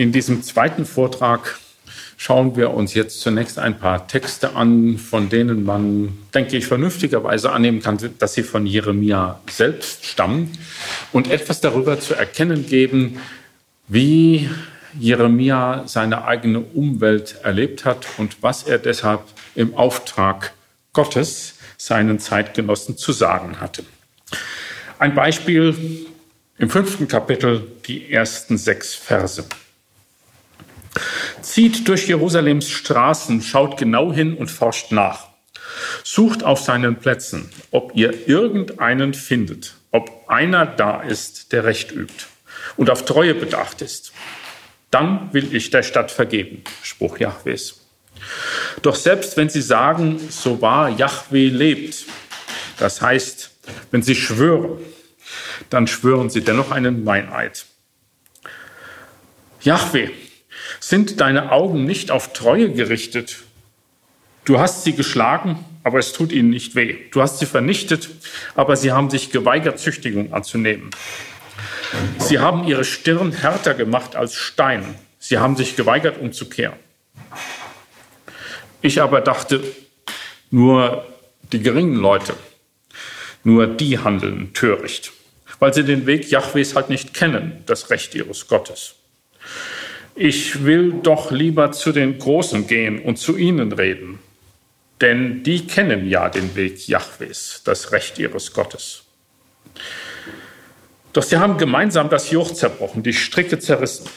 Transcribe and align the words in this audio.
In 0.00 0.12
diesem 0.12 0.42
zweiten 0.42 0.86
Vortrag 0.86 1.58
schauen 2.16 2.56
wir 2.56 2.70
uns 2.70 2.94
jetzt 2.94 3.20
zunächst 3.20 3.58
ein 3.58 3.78
paar 3.78 4.08
Texte 4.08 4.56
an, 4.56 4.96
von 4.96 5.28
denen 5.28 5.62
man, 5.62 6.16
denke 6.32 6.56
ich, 6.56 6.64
vernünftigerweise 6.64 7.52
annehmen 7.52 7.82
kann, 7.82 7.98
dass 8.18 8.32
sie 8.32 8.42
von 8.42 8.64
Jeremia 8.64 9.42
selbst 9.50 10.06
stammen 10.06 10.56
und 11.12 11.30
etwas 11.30 11.60
darüber 11.60 12.00
zu 12.00 12.14
erkennen 12.14 12.66
geben, 12.66 13.20
wie 13.88 14.48
Jeremia 14.98 15.82
seine 15.86 16.24
eigene 16.24 16.60
Umwelt 16.60 17.36
erlebt 17.42 17.84
hat 17.84 18.06
und 18.16 18.42
was 18.42 18.62
er 18.62 18.78
deshalb 18.78 19.20
im 19.54 19.74
Auftrag 19.74 20.54
Gottes 20.94 21.56
seinen 21.76 22.18
Zeitgenossen 22.20 22.96
zu 22.96 23.12
sagen 23.12 23.60
hatte. 23.60 23.84
Ein 24.98 25.14
Beispiel 25.14 26.06
im 26.56 26.70
fünften 26.70 27.06
Kapitel, 27.06 27.70
die 27.84 28.10
ersten 28.10 28.56
sechs 28.56 28.94
Verse. 28.94 29.44
Zieht 31.42 31.88
durch 31.88 32.08
Jerusalems 32.08 32.68
Straßen, 32.68 33.42
schaut 33.42 33.76
genau 33.76 34.12
hin 34.12 34.34
und 34.34 34.50
forscht 34.50 34.92
nach. 34.92 35.28
Sucht 36.02 36.42
auf 36.42 36.60
seinen 36.60 36.96
Plätzen, 36.96 37.50
ob 37.70 37.92
ihr 37.94 38.28
irgendeinen 38.28 39.14
findet, 39.14 39.74
ob 39.92 40.28
einer 40.28 40.66
da 40.66 41.00
ist, 41.02 41.52
der 41.52 41.64
Recht 41.64 41.92
übt 41.92 42.26
und 42.76 42.90
auf 42.90 43.04
Treue 43.04 43.34
bedacht 43.34 43.82
ist. 43.82 44.12
Dann 44.90 45.32
will 45.32 45.54
ich 45.54 45.70
der 45.70 45.82
Stadt 45.82 46.10
vergeben. 46.10 46.64
Spruch 46.82 47.18
Jahwes. 47.18 47.80
Doch 48.82 48.94
selbst 48.94 49.36
wenn 49.36 49.48
sie 49.48 49.62
sagen, 49.62 50.20
so 50.30 50.60
wahr 50.60 50.90
Jahwe 50.90 51.46
lebt, 51.48 52.04
das 52.78 53.00
heißt, 53.00 53.50
wenn 53.90 54.02
sie 54.02 54.14
schwören, 54.14 54.78
dann 55.68 55.86
schwören 55.86 56.30
sie 56.30 56.40
dennoch 56.40 56.70
einen 56.70 57.04
Meineid. 57.04 57.66
Jahwe, 59.62 60.10
sind 60.78 61.20
deine 61.20 61.52
Augen 61.52 61.84
nicht 61.84 62.10
auf 62.10 62.32
Treue 62.32 62.70
gerichtet? 62.72 63.38
Du 64.44 64.58
hast 64.58 64.84
sie 64.84 64.94
geschlagen, 64.94 65.64
aber 65.84 65.98
es 65.98 66.12
tut 66.12 66.32
ihnen 66.32 66.50
nicht 66.50 66.74
weh. 66.74 66.96
Du 67.10 67.22
hast 67.22 67.38
sie 67.38 67.46
vernichtet, 67.46 68.10
aber 68.54 68.76
sie 68.76 68.92
haben 68.92 69.10
sich 69.10 69.30
geweigert, 69.30 69.78
Züchtigung 69.78 70.32
anzunehmen. 70.32 70.90
Sie 72.18 72.38
haben 72.38 72.66
ihre 72.66 72.84
Stirn 72.84 73.32
härter 73.32 73.74
gemacht 73.74 74.16
als 74.16 74.34
Stein. 74.34 74.94
Sie 75.18 75.38
haben 75.38 75.56
sich 75.56 75.76
geweigert, 75.76 76.18
umzukehren. 76.18 76.78
Ich 78.82 79.02
aber 79.02 79.20
dachte, 79.20 79.62
nur 80.50 81.06
die 81.52 81.60
geringen 81.60 81.96
Leute, 81.96 82.34
nur 83.44 83.66
die 83.66 83.98
handeln 83.98 84.52
töricht, 84.54 85.12
weil 85.58 85.74
sie 85.74 85.84
den 85.84 86.06
Weg 86.06 86.30
Jahwes 86.30 86.74
halt 86.74 86.88
nicht 86.88 87.12
kennen, 87.12 87.62
das 87.66 87.90
Recht 87.90 88.14
ihres 88.14 88.48
Gottes. 88.48 88.94
Ich 90.22 90.66
will 90.66 91.00
doch 91.02 91.30
lieber 91.30 91.72
zu 91.72 91.92
den 91.92 92.18
Großen 92.18 92.66
gehen 92.66 93.00
und 93.00 93.16
zu 93.16 93.38
ihnen 93.38 93.72
reden, 93.72 94.18
denn 95.00 95.42
die 95.42 95.66
kennen 95.66 96.06
ja 96.10 96.28
den 96.28 96.54
Weg 96.56 96.86
Jahwes, 96.86 97.62
das 97.64 97.90
Recht 97.92 98.18
ihres 98.18 98.52
Gottes. 98.52 99.04
Doch 101.14 101.22
sie 101.22 101.38
haben 101.38 101.56
gemeinsam 101.56 102.10
das 102.10 102.30
Joch 102.30 102.52
zerbrochen, 102.52 103.02
die 103.02 103.14
Stricke 103.14 103.58
zerrissen. 103.60 104.10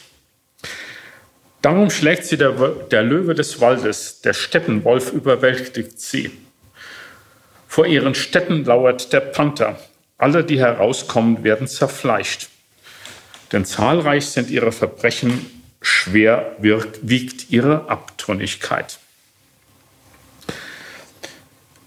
Darum 1.61 1.89
schlägt 1.89 2.25
sie 2.25 2.35
der, 2.35 2.51
der 2.51 3.03
Löwe 3.03 3.33
des 3.33 3.61
Waldes, 3.61 4.19
der 4.19 4.33
Steppenwolf 4.33 5.13
überwältigt 5.13 6.01
sie. 6.01 6.31
Vor 7.65 7.85
ihren 7.85 8.13
Städten 8.13 8.65
lauert 8.65 9.13
der 9.13 9.21
Panther. 9.21 9.79
Alle, 10.17 10.43
die 10.43 10.59
herauskommen, 10.59 11.45
werden 11.45 11.65
zerfleischt. 11.65 12.49
Denn 13.53 13.63
zahlreich 13.63 14.25
sind 14.25 14.49
ihre 14.49 14.73
Verbrechen, 14.73 15.62
schwer 15.83 16.55
wirkt, 16.59 16.99
wiegt 17.03 17.51
ihre 17.51 17.89
Abtrünnigkeit. 17.89 18.97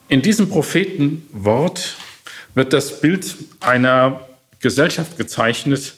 In 0.08 0.22
diesem 0.22 0.48
Prophetenwort 0.48 1.96
wird 2.54 2.72
das 2.72 3.00
Bild 3.00 3.34
einer 3.58 4.28
Gesellschaft 4.60 5.16
gezeichnet, 5.18 5.94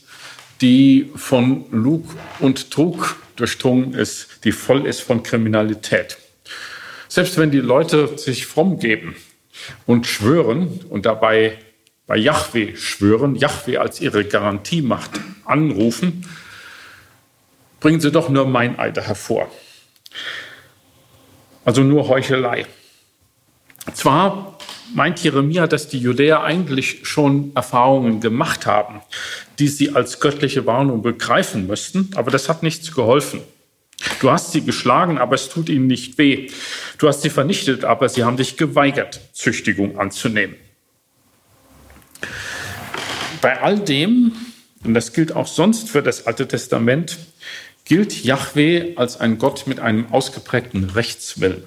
die 0.60 1.10
von 1.14 1.66
Lug 1.70 2.04
und 2.38 2.70
Trug 2.70 3.16
durchdrungen 3.36 3.92
ist, 3.94 4.44
die 4.44 4.52
voll 4.52 4.86
ist 4.86 5.00
von 5.00 5.22
Kriminalität. 5.22 6.18
Selbst 7.08 7.36
wenn 7.38 7.50
die 7.50 7.58
Leute 7.58 8.18
sich 8.18 8.46
fromm 8.46 8.78
geben 8.78 9.16
und 9.86 10.06
schwören 10.06 10.80
und 10.88 11.06
dabei 11.06 11.58
bei 12.06 12.16
Yahweh 12.16 12.76
schwören, 12.76 13.36
Yahweh 13.36 13.76
als 13.76 14.00
ihre 14.00 14.24
Garantiemacht 14.24 15.10
anrufen, 15.44 16.24
bringen 17.80 18.00
sie 18.00 18.10
doch 18.10 18.28
nur 18.28 18.46
Meineide 18.46 19.02
hervor. 19.02 19.50
Also 21.64 21.82
nur 21.82 22.08
Heuchelei. 22.08 22.66
Zwar 23.94 24.58
meint 24.94 25.22
Jeremia, 25.22 25.66
dass 25.66 25.88
die 25.88 25.98
Judäer 25.98 26.42
eigentlich 26.42 27.00
schon 27.02 27.52
Erfahrungen 27.54 28.20
gemacht 28.20 28.66
haben, 28.66 29.00
die 29.58 29.68
sie 29.68 29.94
als 29.94 30.20
göttliche 30.20 30.66
Warnung 30.66 31.02
begreifen 31.02 31.66
müssten, 31.66 32.10
aber 32.14 32.30
das 32.30 32.48
hat 32.48 32.62
nichts 32.62 32.94
geholfen. 32.94 33.40
Du 34.20 34.30
hast 34.30 34.52
sie 34.52 34.64
geschlagen, 34.64 35.18
aber 35.18 35.34
es 35.34 35.48
tut 35.48 35.68
ihnen 35.68 35.88
nicht 35.88 36.18
weh. 36.18 36.50
Du 36.98 37.08
hast 37.08 37.22
sie 37.22 37.30
vernichtet, 37.30 37.84
aber 37.84 38.08
sie 38.08 38.24
haben 38.24 38.36
dich 38.36 38.56
geweigert, 38.56 39.20
Züchtigung 39.32 39.98
anzunehmen. 39.98 40.56
Bei 43.40 43.60
all 43.60 43.78
dem, 43.78 44.32
und 44.84 44.94
das 44.94 45.12
gilt 45.12 45.32
auch 45.32 45.46
sonst 45.46 45.88
für 45.88 46.02
das 46.02 46.26
Alte 46.26 46.46
Testament, 46.46 47.18
gilt 47.88 48.22
Yahweh 48.22 48.96
als 48.96 49.18
ein 49.18 49.38
Gott 49.38 49.66
mit 49.66 49.80
einem 49.80 50.12
ausgeprägten 50.12 50.90
Rechtswillen. 50.90 51.66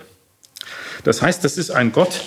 Das 1.04 1.22
heißt, 1.22 1.44
das 1.44 1.58
ist 1.58 1.72
ein 1.72 1.92
Gott, 1.92 2.22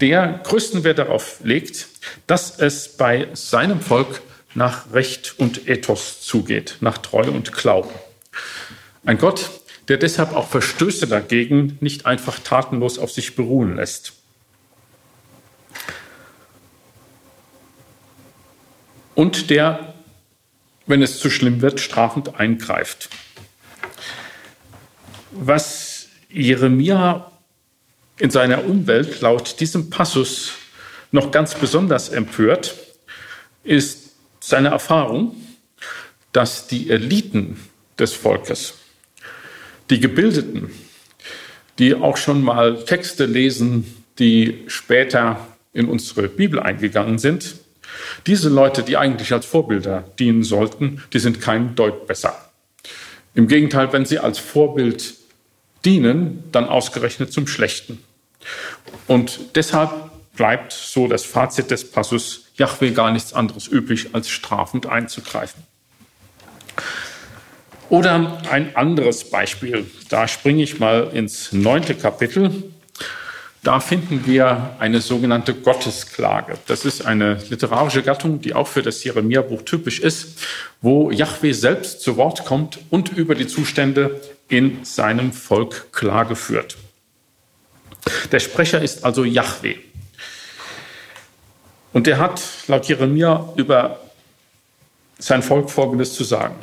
der 0.00 0.40
größten 0.44 0.82
Wert 0.82 0.98
darauf 0.98 1.38
legt, 1.44 1.88
dass 2.26 2.58
es 2.58 2.96
bei 2.96 3.28
seinem 3.34 3.80
Volk 3.80 4.22
nach 4.54 4.92
Recht 4.92 5.38
und 5.38 5.68
Ethos 5.68 6.22
zugeht, 6.22 6.78
nach 6.80 6.98
Treue 6.98 7.30
und 7.30 7.52
Glauben. 7.52 7.90
Ein 9.04 9.18
Gott, 9.18 9.50
der 9.88 9.98
deshalb 9.98 10.34
auch 10.34 10.48
Verstöße 10.48 11.06
dagegen 11.06 11.76
nicht 11.80 12.06
einfach 12.06 12.38
tatenlos 12.38 12.98
auf 12.98 13.12
sich 13.12 13.36
beruhen 13.36 13.76
lässt. 13.76 14.14
Und 19.14 19.50
der, 19.50 19.94
wenn 20.86 21.02
es 21.02 21.20
zu 21.20 21.30
schlimm 21.30 21.60
wird, 21.60 21.78
strafend 21.78 22.40
eingreift. 22.40 23.10
Was 25.36 26.08
Jeremia 26.30 27.30
in 28.18 28.30
seiner 28.30 28.64
Umwelt 28.64 29.20
laut 29.20 29.58
diesem 29.58 29.90
Passus 29.90 30.52
noch 31.10 31.32
ganz 31.32 31.56
besonders 31.56 32.08
empört, 32.08 32.76
ist 33.64 34.12
seine 34.38 34.68
Erfahrung, 34.68 35.34
dass 36.32 36.68
die 36.68 36.88
Eliten 36.88 37.58
des 37.98 38.12
Volkes, 38.12 38.74
die 39.90 39.98
Gebildeten, 39.98 40.70
die 41.80 41.96
auch 41.96 42.16
schon 42.16 42.42
mal 42.42 42.84
Texte 42.84 43.26
lesen, 43.26 44.04
die 44.20 44.62
später 44.68 45.48
in 45.72 45.88
unsere 45.88 46.28
Bibel 46.28 46.60
eingegangen 46.60 47.18
sind, 47.18 47.56
diese 48.28 48.48
Leute, 48.48 48.84
die 48.84 48.96
eigentlich 48.96 49.32
als 49.32 49.46
Vorbilder 49.46 50.04
dienen 50.18 50.44
sollten, 50.44 51.02
die 51.12 51.18
sind 51.18 51.40
kein 51.40 51.74
Deut 51.74 52.06
besser. 52.06 52.50
Im 53.34 53.48
Gegenteil, 53.48 53.92
wenn 53.92 54.06
sie 54.06 54.20
als 54.20 54.38
Vorbild 54.38 55.14
dienen, 55.84 56.44
dann 56.52 56.68
ausgerechnet 56.68 57.32
zum 57.32 57.46
Schlechten. 57.46 58.02
Und 59.06 59.56
deshalb 59.56 59.90
bleibt 60.36 60.72
so 60.72 61.08
das 61.08 61.24
Fazit 61.24 61.70
des 61.70 61.90
Passus 61.90 62.46
Jahwe 62.56 62.92
gar 62.92 63.10
nichts 63.10 63.32
anderes 63.32 63.66
übrig, 63.66 64.08
als 64.12 64.28
strafend 64.28 64.86
einzugreifen. 64.86 65.62
Oder 67.90 68.40
ein 68.50 68.74
anderes 68.76 69.30
Beispiel, 69.30 69.86
da 70.08 70.26
springe 70.26 70.62
ich 70.62 70.78
mal 70.78 71.10
ins 71.12 71.52
neunte 71.52 71.94
Kapitel. 71.94 72.64
Da 73.62 73.80
finden 73.80 74.26
wir 74.26 74.76
eine 74.78 75.00
sogenannte 75.00 75.54
Gottesklage. 75.54 76.58
Das 76.66 76.84
ist 76.84 77.04
eine 77.04 77.38
literarische 77.48 78.02
Gattung, 78.02 78.40
die 78.40 78.52
auch 78.52 78.68
für 78.68 78.82
das 78.82 79.02
Jeremia-Buch 79.04 79.62
typisch 79.62 80.00
ist, 80.00 80.38
wo 80.82 81.10
Jahwe 81.10 81.54
selbst 81.54 82.02
zu 82.02 82.16
Wort 82.16 82.44
kommt 82.44 82.78
und 82.90 83.10
über 83.10 83.34
die 83.34 83.46
Zustände 83.46 84.20
in 84.48 84.84
seinem 84.84 85.32
Volk 85.32 85.92
Klage 85.92 86.36
führt. 86.36 86.76
Der 88.32 88.40
Sprecher 88.40 88.82
ist 88.82 89.04
also 89.04 89.24
Yahweh. 89.24 89.76
Und 91.92 92.08
er 92.08 92.18
hat 92.18 92.42
laut 92.66 92.86
Jeremia 92.86 93.52
über 93.56 94.00
sein 95.18 95.42
Volk 95.42 95.70
Folgendes 95.70 96.14
zu 96.14 96.24
sagen. 96.24 96.56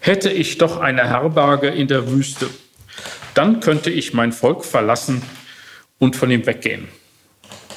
Hätte 0.00 0.30
ich 0.30 0.58
doch 0.58 0.78
eine 0.78 1.08
Herberge 1.08 1.68
in 1.68 1.88
der 1.88 2.10
Wüste, 2.10 2.48
dann 3.34 3.60
könnte 3.60 3.90
ich 3.90 4.14
mein 4.14 4.32
Volk 4.32 4.64
verlassen 4.64 5.22
und 5.98 6.16
von 6.16 6.30
ihm 6.30 6.46
weggehen. 6.46 6.88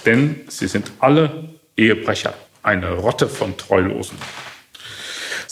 Denn 0.06 0.42
sie 0.48 0.68
sind 0.68 0.92
alle 1.00 1.50
Ehebrecher, 1.78 2.34
eine 2.62 2.92
Rotte 2.92 3.28
von 3.28 3.58
Treulosen. 3.58 4.18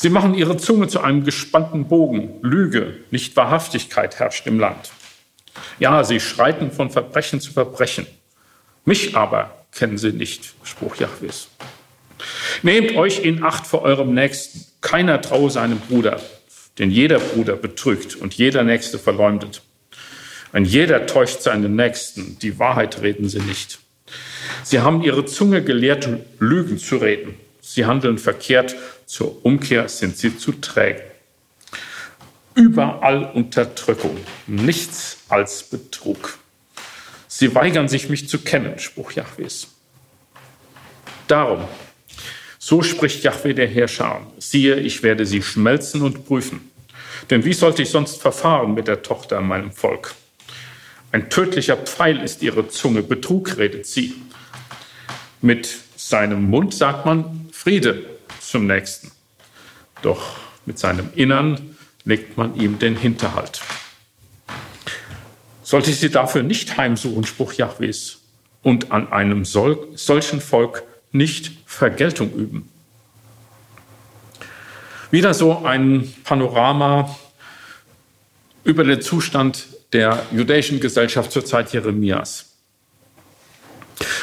Sie 0.01 0.09
machen 0.09 0.33
ihre 0.33 0.57
Zunge 0.57 0.87
zu 0.87 1.01
einem 1.01 1.25
gespannten 1.25 1.87
Bogen. 1.87 2.33
Lüge, 2.41 2.95
nicht 3.11 3.35
Wahrhaftigkeit 3.35 4.17
herrscht 4.17 4.47
im 4.47 4.59
Land. 4.59 4.89
Ja, 5.77 6.03
sie 6.03 6.19
schreiten 6.19 6.71
von 6.71 6.89
Verbrechen 6.89 7.39
zu 7.39 7.53
Verbrechen. 7.53 8.07
Mich 8.83 9.15
aber 9.15 9.55
kennen 9.71 9.99
sie 9.99 10.11
nicht, 10.11 10.55
Spruch 10.63 10.95
Jahwes. 10.95 11.49
Nehmt 12.63 12.95
euch 12.95 13.23
in 13.23 13.43
Acht 13.43 13.67
vor 13.67 13.83
eurem 13.83 14.15
Nächsten. 14.15 14.65
Keiner 14.81 15.21
traue 15.21 15.51
seinem 15.51 15.77
Bruder, 15.77 16.19
denn 16.79 16.89
jeder 16.89 17.19
Bruder 17.19 17.55
betrügt 17.55 18.15
und 18.15 18.33
jeder 18.33 18.63
Nächste 18.63 18.97
verleumdet. 18.97 19.61
Ein 20.51 20.65
jeder 20.65 21.05
täuscht 21.05 21.41
seinen 21.43 21.75
Nächsten, 21.75 22.39
die 22.39 22.57
Wahrheit 22.57 23.03
reden 23.03 23.29
sie 23.29 23.41
nicht. 23.41 23.77
Sie 24.63 24.79
haben 24.79 25.03
ihre 25.03 25.25
Zunge 25.25 25.63
gelehrt, 25.63 26.09
Lügen 26.39 26.79
zu 26.79 26.97
reden. 26.97 27.35
Sie 27.61 27.85
handeln 27.85 28.17
verkehrt, 28.17 28.75
zur 29.11 29.45
Umkehr 29.45 29.89
sind 29.89 30.15
sie 30.15 30.37
zu 30.37 30.53
träge. 30.53 31.03
Überall 32.55 33.25
Unterdrückung, 33.33 34.15
nichts 34.47 35.17
als 35.27 35.63
Betrug. 35.63 36.39
Sie 37.27 37.53
weigern 37.53 37.89
sich, 37.89 38.07
mich 38.07 38.29
zu 38.29 38.39
kennen, 38.39 38.79
Spruch 38.79 39.11
Jahwes. 39.11 39.67
Darum, 41.27 41.65
so 42.57 42.83
spricht 42.83 43.25
Jahwe 43.25 43.53
der 43.53 43.67
Herrscher, 43.67 44.25
siehe, 44.37 44.77
ich 44.77 45.03
werde 45.03 45.25
sie 45.25 45.41
schmelzen 45.41 46.03
und 46.03 46.25
prüfen. 46.25 46.71
Denn 47.29 47.43
wie 47.43 47.53
sollte 47.53 47.81
ich 47.81 47.89
sonst 47.89 48.21
verfahren 48.21 48.73
mit 48.73 48.87
der 48.87 49.01
Tochter 49.01 49.39
in 49.39 49.47
meinem 49.47 49.73
Volk? 49.73 50.15
Ein 51.11 51.29
tödlicher 51.29 51.75
Pfeil 51.75 52.21
ist 52.21 52.41
ihre 52.43 52.69
Zunge, 52.69 53.03
Betrug 53.03 53.57
redet 53.57 53.87
sie. 53.87 54.15
Mit 55.41 55.67
seinem 55.97 56.49
Mund 56.49 56.73
sagt 56.73 57.05
man 57.05 57.49
Friede 57.51 58.10
zum 58.51 58.67
Nächsten. 58.67 59.11
Doch 60.01 60.37
mit 60.65 60.77
seinem 60.77 61.09
Innern 61.15 61.75
legt 62.03 62.37
man 62.37 62.55
ihm 62.55 62.79
den 62.79 62.97
Hinterhalt. 62.97 63.61
Sollte 65.63 65.91
ich 65.91 65.99
sie 65.99 66.09
dafür 66.09 66.43
nicht 66.43 66.77
heimsuchen, 66.77 67.25
Spruch 67.25 67.53
Jahwes, 67.53 68.19
und 68.61 68.91
an 68.91 69.11
einem 69.11 69.45
sol 69.45 69.87
solchen 69.95 70.41
Volk 70.41 70.83
nicht 71.11 71.51
Vergeltung 71.65 72.33
üben. 72.33 72.69
Wieder 75.09 75.33
so 75.33 75.65
ein 75.65 76.13
Panorama 76.23 77.15
über 78.63 78.83
den 78.83 79.01
Zustand 79.01 79.67
der 79.93 80.25
jüdischen 80.31 80.79
Gesellschaft 80.79 81.31
zur 81.31 81.43
Zeit 81.43 81.73
Jeremias. 81.73 82.53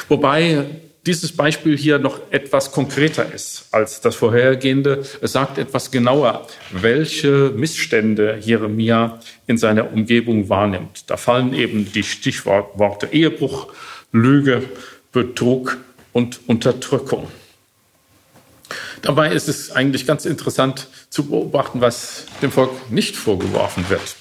Wobei 0.08 0.66
dieses 1.06 1.32
Beispiel 1.32 1.76
hier 1.76 1.98
noch 1.98 2.20
etwas 2.30 2.72
konkreter 2.72 3.32
ist 3.32 3.68
als 3.72 4.00
das 4.00 4.16
vorhergehende. 4.16 5.04
Es 5.20 5.32
sagt 5.32 5.58
etwas 5.58 5.90
genauer, 5.90 6.46
welche 6.70 7.52
Missstände 7.54 8.38
Jeremia 8.40 9.20
in 9.46 9.58
seiner 9.58 9.92
Umgebung 9.92 10.48
wahrnimmt. 10.48 11.04
Da 11.08 11.16
fallen 11.16 11.54
eben 11.54 11.90
die 11.92 12.02
Stichworte 12.02 13.08
Ehebruch, 13.12 13.68
Lüge, 14.12 14.64
Betrug 15.12 15.78
und 16.12 16.40
Unterdrückung. 16.46 17.28
Dabei 19.02 19.32
ist 19.32 19.48
es 19.48 19.70
eigentlich 19.70 20.06
ganz 20.06 20.24
interessant 20.26 20.88
zu 21.08 21.26
beobachten, 21.26 21.80
was 21.80 22.26
dem 22.42 22.50
Volk 22.50 22.90
nicht 22.90 23.16
vorgeworfen 23.16 23.88
wird. 23.88 24.16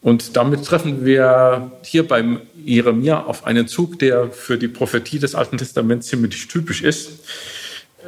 Und 0.00 0.36
damit 0.36 0.64
treffen 0.64 1.04
wir 1.04 1.72
hier 1.82 2.06
beim 2.06 2.40
Jeremia 2.64 3.24
auf 3.24 3.46
einen 3.46 3.66
Zug, 3.66 3.98
der 3.98 4.30
für 4.30 4.58
die 4.58 4.68
Prophetie 4.68 5.18
des 5.18 5.34
Alten 5.34 5.58
Testaments 5.58 6.08
ziemlich 6.08 6.46
typisch 6.48 6.82
ist. 6.82 7.20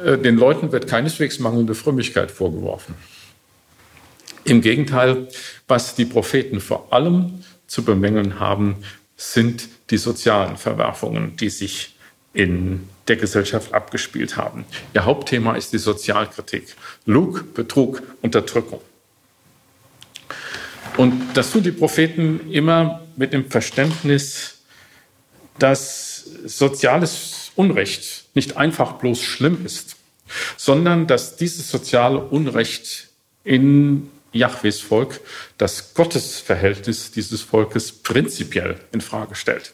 Äh, 0.03 0.17
den 0.17 0.37
Leuten 0.37 0.71
wird 0.71 0.87
keineswegs 0.87 1.39
mangelnde 1.39 1.75
Frömmigkeit 1.75 2.31
vorgeworfen. 2.31 2.95
Im 4.43 4.61
Gegenteil, 4.61 5.27
was 5.67 5.95
die 5.95 6.05
Propheten 6.05 6.61
vor 6.61 6.91
allem 6.91 7.43
zu 7.67 7.83
bemängeln 7.83 8.39
haben, 8.39 8.77
sind 9.15 9.67
die 9.91 9.97
sozialen 9.97 10.57
Verwerfungen, 10.57 11.35
die 11.35 11.49
sich 11.49 11.95
in 12.33 12.87
der 13.07 13.17
Gesellschaft 13.17 13.73
abgespielt 13.73 14.37
haben. 14.37 14.65
Ihr 14.93 15.05
Hauptthema 15.05 15.55
ist 15.55 15.73
die 15.73 15.77
Sozialkritik. 15.77 16.75
Lug, 17.05 17.53
Betrug, 17.53 18.01
Unterdrückung. 18.21 18.81
Und 20.97 21.33
das 21.35 21.51
tun 21.51 21.63
die 21.63 21.71
Propheten 21.71 22.51
immer 22.51 23.01
mit 23.15 23.33
dem 23.33 23.49
Verständnis, 23.49 24.59
dass 25.57 26.25
soziales 26.45 27.51
Unrecht 27.55 28.25
nicht 28.33 28.57
einfach 28.57 28.93
bloß 28.93 29.21
schlimm 29.21 29.65
ist, 29.65 29.95
sondern 30.57 31.07
dass 31.07 31.35
dieses 31.37 31.69
soziale 31.69 32.19
Unrecht 32.19 33.09
in 33.43 34.09
Jahwes 34.33 34.79
Volk 34.79 35.19
das 35.57 35.93
Gottesverhältnis 35.93 37.11
dieses 37.11 37.41
Volkes 37.41 37.91
prinzipiell 37.91 38.79
in 38.91 39.01
Frage 39.01 39.35
stellt. 39.35 39.73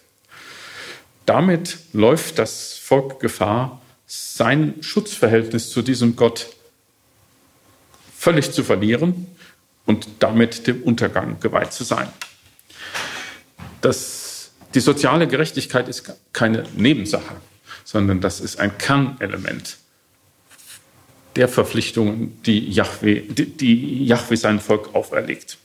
Damit 1.25 1.78
läuft 1.94 2.40
das 2.40 2.78
Volk 2.78 3.20
Gefahr, 3.20 3.81
sein 4.06 4.75
Schutzverhältnis 4.81 5.70
zu 5.70 5.81
diesem 5.81 6.16
Gott 6.16 6.48
völlig 8.18 8.52
zu 8.52 8.63
verlieren 8.63 9.28
und 9.88 10.07
damit 10.19 10.68
dem 10.68 10.84
Untergang 10.84 11.39
geweiht 11.39 11.74
zu 11.74 11.84
sein. 11.84 12.10
Das, 13.81 14.51
die 14.75 14.80
soziale 14.80 15.28
Gerechtigkeit 15.28 15.88
ist 15.88 16.13
keine 16.34 16.63
Nebensache, 16.75 17.38
sondern 17.84 18.22
das 18.22 18.39
ist 18.39 18.60
ein 18.60 18.78
Kernelement 18.78 19.78
der 21.36 21.48
Verpflichtungen, 21.48 22.42
die 22.44 22.72
Yahweh, 22.72 23.22
die, 23.22 23.45
die 23.45 24.06
Yahweh 24.06 24.36
sein 24.36 24.60
Volk 24.60 24.94
auferlegt. 24.94 25.57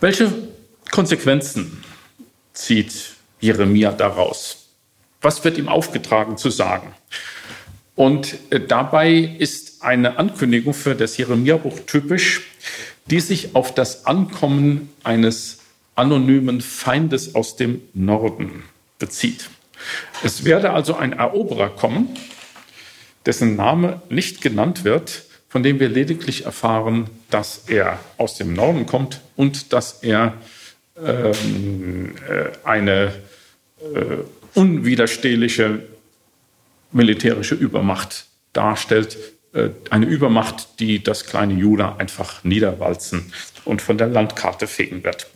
Welche 0.00 0.32
Konsequenzen 0.90 1.82
zieht 2.52 3.14
Jeremia 3.40 3.92
daraus? 3.92 4.68
Was 5.22 5.44
wird 5.44 5.58
ihm 5.58 5.68
aufgetragen 5.68 6.36
zu 6.36 6.50
sagen? 6.50 6.92
Und 7.96 8.36
äh, 8.50 8.60
dabei 8.60 9.12
ist 9.38 9.82
eine 9.82 10.18
Ankündigung 10.18 10.74
für 10.74 10.94
das 10.94 11.16
Jeremia-Buch 11.16 11.80
typisch, 11.86 12.42
die 13.06 13.20
sich 13.20 13.54
auf 13.54 13.74
das 13.74 14.06
Ankommen 14.06 14.90
eines 15.04 15.58
anonymen 15.94 16.60
Feindes 16.60 17.34
aus 17.34 17.56
dem 17.56 17.82
Norden 17.92 18.64
bezieht. 18.98 19.50
Es 20.22 20.44
werde 20.44 20.70
also 20.70 20.96
ein 20.96 21.12
Eroberer 21.12 21.68
kommen, 21.68 22.08
dessen 23.26 23.56
Name 23.56 24.02
nicht 24.08 24.40
genannt 24.40 24.84
wird, 24.84 25.24
von 25.48 25.62
dem 25.62 25.78
wir 25.78 25.88
lediglich 25.88 26.46
erfahren, 26.46 27.08
dass 27.30 27.64
er 27.68 28.00
aus 28.16 28.36
dem 28.36 28.54
Norden 28.54 28.86
kommt 28.86 29.20
und 29.36 29.72
dass 29.72 30.02
er 30.02 30.34
ähm, 31.00 32.14
äh, 32.28 32.66
eine 32.66 33.14
äh, 33.80 34.16
unwiderstehliche 34.54 35.82
militärische 36.94 37.54
Übermacht 37.54 38.26
darstellt. 38.52 39.18
Äh, 39.52 39.70
eine 39.90 40.06
Übermacht, 40.06 40.80
die 40.80 41.02
das 41.02 41.26
kleine 41.26 41.54
Juda 41.54 41.96
einfach 41.96 42.42
niederwalzen 42.44 43.32
und 43.64 43.82
von 43.82 43.98
der 43.98 44.08
Landkarte 44.08 44.66
fegen 44.66 45.04
wird. 45.04 45.26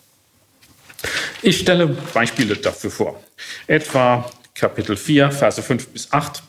Ich 1.43 1.59
stelle 1.59 1.87
Beispiele 2.15 2.57
dafür 2.57 2.91
vor. 2.91 3.23
Etwa 3.67 4.29
Kapitel 4.55 4.97
4, 4.97 5.31
Verse 5.31 5.63
5 5.63 5.89
bis 5.89 6.13
8. 6.13 6.43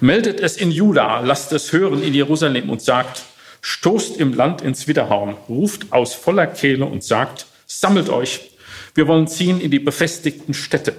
Meldet 0.00 0.40
es 0.40 0.56
in 0.56 0.70
Juda, 0.70 1.20
lasst 1.20 1.52
es 1.52 1.72
hören 1.72 2.02
in 2.02 2.14
Jerusalem 2.14 2.70
und 2.70 2.82
sagt, 2.82 3.22
stoßt 3.60 4.16
im 4.16 4.34
Land 4.34 4.62
ins 4.62 4.88
Widerhauen, 4.88 5.36
ruft 5.48 5.92
aus 5.92 6.14
voller 6.14 6.46
Kehle 6.46 6.84
und 6.84 7.04
sagt, 7.04 7.46
sammelt 7.66 8.08
euch, 8.08 8.50
wir 8.94 9.06
wollen 9.06 9.28
ziehen 9.28 9.60
in 9.60 9.70
die 9.70 9.78
befestigten 9.78 10.52
Städte 10.52 10.94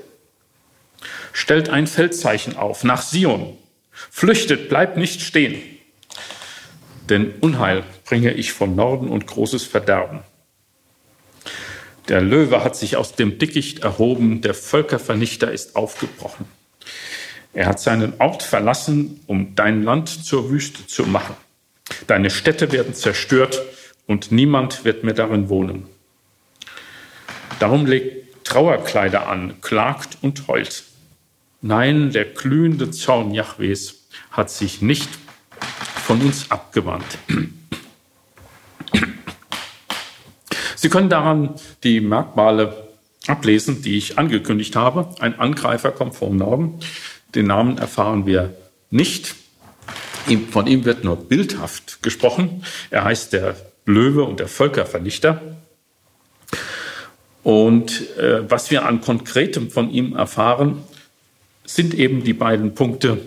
stellt 1.36 1.68
ein 1.68 1.86
Feldzeichen 1.86 2.56
auf 2.56 2.86
nach 2.86 3.02
Sion. 3.02 3.58
Flüchtet, 3.92 4.70
bleibt 4.70 4.96
nicht 4.96 5.22
stehen. 5.22 5.62
Denn 7.10 7.34
Unheil 7.42 7.84
bringe 8.06 8.32
ich 8.32 8.54
von 8.54 8.74
Norden 8.74 9.10
und 9.10 9.28
großes 9.28 9.66
Verderben. 9.66 10.22
Der 12.08 12.22
Löwe 12.22 12.64
hat 12.64 12.78
sich 12.78 12.96
aus 12.96 13.16
dem 13.16 13.38
Dickicht 13.38 13.80
erhoben, 13.80 14.40
der 14.40 14.54
Völkervernichter 14.54 15.52
ist 15.52 15.76
aufgebrochen. 15.76 16.46
Er 17.54 17.66
hat 17.66 17.82
seinen 17.82 18.14
Ort 18.20 18.42
verlassen, 18.42 19.20
um 19.28 19.56
dein 19.56 19.84
Land 19.84 20.08
zur 20.08 20.50
Wüste 20.50 20.88
zu 20.88 21.04
machen. 21.04 21.36
Deine 22.08 22.30
Städte 22.30 22.72
werden 22.72 22.94
zerstört 22.94 23.62
und 24.08 24.32
niemand 24.32 24.86
wird 24.86 25.04
mehr 25.04 25.14
darin 25.14 25.50
wohnen. 25.50 25.88
Darum 27.60 27.86
legt 27.86 28.46
Trauerkleider 28.46 29.28
an, 29.28 29.60
klagt 29.62 30.18
und 30.22 30.48
heult. 30.48 30.86
Nein, 31.68 32.12
der 32.12 32.26
glühende 32.26 32.92
Zorn 32.92 33.34
Jahwes 33.34 34.06
hat 34.30 34.52
sich 34.52 34.84
nicht 34.84 35.10
von 35.96 36.22
uns 36.22 36.52
abgewandt. 36.52 37.18
Sie 40.76 40.90
können 40.90 41.10
daran 41.10 41.56
die 41.84 42.02
Merkmale 42.02 42.88
ablesen, 43.26 43.82
die 43.82 43.98
ich 43.98 44.20
angekündigt 44.20 44.76
habe. 44.76 45.10
Ein 45.20 45.40
Angreifer 45.40 45.90
kommt 45.90 46.14
vom 46.14 46.38
Norden. 46.38 46.82
Den 47.34 47.48
Namen 47.48 47.80
erfahren 47.80 48.28
wir 48.28 48.54
nicht. 48.92 49.34
Von 50.52 50.68
ihm 50.68 50.86
wird 50.86 51.04
nur 51.04 51.16
bildhaft 51.16 52.04
gesprochen. 52.04 52.64
Er 52.92 53.06
heißt 53.06 53.34
der 53.34 53.56
Löwe 53.88 54.24
und 54.24 54.40
der 54.40 54.50
Völkervernichter. 54.50 55.42
Und 57.42 58.16
äh, 58.20 58.48
was 58.48 58.70
wir 58.70 58.86
an 58.86 59.02
Konkretem 59.02 59.72
von 59.72 59.90
ihm 59.90 60.16
erfahren, 60.16 60.84
sind 61.66 61.94
eben 61.94 62.24
die 62.24 62.34
beiden 62.34 62.76
Punkte. 62.76 63.20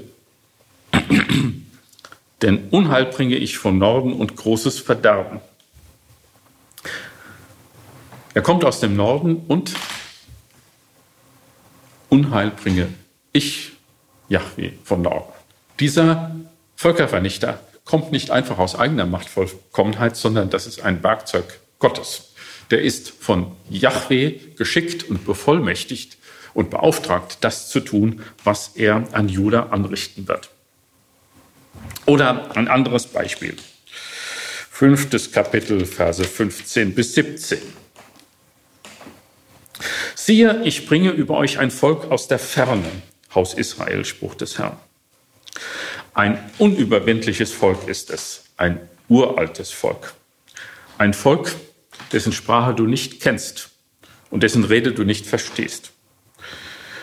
Denn 2.42 2.68
Unheil 2.70 3.06
bringe 3.06 3.36
ich 3.36 3.58
von 3.58 3.78
Norden 3.78 4.12
und 4.12 4.36
großes 4.36 4.78
Verderben. 4.78 5.40
Er 8.34 8.42
kommt 8.42 8.64
aus 8.64 8.78
dem 8.80 8.94
Norden 8.94 9.36
und 9.48 9.74
Unheil 12.08 12.50
bringe 12.50 12.88
ich, 13.32 13.72
Yahweh, 14.28 14.72
von 14.84 15.02
Norden. 15.02 15.32
Dieser 15.80 16.36
Völkervernichter 16.76 17.60
kommt 17.84 18.12
nicht 18.12 18.30
einfach 18.30 18.58
aus 18.58 18.76
eigener 18.76 19.06
Machtvollkommenheit, 19.06 20.16
sondern 20.16 20.50
das 20.50 20.66
ist 20.66 20.80
ein 20.82 21.02
Werkzeug 21.02 21.60
Gottes. 21.78 22.34
Der 22.70 22.82
ist 22.82 23.10
von 23.10 23.52
Yahweh 23.70 24.38
geschickt 24.56 25.04
und 25.04 25.24
bevollmächtigt 25.24 26.18
und 26.58 26.70
beauftragt, 26.70 27.38
das 27.42 27.68
zu 27.68 27.78
tun, 27.78 28.24
was 28.42 28.72
er 28.74 29.04
an 29.12 29.28
Juda 29.28 29.68
anrichten 29.70 30.26
wird. 30.26 30.50
Oder 32.04 32.56
ein 32.56 32.66
anderes 32.66 33.06
Beispiel. 33.06 33.54
Fünftes 34.68 35.30
Kapitel, 35.30 35.86
Verse 35.86 36.24
15 36.24 36.96
bis 36.96 37.14
17. 37.14 37.60
Siehe, 40.16 40.60
ich 40.64 40.88
bringe 40.88 41.10
über 41.10 41.36
euch 41.36 41.60
ein 41.60 41.70
Volk 41.70 42.10
aus 42.10 42.26
der 42.26 42.40
Ferne, 42.40 42.90
Haus 43.32 43.54
Israel, 43.54 44.04
Spruch 44.04 44.34
des 44.34 44.58
Herrn. 44.58 44.76
Ein 46.12 46.40
unüberwindliches 46.58 47.52
Volk 47.52 47.86
ist 47.86 48.10
es, 48.10 48.46
ein 48.56 48.80
uraltes 49.08 49.70
Volk. 49.70 50.14
Ein 50.98 51.14
Volk, 51.14 51.54
dessen 52.10 52.32
Sprache 52.32 52.74
du 52.74 52.86
nicht 52.88 53.20
kennst 53.20 53.70
und 54.28 54.42
dessen 54.42 54.64
Rede 54.64 54.90
du 54.90 55.04
nicht 55.04 55.24
verstehst. 55.24 55.92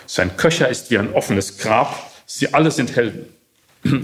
Sein 0.08 0.38
Köcher 0.38 0.70
ist 0.70 0.92
wie 0.92 0.98
ein 0.98 1.14
offenes 1.14 1.58
Grab, 1.58 2.12
sie 2.26 2.54
alle 2.54 2.72
sind 2.72 2.96
Helden. 2.96 3.26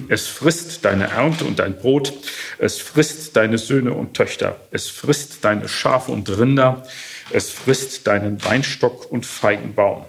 Es 0.10 0.27
frisst 0.27 0.86
deine 0.86 1.10
Ernte 1.10 1.43
und 1.46 1.58
dein 1.58 1.75
Brot, 1.75 2.13
es 2.60 2.79
frisst 2.79 3.36
deine 3.36 3.58
Söhne 3.58 3.93
und 3.93 4.13
Töchter, 4.13 4.60
es 4.70 4.89
frisst 4.89 5.43
deine 5.43 5.67
Schafe 5.67 6.12
und 6.12 6.29
Rinder, 6.29 6.86
es 7.31 7.50
frisst 7.50 8.05
deinen 8.05 8.43
Weinstock 8.43 9.12
und 9.12 9.25
Feigenbaum. 9.25 10.05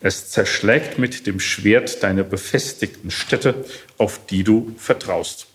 Es 0.00 0.30
zerschlägt 0.30 0.98
mit 0.98 1.26
dem 1.26 1.38
Schwert 1.38 2.02
deine 2.02 2.24
befestigten 2.24 3.10
Städte, 3.10 3.64
auf 3.98 4.18
die 4.26 4.42
du 4.42 4.74
vertraust. 4.76 5.46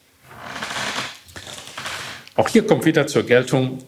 Auch 2.36 2.48
hier 2.48 2.66
kommt 2.66 2.86
wieder 2.86 3.08
zur 3.08 3.24
Geltung, 3.24 3.80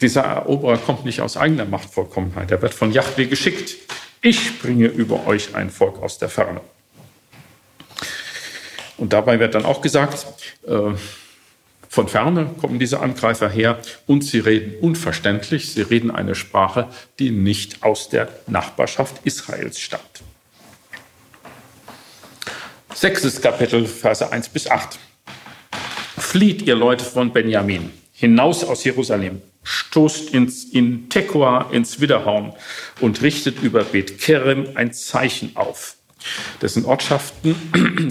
dieser 0.00 0.22
Eroberer 0.22 0.76
kommt 0.78 1.06
nicht 1.06 1.20
aus 1.20 1.36
eigener 1.36 1.64
Machtvollkommenheit, 1.64 2.50
er 2.50 2.60
wird 2.60 2.74
von 2.74 2.92
Yahweh 2.92 3.26
geschickt. 3.26 3.76
Ich 4.22 4.58
bringe 4.60 4.86
über 4.86 5.26
euch 5.26 5.54
ein 5.54 5.70
Volk 5.70 6.02
aus 6.02 6.18
der 6.18 6.28
Ferne. 6.28 6.60
Und 8.96 9.12
dabei 9.12 9.38
wird 9.38 9.54
dann 9.54 9.64
auch 9.64 9.82
gesagt, 9.82 10.26
äh, 10.66 10.92
von 11.88 12.08
ferne 12.08 12.54
kommen 12.60 12.78
diese 12.78 13.00
Angreifer 13.00 13.48
her 13.48 13.78
und 14.06 14.22
sie 14.22 14.38
reden 14.38 14.74
unverständlich, 14.80 15.72
sie 15.72 15.82
reden 15.82 16.10
eine 16.10 16.34
Sprache, 16.34 16.88
die 17.18 17.30
nicht 17.30 17.82
aus 17.82 18.08
der 18.08 18.28
Nachbarschaft 18.46 19.16
Israels 19.24 19.80
stammt. 19.80 20.22
Sechstes 22.94 23.40
Kapitel, 23.40 23.86
Verse 23.86 24.30
1 24.30 24.48
bis 24.48 24.70
8. 24.70 24.98
Flieht 26.18 26.62
ihr 26.62 26.74
Leute 26.74 27.04
von 27.04 27.32
Benjamin 27.32 27.90
hinaus 28.12 28.64
aus 28.64 28.84
Jerusalem, 28.84 29.42
stoßt 29.66 30.30
ins, 30.30 30.64
in 30.64 31.08
Tekoa 31.08 31.70
ins 31.72 32.00
Widerhorn 32.00 32.52
und 33.00 33.20
richtet 33.20 33.60
über 33.62 33.82
Bet 33.82 34.18
Kerem 34.18 34.68
ein 34.76 34.92
Zeichen 34.92 35.56
auf. 35.56 35.96
Das 36.60 36.74
sind 36.74 36.86
Ortschaften, 36.86 37.56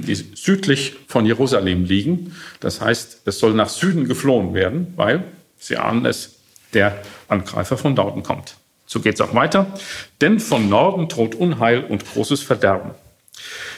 die 0.06 0.16
südlich 0.16 0.98
von 1.08 1.26
Jerusalem 1.26 1.86
liegen. 1.86 2.36
Das 2.60 2.82
heißt, 2.82 3.22
es 3.24 3.40
soll 3.40 3.54
nach 3.54 3.70
Süden 3.70 4.06
geflohen 4.06 4.54
werden, 4.54 4.94
weil, 4.98 5.24
Sie 5.58 5.78
ahnen 5.78 6.06
es, 6.06 6.36
der 6.74 7.02
Angreifer 7.30 7.78
von 7.78 7.94
Norden 7.94 8.22
kommt. 8.22 8.58
So 8.86 9.00
geht 9.00 9.16
es 9.16 9.22
auch 9.22 9.34
weiter. 9.34 9.74
Denn 10.20 10.42
von 10.42 10.68
Norden 10.68 11.08
droht 11.08 11.36
Unheil 11.36 11.86
und 11.86 12.06
großes 12.06 12.44
Verderben. 12.44 12.92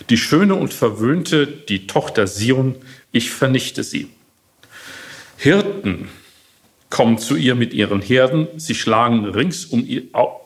Die 0.09 0.17
schöne 0.17 0.55
und 0.55 0.73
verwöhnte, 0.73 1.45
die 1.45 1.85
Tochter 1.85 2.25
Sion, 2.25 2.75
ich 3.11 3.29
vernichte 3.29 3.83
sie. 3.83 4.09
Hirten 5.37 6.09
kommen 6.89 7.17
zu 7.17 7.35
ihr 7.35 7.55
mit 7.55 7.73
ihren 7.73 8.01
Herden, 8.01 8.47
sie 8.57 8.75
schlagen 8.75 9.25
rings 9.25 9.65
um, 9.65 9.87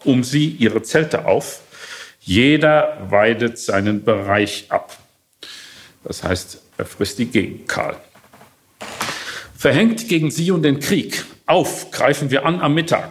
um 0.04 0.24
sie 0.24 0.50
ihre 0.50 0.82
Zelte 0.82 1.26
auf 1.26 1.62
jeder 2.22 2.98
weidet 3.10 3.58
seinen 3.58 4.04
Bereich 4.04 4.66
ab. 4.70 4.98
Das 6.04 6.24
heißt, 6.24 6.62
er 6.78 6.86
frisst 6.86 7.20
die 7.20 7.26
Gegenkarl. 7.26 7.98
Verhängt 9.58 10.08
gegen 10.08 10.32
sie 10.32 10.52
und 10.52 10.64
den 10.64 10.80
Krieg. 10.80 11.26
Auf, 11.46 11.92
greifen 11.92 12.32
wir 12.32 12.46
an 12.46 12.62
am 12.62 12.74
Mittag. 12.74 13.10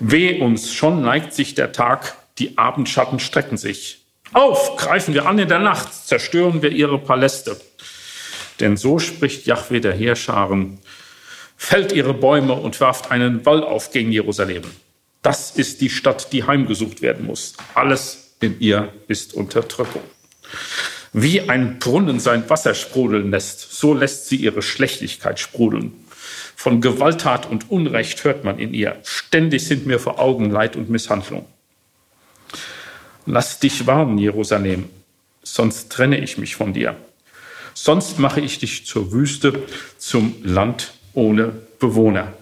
Weh 0.00 0.40
uns, 0.40 0.72
schon 0.72 1.02
neigt 1.02 1.34
sich 1.34 1.54
der 1.54 1.72
Tag, 1.72 2.16
die 2.38 2.56
Abendschatten 2.56 3.18
strecken 3.18 3.58
sich. 3.58 4.04
Auf, 4.32 4.76
greifen 4.76 5.14
wir 5.14 5.26
an 5.26 5.38
in 5.38 5.48
der 5.48 5.58
Nacht, 5.58 5.92
zerstören 5.92 6.62
wir 6.62 6.70
ihre 6.70 6.98
Paläste. 6.98 7.60
Denn 8.60 8.76
so 8.76 8.98
spricht 8.98 9.46
Jahwe 9.46 9.80
der 9.80 9.94
Heerscharen, 9.94 10.78
fällt 11.58 11.92
ihre 11.92 12.14
Bäume 12.14 12.54
und 12.54 12.80
werft 12.80 13.10
einen 13.10 13.44
Wall 13.44 13.62
auf 13.62 13.90
gegen 13.90 14.12
Jerusalem. 14.12 14.62
Das 15.20 15.50
ist 15.50 15.82
die 15.82 15.90
Stadt, 15.90 16.32
die 16.32 16.44
heimgesucht 16.44 17.02
werden 17.02 17.26
muss. 17.26 17.54
Alles 17.74 18.36
in 18.40 18.58
ihr 18.60 18.92
ist 19.08 19.34
Unterdrückung. 19.34 20.02
Wie 21.12 21.42
ein 21.42 21.78
Brunnen 21.80 22.20
sein 22.20 22.48
Wasser 22.48 22.74
sprudeln 22.74 23.30
lässt, 23.30 23.72
so 23.72 23.92
lässt 23.92 24.28
sie 24.28 24.36
ihre 24.36 24.62
Schlechtigkeit 24.62 25.40
sprudeln. 25.40 25.92
Von 26.54 26.80
Gewalttat 26.80 27.50
und 27.50 27.70
Unrecht 27.70 28.24
hört 28.24 28.44
man 28.44 28.58
in 28.58 28.72
ihr. 28.72 28.96
Ständig 29.02 29.66
sind 29.66 29.86
mir 29.86 29.98
vor 29.98 30.18
Augen 30.18 30.50
Leid 30.50 30.76
und 30.76 30.90
Misshandlung. 30.90 31.46
Lass 33.26 33.58
dich 33.58 33.86
warnen, 33.86 34.16
Jerusalem, 34.16 34.88
sonst 35.42 35.90
trenne 35.90 36.18
ich 36.18 36.38
mich 36.38 36.56
von 36.56 36.72
dir. 36.72 36.96
Sonst 37.74 38.18
mache 38.18 38.40
ich 38.40 38.58
dich 38.58 38.86
zur 38.86 39.12
Wüste, 39.12 39.62
zum 39.98 40.36
Land 40.42 40.92
ohne 41.18 41.52
Bewohner. 41.80 42.32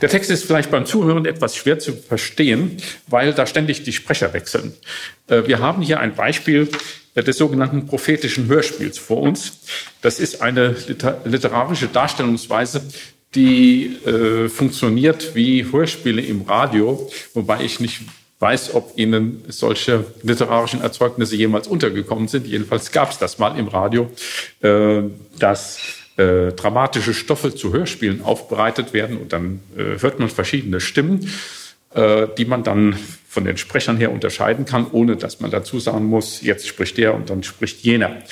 Der 0.00 0.08
Text 0.08 0.30
ist 0.30 0.44
vielleicht 0.44 0.70
beim 0.70 0.86
Zuhören 0.86 1.24
etwas 1.24 1.56
schwer 1.56 1.78
zu 1.78 1.92
verstehen, 1.92 2.78
weil 3.06 3.32
da 3.32 3.46
ständig 3.46 3.82
die 3.84 3.92
Sprecher 3.92 4.32
wechseln. 4.32 4.74
Äh, 5.28 5.46
wir 5.46 5.60
haben 5.60 5.82
hier 5.82 6.00
ein 6.00 6.14
Beispiel 6.14 6.68
äh, 7.14 7.22
des 7.22 7.38
sogenannten 7.38 7.86
prophetischen 7.86 8.48
Hörspiels 8.48 8.98
vor 8.98 9.22
uns. 9.22 9.60
Das 10.02 10.20
ist 10.20 10.42
eine 10.42 10.74
literarische 11.24 11.86
Darstellungsweise, 11.86 12.82
die 13.34 13.96
äh, 14.06 14.48
funktioniert 14.48 15.34
wie 15.34 15.70
Hörspiele 15.70 16.22
im 16.22 16.42
Radio, 16.42 17.10
wobei 17.34 17.62
ich 17.62 17.80
nicht 17.80 18.00
weiß, 18.38 18.74
ob 18.74 18.98
Ihnen 18.98 19.44
solche 19.48 20.04
literarischen 20.22 20.82
Erzeugnisse 20.82 21.36
jemals 21.36 21.68
untergekommen 21.68 22.28
sind. 22.28 22.46
Jedenfalls 22.46 22.92
gab 22.92 23.10
es 23.10 23.18
das 23.18 23.38
mal 23.38 23.58
im 23.58 23.66
Radio, 23.68 24.10
dass 25.38 25.78
äh, 26.16 26.52
dramatische 26.52 27.14
Stoffe 27.14 27.54
zu 27.54 27.72
Hörspielen 27.72 28.22
aufbereitet 28.22 28.92
werden 28.92 29.18
und 29.18 29.32
dann 29.32 29.60
äh, 29.76 30.00
hört 30.00 30.18
man 30.18 30.28
verschiedene 30.28 30.80
Stimmen, 30.80 31.30
äh, 31.94 32.26
die 32.38 32.44
man 32.44 32.62
dann 32.62 32.96
von 33.28 33.44
den 33.44 33.56
Sprechern 33.56 33.98
her 33.98 34.12
unterscheiden 34.12 34.64
kann, 34.64 34.86
ohne 34.90 35.16
dass 35.16 35.40
man 35.40 35.50
dazu 35.50 35.78
sagen 35.78 36.06
muss, 36.06 36.40
jetzt 36.42 36.66
spricht 36.66 36.96
der 36.96 37.14
und 37.14 37.28
dann 37.28 37.42
spricht 37.42 37.80
jener. 37.80 38.22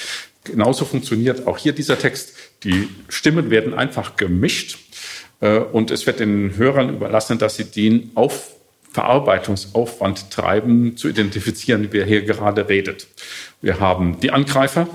Genauso 0.45 0.85
funktioniert 0.85 1.47
auch 1.47 1.59
hier 1.59 1.73
dieser 1.73 1.99
Text. 1.99 2.35
Die 2.65 2.89
Stimmen 3.09 3.51
werden 3.51 3.75
einfach 3.75 4.17
gemischt 4.17 4.79
äh, 5.41 5.59
und 5.59 5.91
es 5.91 6.07
wird 6.07 6.21
den 6.21 6.57
Hörern 6.57 6.95
überlassen, 6.95 7.39
dass 7.39 7.57
sie 7.57 7.65
den 7.65 8.13
auf 8.15 8.51
Verarbeitungsaufwand 8.95 10.31
treiben, 10.31 10.97
zu 10.97 11.09
identifizieren, 11.09 11.89
wer 11.91 12.07
hier 12.07 12.23
gerade 12.23 12.69
redet. 12.69 13.09
Wir 13.61 13.81
haben 13.81 14.21
die 14.21 14.31
Angreifer, 14.31 14.87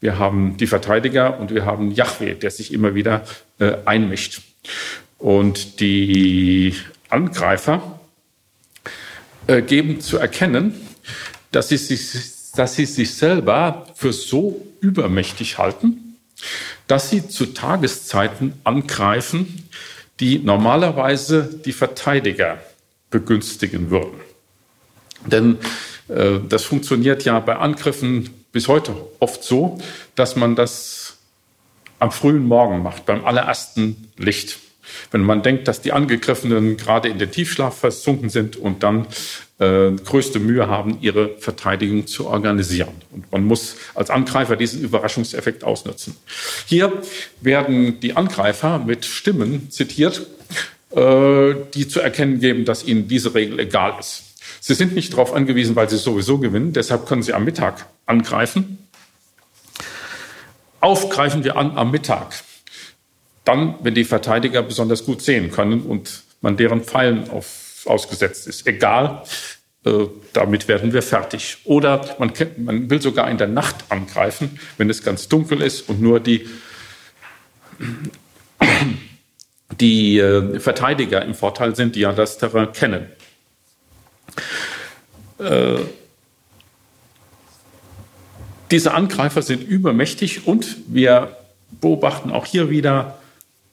wir 0.00 0.16
haben 0.16 0.56
die 0.56 0.68
Verteidiger 0.68 1.40
und 1.40 1.52
wir 1.52 1.66
haben 1.66 1.90
Yahweh, 1.90 2.34
der 2.34 2.52
sich 2.52 2.72
immer 2.72 2.94
wieder 2.94 3.24
äh, 3.58 3.72
einmischt. 3.84 4.42
Und 5.18 5.80
die 5.80 6.76
Angreifer 7.08 7.98
äh, 9.48 9.60
geben 9.60 10.00
zu 10.00 10.18
erkennen, 10.18 10.74
dass 11.50 11.68
sie, 11.68 11.78
sich, 11.78 12.12
dass 12.54 12.76
sie 12.76 12.86
sich 12.86 13.12
selber 13.12 13.88
für 13.96 14.12
so 14.12 14.64
übermächtig 14.80 15.58
halten, 15.58 16.16
dass 16.86 17.10
sie 17.10 17.26
zu 17.26 17.46
Tageszeiten 17.46 18.52
angreifen, 18.62 19.68
die 20.20 20.38
normalerweise 20.38 21.60
die 21.64 21.72
Verteidiger 21.72 22.58
begünstigen 23.10 23.90
würden. 23.90 24.20
Denn 25.26 25.58
äh, 26.08 26.38
das 26.48 26.64
funktioniert 26.64 27.24
ja 27.24 27.38
bei 27.40 27.56
Angriffen 27.56 28.30
bis 28.52 28.68
heute 28.68 28.94
oft 29.18 29.44
so, 29.44 29.78
dass 30.14 30.36
man 30.36 30.56
das 30.56 31.16
am 31.98 32.10
frühen 32.12 32.46
Morgen 32.46 32.82
macht, 32.82 33.06
beim 33.06 33.24
allerersten 33.24 34.10
Licht. 34.16 34.58
Wenn 35.10 35.22
man 35.22 35.42
denkt, 35.42 35.68
dass 35.68 35.82
die 35.82 35.92
Angegriffenen 35.92 36.76
gerade 36.76 37.08
in 37.08 37.18
den 37.18 37.30
Tiefschlaf 37.30 37.78
versunken 37.78 38.30
sind 38.30 38.56
und 38.56 38.82
dann 38.82 39.06
äh, 39.58 39.90
größte 39.90 40.38
Mühe 40.38 40.68
haben, 40.68 40.98
ihre 41.02 41.36
Verteidigung 41.38 42.06
zu 42.06 42.26
organisieren. 42.26 42.94
Und 43.10 43.30
man 43.30 43.44
muss 43.44 43.76
als 43.94 44.08
Angreifer 44.08 44.56
diesen 44.56 44.82
Überraschungseffekt 44.82 45.62
ausnutzen. 45.64 46.16
Hier 46.66 46.92
werden 47.40 48.00
die 48.00 48.16
Angreifer 48.16 48.78
mit 48.78 49.04
Stimmen 49.04 49.70
zitiert, 49.70 50.26
die 50.90 51.88
zu 51.88 52.00
erkennen 52.00 52.40
geben, 52.40 52.64
dass 52.64 52.84
ihnen 52.84 53.08
diese 53.08 53.34
Regel 53.34 53.60
egal 53.60 53.94
ist. 54.00 54.24
Sie 54.60 54.74
sind 54.74 54.94
nicht 54.94 55.12
darauf 55.12 55.34
angewiesen, 55.34 55.76
weil 55.76 55.88
sie 55.88 55.98
sowieso 55.98 56.38
gewinnen. 56.38 56.72
Deshalb 56.72 57.06
können 57.06 57.22
sie 57.22 57.34
am 57.34 57.44
Mittag 57.44 57.86
angreifen. 58.06 58.78
Aufgreifen 60.80 61.44
wir 61.44 61.56
an 61.56 61.76
am 61.76 61.90
Mittag. 61.90 62.34
Dann, 63.44 63.74
wenn 63.82 63.94
die 63.94 64.04
Verteidiger 64.04 64.62
besonders 64.62 65.04
gut 65.04 65.22
sehen 65.22 65.50
können 65.50 65.82
und 65.82 66.22
man 66.40 66.56
deren 66.56 66.82
Pfeilen 66.82 67.30
auf, 67.30 67.82
ausgesetzt 67.86 68.46
ist. 68.46 68.66
Egal, 68.66 69.22
äh, 69.84 70.06
damit 70.32 70.68
werden 70.68 70.92
wir 70.92 71.02
fertig. 71.02 71.58
Oder 71.64 72.16
man, 72.18 72.32
man 72.56 72.90
will 72.90 73.00
sogar 73.00 73.30
in 73.30 73.38
der 73.38 73.48
Nacht 73.48 73.76
angreifen, 73.88 74.58
wenn 74.76 74.90
es 74.90 75.02
ganz 75.02 75.28
dunkel 75.28 75.62
ist 75.62 75.88
und 75.88 76.00
nur 76.00 76.20
die, 76.20 76.46
die 79.80 80.18
äh, 80.18 80.60
Verteidiger 80.60 81.24
im 81.24 81.34
Vorteil 81.34 81.76
sind, 81.76 81.96
die 81.96 82.00
ja 82.00 82.12
das 82.12 82.38
Terrain 82.38 82.72
kennen. 82.72 83.06
Äh, 85.38 85.78
diese 88.70 88.92
Angreifer 88.92 89.42
sind 89.42 89.62
übermächtig 89.62 90.46
und 90.46 90.76
wir 90.86 91.36
beobachten 91.80 92.30
auch 92.30 92.44
hier 92.44 92.70
wieder, 92.70 93.18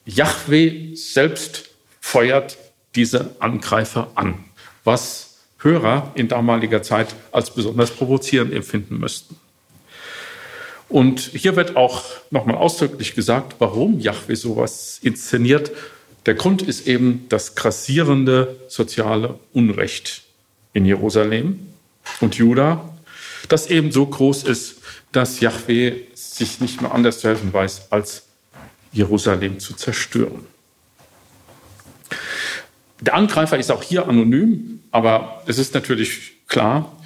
Yahweh 0.04 0.94
selbst 0.94 1.70
feuert 2.00 2.56
diese 2.94 3.36
Angreifer 3.40 4.10
an, 4.14 4.44
was 4.84 5.38
Hörer 5.58 6.12
in 6.14 6.28
damaliger 6.28 6.82
Zeit 6.82 7.14
als 7.32 7.50
besonders 7.50 7.90
provozierend 7.90 8.52
empfinden 8.52 8.98
müssten. 8.98 9.36
Und 10.88 11.20
hier 11.20 11.56
wird 11.56 11.76
auch 11.76 12.04
nochmal 12.30 12.56
ausdrücklich 12.56 13.14
gesagt, 13.14 13.56
warum 13.58 13.98
Yahweh 13.98 14.34
sowas 14.34 14.98
inszeniert. 15.02 15.72
Der 16.26 16.34
Grund 16.34 16.62
ist 16.62 16.86
eben 16.86 17.26
das 17.28 17.54
grassierende 17.54 18.56
soziale 18.68 19.38
Unrecht 19.52 20.22
in 20.72 20.84
Jerusalem 20.84 21.66
und 22.20 22.36
Juda, 22.36 22.96
das 23.48 23.68
eben 23.68 23.90
so 23.90 24.06
groß 24.06 24.44
ist, 24.44 24.76
dass 25.12 25.40
Yahweh 25.40 26.02
sich 26.14 26.60
nicht 26.60 26.82
mehr 26.82 26.92
anders 26.92 27.20
zu 27.20 27.28
helfen 27.28 27.52
weiß, 27.52 27.90
als 27.90 28.24
Jerusalem 28.92 29.58
zu 29.58 29.74
zerstören. 29.74 30.46
Der 33.00 33.14
Angreifer 33.14 33.58
ist 33.58 33.70
auch 33.70 33.82
hier 33.82 34.08
anonym, 34.08 34.82
aber 34.90 35.42
es 35.46 35.58
ist 35.58 35.74
natürlich 35.74 36.46
klar, 36.48 36.96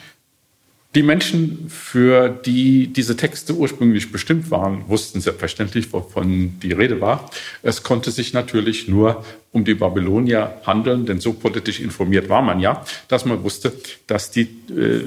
die 0.94 1.02
Menschen, 1.04 1.68
für 1.68 2.28
die 2.28 2.88
diese 2.88 3.16
Texte 3.16 3.54
ursprünglich 3.54 4.10
bestimmt 4.10 4.50
waren, 4.50 4.88
wussten 4.88 5.20
selbstverständlich, 5.20 5.92
wovon 5.92 6.58
die 6.60 6.72
Rede 6.72 7.00
war. 7.00 7.30
Es 7.62 7.84
konnte 7.84 8.10
sich 8.10 8.32
natürlich 8.32 8.88
nur 8.88 9.24
um 9.52 9.64
die 9.64 9.74
Babylonier 9.74 10.60
handeln, 10.66 11.06
denn 11.06 11.20
so 11.20 11.32
politisch 11.32 11.80
informiert 11.80 12.28
war 12.28 12.42
man 12.42 12.58
ja, 12.58 12.84
dass 13.06 13.24
man 13.24 13.42
wusste, 13.44 13.72
dass 14.08 14.32
die 14.32 14.42
äh, 14.42 15.04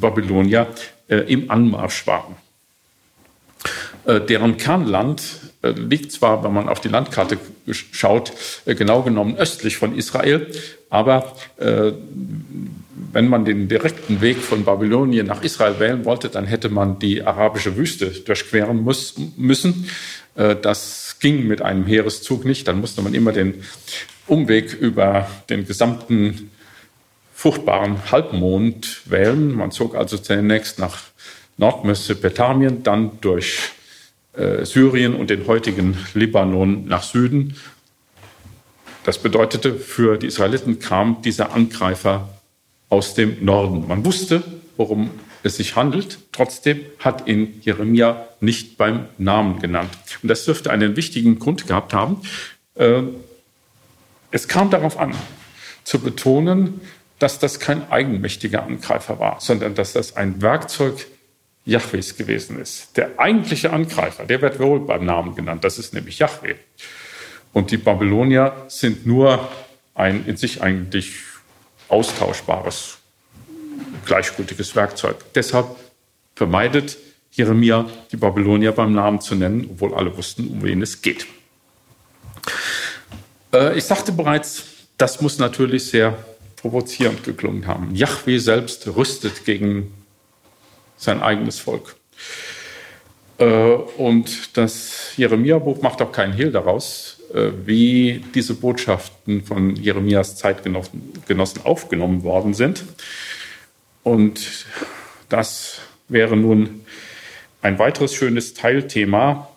Babylonier 0.00 0.66
äh, 1.08 1.18
im 1.32 1.48
Anmarsch 1.48 2.06
waren. 2.08 2.34
Äh, 4.06 4.20
deren 4.20 4.56
Kernland 4.56 5.22
äh, 5.62 5.70
liegt 5.70 6.10
zwar, 6.10 6.42
wenn 6.42 6.52
man 6.52 6.68
auf 6.68 6.80
die 6.80 6.88
Landkarte 6.88 7.38
schaut, 7.70 8.32
äh, 8.66 8.74
genau 8.74 9.02
genommen 9.02 9.36
östlich 9.36 9.76
von 9.76 9.96
Israel, 9.96 10.50
aber 10.90 11.36
äh, 11.58 11.92
wenn 13.12 13.28
man 13.28 13.44
den 13.44 13.68
direkten 13.68 14.20
Weg 14.20 14.38
von 14.38 14.64
Babylonien 14.64 15.26
nach 15.26 15.42
Israel 15.42 15.78
wählen 15.78 16.04
wollte, 16.04 16.28
dann 16.28 16.46
hätte 16.46 16.68
man 16.68 16.98
die 16.98 17.22
arabische 17.22 17.76
Wüste 17.76 18.06
durchqueren 18.06 18.82
muss, 18.82 19.14
müssen. 19.36 19.88
Äh, 20.36 20.56
das 20.56 21.16
ging 21.20 21.46
mit 21.46 21.62
einem 21.62 21.86
Heereszug 21.86 22.44
nicht. 22.44 22.68
Dann 22.68 22.80
musste 22.80 23.02
man 23.02 23.14
immer 23.14 23.32
den 23.32 23.62
Umweg 24.26 24.72
über 24.72 25.28
den 25.50 25.66
gesamten 25.66 26.50
fruchtbaren 27.34 28.10
Halbmond 28.10 29.02
wählen. 29.06 29.52
Man 29.54 29.70
zog 29.70 29.96
also 29.96 30.16
zunächst 30.16 30.78
nach 30.78 31.02
Nordmesopotamien, 31.56 32.82
dann 32.82 33.20
durch 33.20 33.70
äh, 34.34 34.64
Syrien 34.64 35.14
und 35.14 35.30
den 35.30 35.46
heutigen 35.46 35.96
Libanon 36.14 36.86
nach 36.86 37.02
Süden. 37.02 37.56
Das 39.04 39.18
bedeutete, 39.18 39.74
für 39.74 40.16
die 40.16 40.28
Israeliten 40.28 40.78
kam 40.78 41.20
dieser 41.22 41.52
Angreifer 41.52 42.33
aus 42.94 43.14
dem 43.14 43.44
Norden. 43.44 43.88
Man 43.88 44.04
wusste, 44.04 44.44
worum 44.76 45.10
es 45.42 45.56
sich 45.56 45.74
handelt. 45.74 46.18
Trotzdem 46.30 46.80
hat 47.00 47.26
ihn 47.26 47.60
Jeremia 47.60 48.28
nicht 48.40 48.78
beim 48.78 49.06
Namen 49.18 49.58
genannt. 49.58 49.90
Und 50.22 50.28
das 50.28 50.44
dürfte 50.44 50.70
einen 50.70 50.94
wichtigen 50.94 51.40
Grund 51.40 51.66
gehabt 51.66 51.92
haben. 51.92 52.22
Äh, 52.76 53.02
es 54.30 54.46
kam 54.46 54.70
darauf 54.70 54.96
an, 54.98 55.12
zu 55.82 55.98
betonen, 55.98 56.80
dass 57.18 57.40
das 57.40 57.58
kein 57.58 57.90
eigenmächtiger 57.90 58.62
Angreifer 58.62 59.18
war, 59.18 59.40
sondern 59.40 59.74
dass 59.74 59.92
das 59.92 60.16
ein 60.16 60.40
Werkzeug 60.40 61.06
Jahwes 61.64 62.16
gewesen 62.16 62.60
ist. 62.60 62.96
Der 62.96 63.18
eigentliche 63.18 63.72
Angreifer, 63.72 64.24
der 64.24 64.40
wird 64.40 64.60
wohl 64.60 64.80
beim 64.80 65.04
Namen 65.04 65.34
genannt, 65.34 65.64
das 65.64 65.78
ist 65.78 65.94
nämlich 65.94 66.20
Jahwe. 66.20 66.56
Und 67.52 67.70
die 67.72 67.76
Babylonier 67.76 68.66
sind 68.68 69.04
nur 69.04 69.48
ein 69.94 70.26
in 70.26 70.36
sich 70.36 70.62
eigentlich 70.62 71.33
austauschbares, 71.94 72.98
gleichgültiges 74.04 74.74
Werkzeug. 74.74 75.16
Deshalb 75.34 75.66
vermeidet 76.34 76.98
Jeremia, 77.30 77.86
die 78.10 78.16
Babylonier 78.16 78.72
beim 78.72 78.92
Namen 78.92 79.20
zu 79.20 79.36
nennen, 79.36 79.68
obwohl 79.70 79.94
alle 79.94 80.16
wussten, 80.16 80.48
um 80.48 80.62
wen 80.62 80.82
es 80.82 81.00
geht. 81.02 81.26
Äh, 83.52 83.78
ich 83.78 83.84
sagte 83.84 84.10
bereits, 84.10 84.64
das 84.98 85.20
muss 85.20 85.38
natürlich 85.38 85.86
sehr 85.86 86.18
provozierend 86.56 87.22
geklungen 87.22 87.66
haben. 87.66 87.94
Yahweh 87.94 88.38
selbst 88.38 88.86
rüstet 88.88 89.44
gegen 89.44 89.92
sein 90.96 91.22
eigenes 91.22 91.58
Volk. 91.60 91.96
Äh, 93.38 93.44
und 93.44 94.56
das 94.56 95.16
Jeremia-Buch 95.16 95.80
macht 95.82 96.02
auch 96.02 96.10
keinen 96.10 96.32
Hehl 96.32 96.50
daraus, 96.50 97.20
wie 97.66 98.22
diese 98.34 98.54
Botschaften 98.54 99.42
von 99.44 99.74
Jeremias 99.74 100.36
Zeitgenossen 100.36 101.62
aufgenommen 101.64 102.22
worden 102.22 102.54
sind. 102.54 102.84
Und 104.04 104.66
das 105.28 105.80
wäre 106.08 106.36
nun 106.36 106.82
ein 107.60 107.78
weiteres 107.78 108.14
schönes 108.14 108.54
Teilthema, 108.54 109.48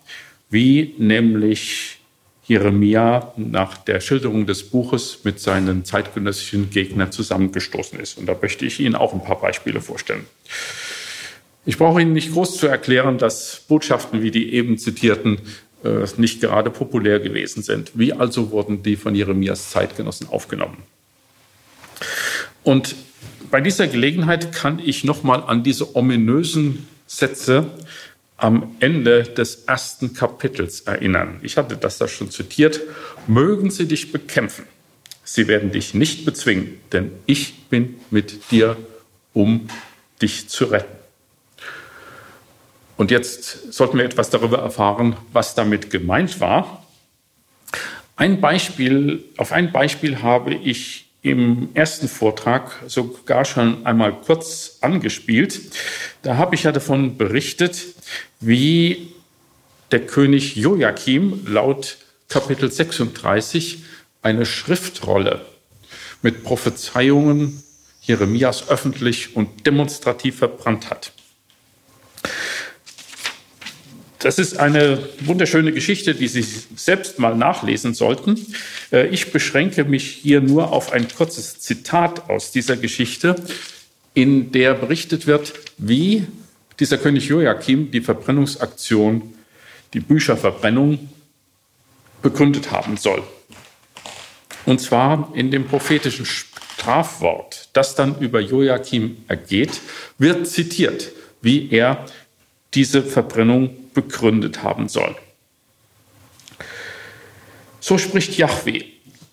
wie 0.50 0.94
nämlich 0.98 1.98
Jeremia 2.46 3.34
nach 3.36 3.76
der 3.76 4.00
Schilderung 4.00 4.46
des 4.46 4.70
Buches 4.70 5.20
mit 5.24 5.38
seinen 5.38 5.84
zeitgenössischen 5.84 6.70
Gegnern 6.70 7.12
zusammengestoßen 7.12 8.00
ist. 8.00 8.16
Und 8.16 8.26
da 8.26 8.36
möchte 8.40 8.64
ich 8.64 8.80
Ihnen 8.80 8.94
auch 8.94 9.12
ein 9.12 9.22
paar 9.22 9.38
Beispiele 9.38 9.82
vorstellen. 9.82 10.26
Ich 11.66 11.76
brauche 11.76 12.00
Ihnen 12.00 12.14
nicht 12.14 12.32
groß 12.32 12.56
zu 12.56 12.66
erklären, 12.66 13.18
dass 13.18 13.66
Botschaften 13.68 14.22
wie 14.22 14.30
die 14.30 14.54
eben 14.54 14.78
zitierten 14.78 15.38
äh, 15.84 16.06
nicht 16.16 16.40
gerade 16.40 16.70
populär 16.70 17.20
gewesen 17.20 17.62
sind. 17.62 17.92
Wie 17.94 18.12
also 18.12 18.50
wurden 18.50 18.82
die 18.82 18.96
von 18.96 19.14
Jeremias 19.14 19.70
Zeitgenossen 19.70 20.28
aufgenommen? 20.28 20.82
Und 22.64 22.96
bei 23.50 23.60
dieser 23.60 23.86
Gelegenheit 23.86 24.52
kann 24.52 24.78
ich 24.78 25.04
nochmal 25.04 25.42
an 25.42 25.62
diese 25.62 25.96
ominösen 25.96 26.86
Sätze 27.06 27.70
am 28.36 28.76
Ende 28.78 29.22
des 29.22 29.64
ersten 29.64 30.14
Kapitels 30.14 30.82
erinnern. 30.82 31.40
Ich 31.42 31.56
hatte 31.56 31.76
das 31.76 31.98
da 31.98 32.08
schon 32.08 32.30
zitiert. 32.30 32.80
Mögen 33.26 33.70
sie 33.70 33.86
dich 33.86 34.12
bekämpfen. 34.12 34.64
Sie 35.24 35.48
werden 35.48 35.72
dich 35.72 35.94
nicht 35.94 36.24
bezwingen, 36.24 36.80
denn 36.92 37.10
ich 37.26 37.64
bin 37.68 37.96
mit 38.10 38.50
dir, 38.50 38.76
um 39.34 39.68
dich 40.22 40.48
zu 40.48 40.66
retten. 40.66 40.97
Und 42.98 43.12
jetzt 43.12 43.72
sollten 43.72 43.96
wir 43.96 44.04
etwas 44.04 44.28
darüber 44.28 44.58
erfahren, 44.58 45.16
was 45.32 45.54
damit 45.54 45.88
gemeint 45.88 46.40
war. 46.40 46.84
Ein 48.16 48.40
Beispiel, 48.40 49.24
auf 49.36 49.52
ein 49.52 49.70
Beispiel 49.70 50.20
habe 50.20 50.52
ich 50.52 51.06
im 51.22 51.68
ersten 51.74 52.08
Vortrag 52.08 52.82
sogar 52.88 53.44
schon 53.44 53.86
einmal 53.86 54.12
kurz 54.12 54.78
angespielt. 54.80 55.60
Da 56.22 56.36
habe 56.36 56.56
ich 56.56 56.64
ja 56.64 56.72
davon 56.72 57.16
berichtet, 57.16 57.86
wie 58.40 59.12
der 59.92 60.04
König 60.04 60.56
Joachim 60.56 61.46
laut 61.46 61.98
Kapitel 62.28 62.70
36 62.70 63.84
eine 64.22 64.44
Schriftrolle 64.44 65.46
mit 66.20 66.42
Prophezeiungen 66.42 67.62
Jeremias 68.00 68.68
öffentlich 68.68 69.36
und 69.36 69.66
demonstrativ 69.66 70.38
verbrannt 70.38 70.90
hat. 70.90 71.12
Das 74.18 74.40
ist 74.40 74.58
eine 74.58 74.98
wunderschöne 75.20 75.72
Geschichte, 75.72 76.14
die 76.14 76.26
Sie 76.26 76.44
selbst 76.74 77.20
mal 77.20 77.36
nachlesen 77.36 77.94
sollten. 77.94 78.46
Äh, 78.90 79.06
ich 79.08 79.30
beschränke 79.30 79.84
mich 79.84 80.08
hier 80.08 80.40
nur 80.40 80.72
auf 80.72 80.92
ein 80.92 81.06
kurzes 81.08 81.60
Zitat 81.60 82.28
aus 82.28 82.50
dieser 82.50 82.76
Geschichte, 82.76 83.36
in 84.14 84.50
der 84.50 84.74
berichtet 84.74 85.28
wird, 85.28 85.52
wie 85.76 86.26
dieser 86.80 86.98
König 86.98 87.28
Joachim 87.28 87.92
die 87.92 88.00
Verbrennungsaktion, 88.00 89.34
die 89.94 90.00
Bücherverbrennung 90.00 91.08
begründet 92.20 92.72
haben 92.72 92.96
soll. 92.96 93.22
Und 94.66 94.80
zwar 94.80 95.30
in 95.34 95.52
dem 95.52 95.66
prophetischen 95.66 96.26
Strafwort, 96.26 97.68
das 97.72 97.94
dann 97.94 98.18
über 98.18 98.40
Joachim 98.40 99.18
ergeht, 99.28 99.80
wird 100.18 100.48
zitiert, 100.48 101.12
wie 101.40 101.70
er 101.70 102.04
diese 102.74 103.02
Verbrennung 103.02 103.87
begründet 103.98 104.62
haben 104.62 104.88
soll. 104.88 105.16
So 107.80 107.98
spricht 107.98 108.38
Yahweh, 108.38 108.84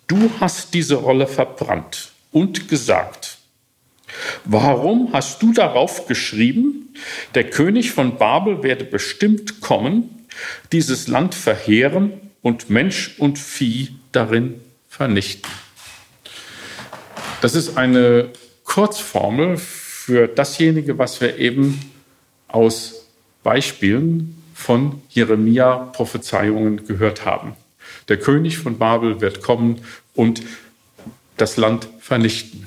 du 0.08 0.28
hast 0.40 0.74
diese 0.74 0.96
Rolle 0.96 1.28
verbrannt 1.28 2.10
und 2.32 2.68
gesagt, 2.68 3.38
warum 4.44 5.12
hast 5.12 5.40
du 5.40 5.52
darauf 5.52 6.08
geschrieben, 6.08 6.92
der 7.36 7.48
König 7.48 7.92
von 7.92 8.18
Babel 8.18 8.64
werde 8.64 8.84
bestimmt 8.84 9.60
kommen, 9.60 10.26
dieses 10.72 11.06
Land 11.06 11.36
verheeren 11.36 12.12
und 12.42 12.68
Mensch 12.68 13.14
und 13.18 13.38
Vieh 13.38 13.90
darin 14.10 14.60
vernichten. 14.88 15.50
Das 17.40 17.54
ist 17.54 17.76
eine 17.76 18.30
Kurzformel 18.64 19.58
für 19.58 20.26
dasjenige, 20.26 20.98
was 20.98 21.20
wir 21.20 21.38
eben 21.38 21.80
aus 22.48 23.06
Beispielen 23.44 24.35
von 24.56 25.02
Jeremia 25.10 25.76
Prophezeiungen 25.92 26.86
gehört 26.86 27.26
haben. 27.26 27.52
Der 28.08 28.16
König 28.16 28.56
von 28.56 28.78
Babel 28.78 29.20
wird 29.20 29.42
kommen 29.42 29.82
und 30.14 30.42
das 31.36 31.58
Land 31.58 31.86
vernichten. 32.00 32.66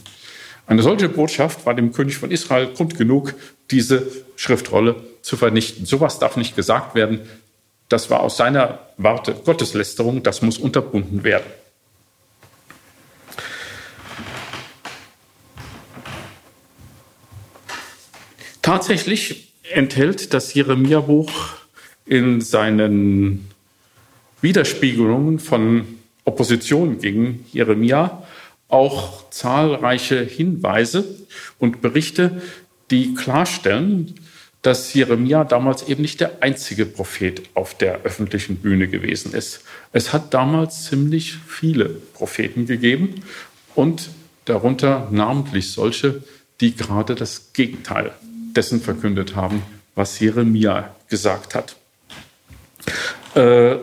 Eine 0.68 0.84
solche 0.84 1.10
Botschaft 1.10 1.66
war 1.66 1.74
dem 1.74 1.92
König 1.92 2.16
von 2.18 2.30
Israel 2.30 2.72
Grund 2.74 2.96
genug, 2.96 3.34
diese 3.72 4.06
Schriftrolle 4.36 4.98
zu 5.24 5.36
vernichten. 5.36 5.88
Sowas 5.88 6.20
darf 6.20 6.38
nicht 6.38 6.56
gesagt 6.56 6.94
werden. 6.94 7.22
Das 7.90 8.12
war 8.12 8.20
aus 8.20 8.38
seiner 8.38 8.80
Warte 8.98 9.34
Gotteslästerung. 9.34 10.22
Das 10.22 10.44
muss 10.44 10.60
unterbunden 10.60 11.24
werden. 11.24 11.48
Tatsächlich 18.62 19.54
enthält 19.74 20.36
das 20.36 20.54
Jeremia-Buch 20.54 21.59
in 22.10 22.42
seinen 22.42 23.48
Widerspiegelungen 24.42 25.38
von 25.40 25.86
Opposition 26.26 27.00
gegen 27.00 27.46
Jeremia 27.52 28.24
auch 28.68 29.30
zahlreiche 29.30 30.22
Hinweise 30.24 31.06
und 31.60 31.82
Berichte, 31.82 32.42
die 32.90 33.14
klarstellen, 33.14 34.16
dass 34.64 34.94
Jeremia 34.94 35.44
damals 35.44 35.88
eben 35.88 36.02
nicht 36.02 36.20
der 36.20 36.42
einzige 36.42 36.86
Prophet 36.86 37.44
auf 37.54 37.76
der 37.76 38.02
öffentlichen 38.02 38.58
Bühne 38.58 38.88
gewesen 38.88 39.34
ist. 39.34 39.62
Es 39.94 40.12
hat 40.12 40.34
damals 40.34 40.86
ziemlich 40.86 41.36
viele 41.48 41.90
Propheten 41.90 42.66
gegeben 42.66 43.22
und 43.76 44.10
darunter 44.46 45.08
namentlich 45.12 45.72
solche, 45.72 46.24
die 46.60 46.76
gerade 46.76 47.14
das 47.16 47.54
Gegenteil 47.54 48.12
dessen 48.56 48.82
verkündet 48.82 49.36
haben, 49.36 49.62
was 49.96 50.20
Jeremia 50.20 50.94
gesagt 51.08 51.56
hat. 51.56 51.79
Äh, 53.36 53.78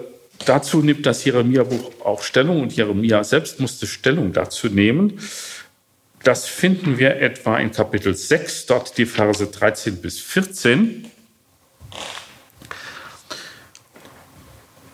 dazu 0.45 0.83
nimmt 0.83 1.07
das 1.07 1.25
Jeremia-Buch 1.25 2.05
auch 2.05 2.23
Stellung 2.23 2.63
und 2.63 2.75
Jeremia 2.75 3.25
selbst 3.25 3.61
musste 3.61 3.87
Stellung 3.87 4.33
dazu 4.33 4.69
nehmen. 4.69 5.21
Das 6.23 6.47
finden 6.47 6.99
wir 6.99 7.17
etwa 7.17 7.59
in 7.59 7.71
Kapitel 7.71 8.17
6, 8.17 8.67
dort 8.67 8.99
die 8.99 9.07
Verse 9.07 9.47
13 9.47 10.01
bis 10.01 10.19
14, 10.19 11.09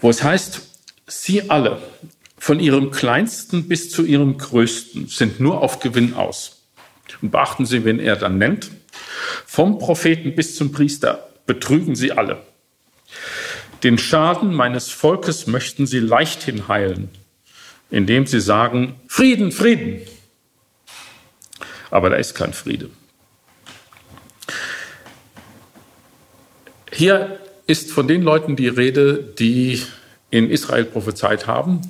wo 0.01 0.11
es 0.11 0.23
heißt, 0.23 0.61
Sie 1.07 1.51
alle, 1.51 1.81
von 2.39 2.59
ihrem 2.59 2.91
kleinsten 2.91 3.69
bis 3.69 3.91
zu 3.91 4.05
ihrem 4.05 4.37
größten, 4.37 5.09
sind 5.09 5.41
nur 5.41 5.61
auf 5.61 5.79
Gewinn 5.81 6.15
aus. 6.15 6.63
Und 7.21 7.31
beachten 7.31 7.67
Sie, 7.67 7.85
wen 7.85 8.01
er 8.01 8.17
dann 8.17 8.39
nennt. 8.39 8.71
Vom 9.47 9.79
Propheten 9.79 10.35
bis 10.35 10.57
zum 10.57 10.73
Priester 10.73 11.29
betrügen 11.47 11.95
sie 11.95 12.13
alle. 12.13 12.43
Den 13.83 13.99
Schaden 13.99 14.55
meines 14.55 14.91
Volkes 14.91 15.47
möchten 15.47 15.87
sie 15.87 15.99
leichthin 15.99 16.69
heilen, 16.69 17.09
indem 17.91 18.27
sie 18.27 18.41
sagen, 18.41 18.95
Frieden, 19.09 19.51
Frieden. 19.51 20.03
Aber 21.91 22.11
da 22.11 22.17
ist 22.17 22.35
kein 22.35 22.53
Friede. 22.53 22.91
Hier 26.93 27.41
ist 27.67 27.91
von 27.91 28.07
den 28.07 28.23
Leuten 28.23 28.55
die 28.55 28.69
Rede, 28.69 29.35
die 29.39 29.83
in 30.31 30.51
Israel 30.51 30.85
prophezeit 30.85 31.47
haben, 31.47 31.81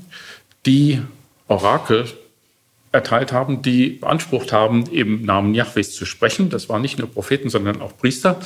die 0.64 1.02
Orakel 1.48 2.07
erteilt 2.92 3.33
haben, 3.33 3.62
die 3.62 3.90
beansprucht 3.90 4.52
haben, 4.52 4.87
im 4.87 5.24
Namen 5.24 5.55
Jahwes 5.55 5.94
zu 5.94 6.05
sprechen. 6.05 6.50
Das 6.50 6.68
waren 6.68 6.83
nicht 6.83 6.98
nur 6.98 7.09
Propheten, 7.09 7.50
sondern 7.50 7.81
auch 7.81 7.96
Priester. 7.96 8.40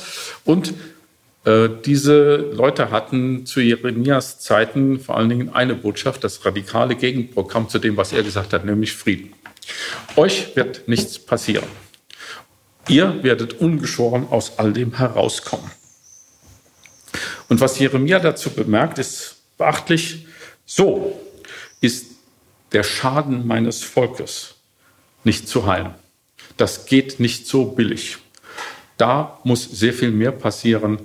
Und 0.45 0.73
diese 1.85 2.35
Leute 2.35 2.91
hatten 2.91 3.45
zu 3.45 3.61
Jeremias 3.61 4.39
Zeiten 4.39 4.99
vor 4.99 5.15
allen 5.15 5.29
Dingen 5.29 5.55
eine 5.55 5.75
Botschaft, 5.75 6.25
das 6.25 6.43
radikale 6.45 6.95
Gegenprogramm 6.95 7.69
zu 7.69 7.79
dem, 7.79 7.95
was 7.95 8.11
er 8.11 8.23
gesagt 8.23 8.51
hat, 8.51 8.65
nämlich 8.65 8.91
Frieden. 8.91 9.33
Euch 10.17 10.55
wird 10.57 10.89
nichts 10.89 11.19
passieren. 11.19 11.67
Ihr 12.89 13.23
werdet 13.23 13.61
ungeschoren 13.61 14.27
aus 14.29 14.59
all 14.59 14.73
dem 14.73 14.97
herauskommen. 14.97 15.71
Und 17.47 17.61
was 17.61 17.79
Jeremia 17.79 18.19
dazu 18.19 18.49
bemerkt, 18.49 18.97
ist 18.99 19.37
beachtlich, 19.57 20.27
so 20.65 21.17
ist 21.79 22.07
der 22.73 22.83
Schaden 22.83 23.47
meines 23.47 23.83
Volkes 23.83 24.55
nicht 25.23 25.47
zu 25.47 25.65
heilen. 25.65 25.95
Das 26.57 26.85
geht 26.85 27.19
nicht 27.21 27.47
so 27.47 27.65
billig. 27.65 28.17
Da 28.97 29.39
muss 29.43 29.63
sehr 29.63 29.93
viel 29.93 30.11
mehr 30.11 30.31
passieren, 30.31 30.99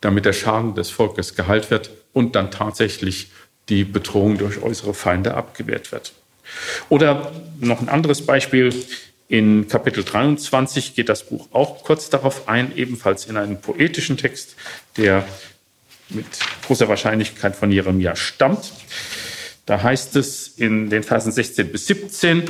damit 0.00 0.24
der 0.24 0.32
Schaden 0.32 0.74
des 0.74 0.90
Volkes 0.90 1.34
geheilt 1.34 1.70
wird 1.70 1.90
und 2.12 2.34
dann 2.34 2.50
tatsächlich 2.50 3.30
die 3.68 3.84
Bedrohung 3.84 4.38
durch 4.38 4.62
äußere 4.62 4.94
Feinde 4.94 5.34
abgewehrt 5.34 5.92
wird. 5.92 6.12
Oder 6.88 7.32
noch 7.60 7.80
ein 7.80 7.88
anderes 7.88 8.26
Beispiel. 8.26 8.74
In 9.28 9.68
Kapitel 9.68 10.02
23 10.02 10.96
geht 10.96 11.08
das 11.08 11.24
Buch 11.24 11.46
auch 11.52 11.84
kurz 11.84 12.10
darauf 12.10 12.48
ein, 12.48 12.76
ebenfalls 12.76 13.26
in 13.26 13.36
einem 13.36 13.60
poetischen 13.60 14.16
Text, 14.16 14.56
der 14.96 15.24
mit 16.08 16.26
großer 16.66 16.88
Wahrscheinlichkeit 16.88 17.54
von 17.54 17.70
Jeremia 17.70 18.16
stammt. 18.16 18.72
Da 19.66 19.80
heißt 19.80 20.16
es 20.16 20.48
in 20.48 20.90
den 20.90 21.04
Versen 21.04 21.30
16 21.30 21.70
bis 21.70 21.86
17, 21.86 22.42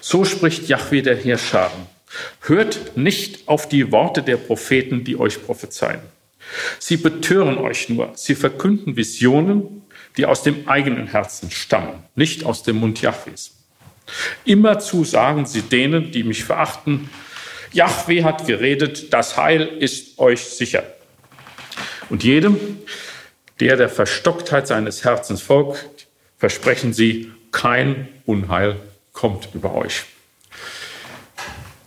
so 0.00 0.24
spricht 0.24 0.66
Yahweh 0.68 1.02
der 1.02 1.16
Heerscharen. 1.16 1.97
Hört 2.40 2.96
nicht 2.96 3.48
auf 3.48 3.68
die 3.68 3.92
Worte 3.92 4.22
der 4.22 4.36
Propheten, 4.36 5.04
die 5.04 5.18
euch 5.18 5.44
prophezeien. 5.44 6.00
Sie 6.78 6.96
betören 6.96 7.58
euch 7.58 7.88
nur. 7.88 8.12
Sie 8.14 8.34
verkünden 8.34 8.96
Visionen, 8.96 9.82
die 10.16 10.26
aus 10.26 10.42
dem 10.42 10.68
eigenen 10.68 11.08
Herzen 11.08 11.50
stammen, 11.50 12.02
nicht 12.14 12.44
aus 12.44 12.62
dem 12.62 12.76
Mund 12.76 13.02
Jahwes. 13.02 13.54
Immerzu 14.44 15.04
sagen 15.04 15.46
sie 15.46 15.62
denen, 15.62 16.10
die 16.12 16.24
mich 16.24 16.44
verachten, 16.44 17.10
Jahwe 17.72 18.24
hat 18.24 18.46
geredet, 18.46 19.12
das 19.12 19.36
Heil 19.36 19.62
ist 19.62 20.18
euch 20.18 20.40
sicher. 20.40 20.84
Und 22.08 22.24
jedem, 22.24 22.78
der 23.60 23.76
der 23.76 23.90
Verstocktheit 23.90 24.66
seines 24.66 25.04
Herzens 25.04 25.42
folgt, 25.42 26.06
versprechen 26.38 26.94
sie, 26.94 27.30
kein 27.52 28.08
Unheil 28.24 28.76
kommt 29.12 29.50
über 29.54 29.74
euch. 29.74 30.04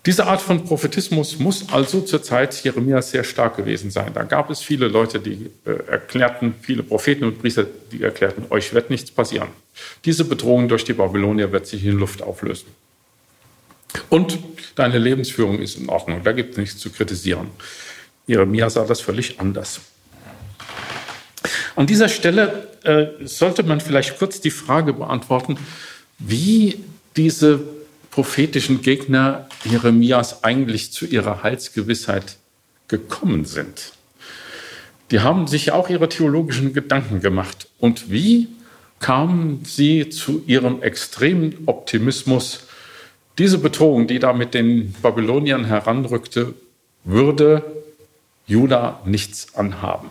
Diese 0.05 0.25
Art 0.25 0.41
von 0.41 0.63
Prophetismus 0.65 1.37
muss 1.37 1.71
also 1.71 2.01
zur 2.01 2.23
Zeit 2.23 2.63
Jeremias 2.63 3.11
sehr 3.11 3.23
stark 3.23 3.55
gewesen 3.57 3.91
sein. 3.91 4.11
Da 4.15 4.23
gab 4.23 4.49
es 4.49 4.61
viele 4.61 4.87
Leute, 4.87 5.19
die 5.19 5.51
äh, 5.63 5.73
erklärten, 5.87 6.55
viele 6.59 6.81
Propheten 6.81 7.23
und 7.23 7.39
Priester, 7.39 7.67
die 7.91 8.01
erklärten, 8.01 8.45
euch 8.49 8.73
wird 8.73 8.89
nichts 8.89 9.11
passieren. 9.11 9.49
Diese 10.03 10.25
Bedrohung 10.25 10.67
durch 10.67 10.83
die 10.83 10.93
Babylonier 10.93 11.51
wird 11.51 11.67
sich 11.67 11.85
in 11.85 11.99
Luft 11.99 12.23
auflösen. 12.23 12.67
Und 14.09 14.39
deine 14.75 14.97
Lebensführung 14.97 15.59
ist 15.59 15.77
in 15.77 15.87
Ordnung, 15.87 16.23
da 16.23 16.31
gibt 16.31 16.51
es 16.51 16.57
nichts 16.57 16.77
zu 16.79 16.89
kritisieren. 16.89 17.49
Jeremia 18.25 18.71
sah 18.71 18.85
das 18.85 19.01
völlig 19.01 19.39
anders. 19.39 19.81
An 21.75 21.85
dieser 21.85 22.09
Stelle 22.09 22.69
äh, 22.83 23.25
sollte 23.25 23.61
man 23.63 23.79
vielleicht 23.79 24.17
kurz 24.17 24.41
die 24.41 24.51
Frage 24.51 24.93
beantworten, 24.93 25.57
wie 26.17 26.83
diese 27.15 27.59
prophetischen 28.11 28.81
Gegner 28.81 29.47
Jeremias 29.63 30.43
eigentlich 30.43 30.91
zu 30.91 31.05
ihrer 31.05 31.43
Heilsgewissheit 31.43 32.37
gekommen 32.87 33.45
sind. 33.45 33.93
Die 35.09 35.21
haben 35.21 35.47
sich 35.47 35.71
auch 35.71 35.89
ihre 35.89 36.09
theologischen 36.09 36.73
Gedanken 36.73 37.21
gemacht. 37.21 37.67
Und 37.79 38.11
wie 38.11 38.49
kamen 38.99 39.63
sie 39.65 40.09
zu 40.09 40.43
ihrem 40.45 40.81
extremen 40.83 41.63
Optimismus? 41.65 42.67
Diese 43.37 43.57
Bedrohung, 43.57 44.07
die 44.07 44.19
da 44.19 44.33
mit 44.33 44.53
den 44.53 44.93
Babyloniern 45.01 45.65
heranrückte, 45.65 46.53
würde 47.03 47.63
Juda 48.45 49.01
nichts 49.05 49.55
anhaben. 49.55 50.09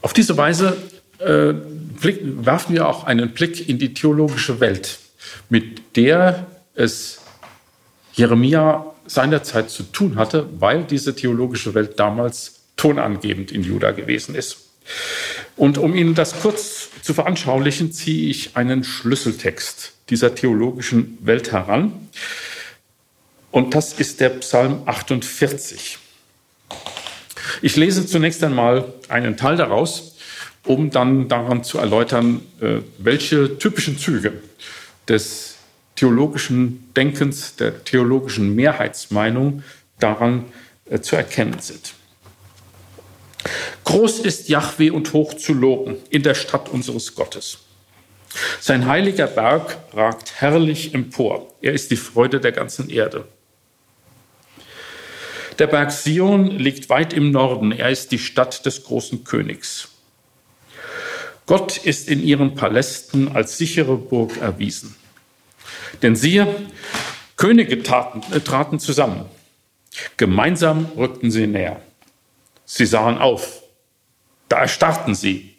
Auf 0.00 0.12
diese 0.12 0.36
Weise 0.36 0.76
äh, 1.18 1.52
blick, 1.52 2.20
werfen 2.22 2.74
wir 2.74 2.88
auch 2.88 3.04
einen 3.04 3.30
Blick 3.30 3.68
in 3.68 3.78
die 3.78 3.94
theologische 3.94 4.60
Welt, 4.60 4.98
mit 5.48 5.96
der 5.96 6.46
es 6.74 7.20
Jeremia 8.14 8.94
seinerzeit 9.06 9.70
zu 9.70 9.84
tun 9.84 10.16
hatte, 10.16 10.48
weil 10.58 10.84
diese 10.84 11.14
theologische 11.14 11.74
Welt 11.74 11.98
damals 11.98 12.60
tonangebend 12.76 13.50
in 13.52 13.64
Juda 13.64 13.92
gewesen 13.92 14.34
ist. 14.34 14.68
Und 15.56 15.78
um 15.78 15.94
Ihnen 15.94 16.14
das 16.14 16.40
kurz 16.40 16.88
zu 17.02 17.14
veranschaulichen, 17.14 17.92
ziehe 17.92 18.30
ich 18.30 18.56
einen 18.56 18.84
Schlüsseltext 18.84 19.92
dieser 20.10 20.34
theologischen 20.34 21.18
Welt 21.20 21.52
heran. 21.52 22.08
Und 23.50 23.74
das 23.74 23.94
ist 23.94 24.20
der 24.20 24.30
Psalm 24.30 24.82
48. 24.86 25.98
Ich 27.62 27.76
lese 27.76 28.06
zunächst 28.06 28.42
einmal 28.44 28.92
einen 29.08 29.36
Teil 29.36 29.56
daraus, 29.56 30.16
um 30.68 30.90
dann 30.90 31.28
daran 31.28 31.64
zu 31.64 31.78
erläutern, 31.78 32.42
äh, 32.60 32.80
welche 32.98 33.58
typischen 33.58 33.98
Züge 33.98 34.34
des 35.08 35.56
theologischen 35.96 36.92
Denkens, 36.94 37.56
der 37.56 37.84
theologischen 37.84 38.54
Mehrheitsmeinung 38.54 39.62
daran 39.98 40.44
äh, 40.84 41.00
zu 41.00 41.16
erkennen 41.16 41.58
sind. 41.60 41.94
Groß 43.84 44.20
ist 44.20 44.48
Jahwe 44.50 44.92
und 44.92 45.12
hoch 45.14 45.34
zu 45.34 45.54
loben 45.54 45.96
in 46.10 46.22
der 46.22 46.34
Stadt 46.34 46.68
unseres 46.68 47.14
Gottes. 47.14 47.58
Sein 48.60 48.86
heiliger 48.86 49.26
Berg 49.26 49.78
ragt 49.94 50.34
herrlich 50.36 50.92
empor. 50.92 51.54
Er 51.62 51.72
ist 51.72 51.90
die 51.90 51.96
Freude 51.96 52.40
der 52.40 52.52
ganzen 52.52 52.90
Erde. 52.90 53.26
Der 55.58 55.66
Berg 55.66 55.90
Sion 55.90 56.50
liegt 56.50 56.90
weit 56.90 57.14
im 57.14 57.30
Norden. 57.30 57.72
Er 57.72 57.88
ist 57.90 58.12
die 58.12 58.18
Stadt 58.18 58.66
des 58.66 58.84
großen 58.84 59.24
Königs. 59.24 59.88
Gott 61.48 61.78
ist 61.78 62.08
in 62.08 62.22
ihren 62.22 62.54
Palästen 62.54 63.34
als 63.34 63.56
sichere 63.56 63.96
Burg 63.96 64.36
erwiesen. 64.36 64.94
Denn 66.02 66.14
siehe, 66.14 66.46
Könige 67.36 67.82
taten, 67.82 68.22
äh, 68.34 68.40
traten 68.40 68.78
zusammen. 68.78 69.24
Gemeinsam 70.18 70.90
rückten 70.94 71.30
sie 71.30 71.46
näher. 71.46 71.80
Sie 72.66 72.84
sahen 72.84 73.16
auf. 73.16 73.62
Da 74.50 74.60
erstarrten 74.60 75.14
sie. 75.14 75.56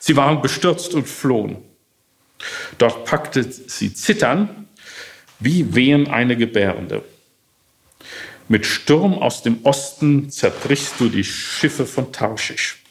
Sie 0.00 0.14
waren 0.14 0.42
bestürzt 0.42 0.94
und 0.94 1.08
flohen. 1.08 1.56
Dort 2.78 3.04
packte 3.04 3.50
sie 3.50 3.94
Zittern, 3.94 4.68
wie 5.40 5.74
wehen 5.74 6.06
eine 6.08 6.36
Gebärende. 6.36 7.02
Mit 8.46 8.64
Sturm 8.64 9.14
aus 9.14 9.42
dem 9.42 9.64
Osten 9.64 10.30
zerbrichst 10.30 11.00
du 11.00 11.08
die 11.08 11.24
Schiffe 11.24 11.84
von 11.84 12.12
Tarschisch. 12.12 12.85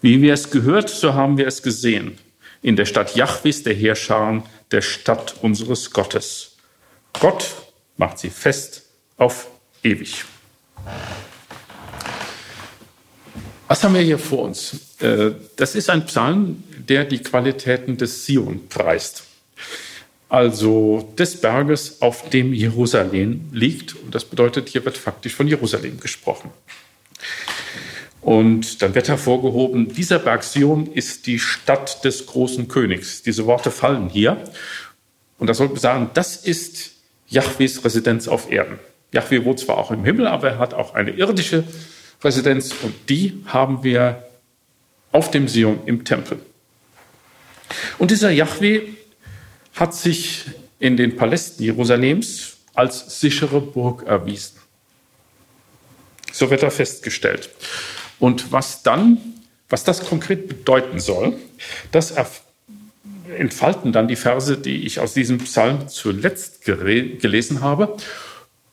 Wie 0.00 0.22
wir 0.22 0.34
es 0.34 0.50
gehört, 0.50 0.88
so 0.88 1.14
haben 1.14 1.38
wir 1.38 1.46
es 1.46 1.62
gesehen. 1.62 2.18
In 2.62 2.76
der 2.76 2.86
Stadt 2.86 3.14
Jachwis, 3.14 3.62
der 3.62 3.74
Heerscharen, 3.74 4.42
der 4.70 4.82
Stadt 4.82 5.36
unseres 5.42 5.90
Gottes. 5.92 6.56
Gott 7.20 7.54
macht 7.96 8.18
sie 8.18 8.30
fest 8.30 8.82
auf 9.16 9.48
ewig. 9.82 10.24
Was 13.66 13.84
haben 13.84 13.94
wir 13.94 14.00
hier 14.00 14.18
vor 14.18 14.44
uns? 14.44 14.96
Äh, 15.00 15.32
das 15.56 15.74
ist 15.74 15.90
ein 15.90 16.06
Psalm, 16.06 16.62
der 16.88 17.04
die 17.04 17.18
Qualitäten 17.18 17.96
des 17.96 18.24
Sion 18.24 18.68
preist 18.68 19.24
also 20.28 21.12
des 21.16 21.40
Berges, 21.40 22.02
auf 22.02 22.28
dem 22.30 22.52
Jerusalem 22.52 23.48
liegt. 23.52 23.94
Und 23.96 24.14
das 24.14 24.24
bedeutet, 24.24 24.68
hier 24.68 24.84
wird 24.84 24.98
faktisch 24.98 25.34
von 25.34 25.48
Jerusalem 25.48 25.98
gesprochen. 26.00 26.50
Und 28.28 28.82
dann 28.82 28.94
wird 28.94 29.08
hervorgehoben, 29.08 29.94
dieser 29.94 30.18
Berg 30.18 30.44
Sion 30.44 30.86
ist 30.92 31.26
die 31.26 31.38
Stadt 31.38 32.04
des 32.04 32.26
großen 32.26 32.68
Königs. 32.68 33.22
Diese 33.22 33.46
Worte 33.46 33.70
fallen 33.70 34.10
hier. 34.10 34.44
Und 35.38 35.46
da 35.46 35.54
sollten 35.54 35.76
wir 35.76 35.80
sagen, 35.80 36.10
das 36.12 36.36
ist 36.36 36.90
Jahwes 37.28 37.82
Residenz 37.86 38.28
auf 38.28 38.52
Erden. 38.52 38.78
Jahwe 39.14 39.46
wohnt 39.46 39.60
zwar 39.60 39.78
auch 39.78 39.90
im 39.92 40.04
Himmel, 40.04 40.26
aber 40.26 40.50
er 40.50 40.58
hat 40.58 40.74
auch 40.74 40.92
eine 40.92 41.12
irdische 41.12 41.64
Residenz 42.22 42.74
und 42.82 42.94
die 43.08 43.42
haben 43.46 43.82
wir 43.82 44.28
auf 45.10 45.30
dem 45.30 45.48
Sion 45.48 45.80
im 45.86 46.04
Tempel. 46.04 46.38
Und 47.96 48.10
dieser 48.10 48.30
Jahwe 48.30 48.88
hat 49.72 49.94
sich 49.94 50.44
in 50.78 50.98
den 50.98 51.16
Palästen 51.16 51.64
Jerusalems 51.64 52.58
als 52.74 53.20
sichere 53.20 53.62
Burg 53.62 54.02
erwiesen. 54.02 54.58
So 56.30 56.50
wird 56.50 56.62
er 56.62 56.70
festgestellt. 56.70 57.48
Und 58.18 58.52
was 58.52 58.82
dann, 58.82 59.18
was 59.68 59.84
das 59.84 60.04
konkret 60.04 60.48
bedeuten 60.48 60.98
soll, 60.98 61.34
das 61.92 62.14
entfalten 63.36 63.92
dann 63.92 64.08
die 64.08 64.16
Verse, 64.16 64.56
die 64.56 64.86
ich 64.86 65.00
aus 65.00 65.14
diesem 65.14 65.38
Psalm 65.38 65.88
zuletzt 65.88 66.64
gelesen 66.64 67.60
habe, 67.60 67.96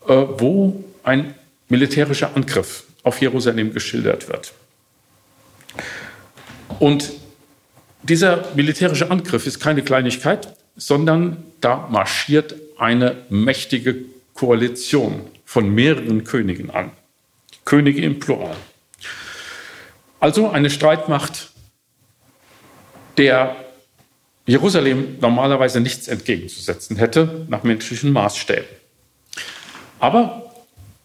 äh, 0.07 0.13
wo 0.13 0.83
ein 1.03 1.35
militärischer 1.69 2.35
Angriff 2.35 2.83
auf 3.03 3.21
Jerusalem 3.21 3.73
geschildert 3.73 4.29
wird. 4.29 4.53
Und 6.79 7.11
dieser 8.03 8.45
militärische 8.55 9.09
Angriff 9.11 9.45
ist 9.47 9.59
keine 9.59 9.83
Kleinigkeit, 9.83 10.55
sondern 10.75 11.43
da 11.61 11.87
marschiert 11.89 12.55
eine 12.77 13.17
mächtige 13.29 13.95
Koalition 14.33 15.21
von 15.45 15.73
mehreren 15.73 16.23
Königen 16.23 16.69
an. 16.69 16.91
Könige 17.63 18.01
im 18.01 18.19
Plural. 18.19 18.55
Also 20.25 20.49
eine 20.49 20.71
Streitmacht, 20.71 21.51
der 23.15 23.55
Jerusalem 24.47 25.19
normalerweise 25.21 25.79
nichts 25.79 26.07
entgegenzusetzen 26.07 26.95
hätte 26.97 27.45
nach 27.47 27.61
menschlichen 27.61 28.11
Maßstäben. 28.11 28.65
Aber 29.99 30.51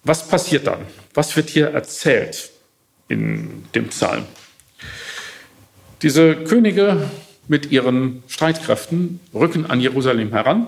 was 0.04 0.26
passiert 0.26 0.66
dann? 0.66 0.86
Was 1.12 1.36
wird 1.36 1.50
hier 1.50 1.66
erzählt 1.66 2.50
in 3.08 3.66
dem 3.74 3.88
Psalm? 3.88 4.24
Diese 6.00 6.34
Könige 6.36 7.10
mit 7.46 7.70
ihren 7.70 8.22
Streitkräften 8.26 9.20
rücken 9.34 9.66
an 9.66 9.82
Jerusalem 9.82 10.30
heran, 10.30 10.66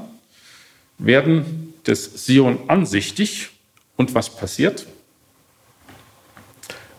werden 0.99 1.73
des 1.87 2.27
Sion 2.27 2.69
ansichtig 2.69 3.49
und 3.97 4.15
was 4.15 4.29
passiert? 4.29 4.87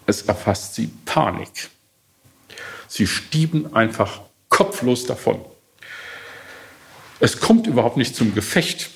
Es 0.06 0.24
erfasst 0.24 0.76
sie 0.76 0.92
Panik. 1.06 1.70
Sie 2.88 3.08
stieben 3.08 3.76
einfach 3.76 4.22
kopflos 4.50 5.06
davon. 5.06 5.44
Es 7.20 7.40
kommt 7.40 7.68
überhaupt 7.68 7.98
nicht 7.98 8.16
zum 8.16 8.36
Gefecht, 8.36 8.90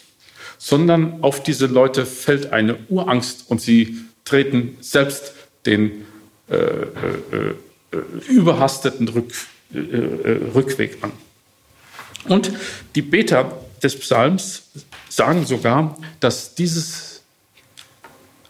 sondern 0.58 1.24
auf 1.24 1.42
diese 1.44 1.68
Leute 1.68 2.06
fällt 2.06 2.52
eine 2.52 2.78
Urangst 2.90 3.46
und 3.50 3.62
sie 3.62 3.98
treten 4.26 4.78
selbst 4.82 5.34
den 5.66 6.06
äh, 6.50 6.56
äh, 6.56 7.56
äh, 7.92 7.98
überhasteten 8.28 9.08
Rück, 9.08 9.34
äh, 9.74 9.80
äh, 9.80 10.52
Rückweg 10.54 10.98
an. 11.02 11.12
Und 12.28 12.52
die 12.96 13.02
Beter 13.02 13.60
des 13.82 13.98
Psalms 13.98 14.64
sagen 15.10 15.46
sogar, 15.46 15.98
dass 16.20 16.56
dieses 16.56 17.17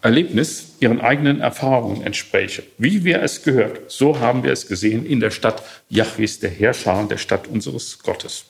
Erlebnis 0.08 0.76
ihren 0.80 1.02
eigenen 1.02 1.42
Erfahrungen 1.42 2.02
entspräche. 2.02 2.64
Wie 2.78 3.04
wir 3.04 3.22
es 3.22 3.44
gehört, 3.44 3.92
so 3.92 4.22
haben 4.22 4.42
wir 4.42 4.54
es 4.54 4.70
gesehen 4.70 5.06
in 5.06 5.20
der 5.20 5.32
Stadt 5.32 5.62
Jahwes, 5.90 6.40
der 6.40 6.50
Herrscher, 6.50 7.06
der 7.10 7.18
Stadt 7.18 7.48
unseres 7.48 8.00
Gottes. 8.00 8.46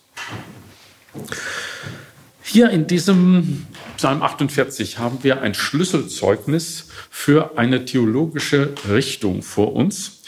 Hier 2.44 2.70
in 2.70 2.86
diesem 2.86 3.66
Psalm 3.98 4.22
48 4.22 5.00
haben 5.00 5.24
wir 5.24 5.42
ein 5.42 5.56
Schlüsselzeugnis 5.56 6.90
für 7.10 7.58
eine 7.58 7.86
theologische 7.86 8.76
Richtung 8.88 9.42
vor 9.42 9.74
uns, 9.74 10.22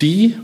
die 0.00 0.34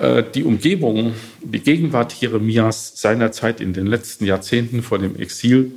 äh, 0.00 0.24
die 0.34 0.42
Umgebung, 0.42 1.14
die 1.40 1.60
Gegenwart 1.60 2.14
Jeremias 2.14 3.00
seinerzeit 3.00 3.60
in 3.60 3.74
den 3.74 3.86
letzten 3.86 4.24
Jahrzehnten 4.24 4.82
vor 4.82 4.98
dem 4.98 5.14
Exil 5.14 5.70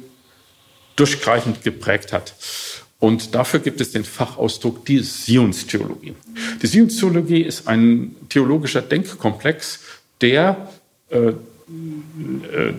durchgreifend 0.95 1.63
geprägt 1.63 2.13
hat. 2.13 2.33
Und 3.03 3.35
dafür 3.35 3.59
gibt 3.59 3.81
es 3.81 3.91
den 3.91 4.05
Fachausdruck 4.05 4.85
die 4.85 4.99
Sionstheologie. 4.99 6.13
Die 6.61 6.67
Sionstheologie 6.67 7.41
ist 7.41 7.67
ein 7.67 8.15
theologischer 8.29 8.81
Denkkomplex, 8.81 9.81
der 10.21 10.69
äh, 11.09 11.17
äh, 11.17 11.33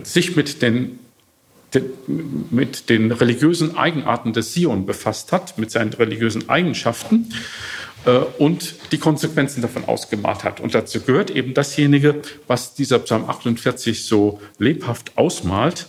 sich 0.02 0.34
mit 0.34 0.62
den 0.62 0.98
mit 2.50 2.88
den 2.88 3.12
religiösen 3.12 3.76
Eigenarten 3.76 4.32
des 4.32 4.54
Sion 4.54 4.86
befasst 4.86 5.30
hat, 5.30 5.58
mit 5.58 5.70
seinen 5.70 5.92
religiösen 5.92 6.48
Eigenschaften 6.48 7.30
äh, 8.06 8.12
und 8.38 8.76
die 8.92 8.98
Konsequenzen 8.98 9.60
davon 9.60 9.84
ausgemalt 9.84 10.42
hat. 10.42 10.58
Und 10.58 10.74
dazu 10.74 11.02
gehört 11.02 11.32
eben 11.32 11.52
dasjenige, 11.52 12.22
was 12.46 12.72
dieser 12.72 12.98
Psalm 13.00 13.28
48 13.28 14.06
so 14.06 14.40
lebhaft 14.56 15.18
ausmalt, 15.18 15.86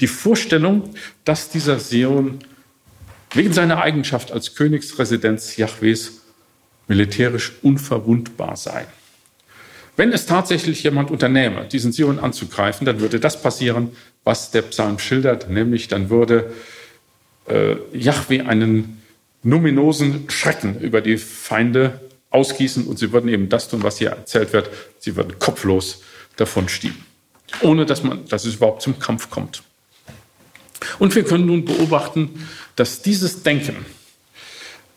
die 0.00 0.08
Vorstellung, 0.08 0.90
dass 1.24 1.48
dieser 1.48 1.78
Sion 1.78 2.40
wegen 3.34 3.52
seiner 3.52 3.82
Eigenschaft 3.82 4.32
als 4.32 4.54
Königsresidenz 4.54 5.56
Jahwes 5.56 6.22
militärisch 6.86 7.52
unverwundbar 7.62 8.56
sei. 8.56 8.86
Wenn 9.96 10.12
es 10.12 10.26
tatsächlich 10.26 10.82
jemand 10.84 11.10
unternehme, 11.10 11.66
diesen 11.66 11.92
Sion 11.92 12.18
anzugreifen, 12.18 12.86
dann 12.86 13.00
würde 13.00 13.18
das 13.20 13.42
passieren, 13.42 13.90
was 14.24 14.50
der 14.50 14.62
Psalm 14.62 14.98
schildert, 14.98 15.50
nämlich 15.50 15.88
dann 15.88 16.08
würde 16.08 16.52
äh, 17.48 17.76
Yahweh 17.92 18.42
einen 18.42 19.02
numinosen 19.42 20.30
Schrecken 20.30 20.78
über 20.80 21.00
die 21.00 21.18
Feinde 21.18 22.00
ausgießen 22.30 22.86
und 22.86 22.98
sie 22.98 23.12
würden 23.12 23.28
eben 23.28 23.48
das 23.48 23.68
tun, 23.68 23.82
was 23.82 23.98
hier 23.98 24.10
erzählt 24.10 24.52
wird. 24.52 24.70
Sie 24.98 25.16
würden 25.16 25.38
kopflos 25.38 26.02
davon 26.36 26.68
stieben, 26.68 27.04
ohne 27.62 27.86
dass, 27.86 28.02
man, 28.02 28.26
dass 28.28 28.44
es 28.44 28.56
überhaupt 28.56 28.82
zum 28.82 28.98
Kampf 28.98 29.30
kommt. 29.30 29.62
Und 30.98 31.14
wir 31.14 31.24
können 31.24 31.46
nun 31.46 31.64
beobachten, 31.64 32.46
dass 32.78 33.02
dieses 33.02 33.42
Denken 33.42 33.84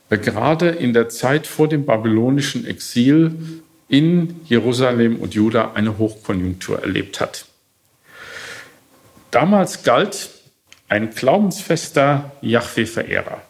gerade 0.10 0.70
in 0.70 0.94
der 0.94 1.10
Zeit 1.10 1.48
vor 1.48 1.68
dem 1.68 1.86
babylonischen 1.86 2.68
Exil 2.68 3.64
in 3.88 4.40
Jerusalem 4.46 5.16
und 5.18 5.34
Juda 5.34 5.72
eine 5.74 5.98
Hochkonjunktur 5.98 6.80
erlebt 6.80 7.20
hat. 7.20 7.46
Damals 9.32 9.84
galt 9.84 10.30
ein 10.90 11.10
glaubensfester 11.10 12.32
Yahweh-Verehrer, 12.42 13.42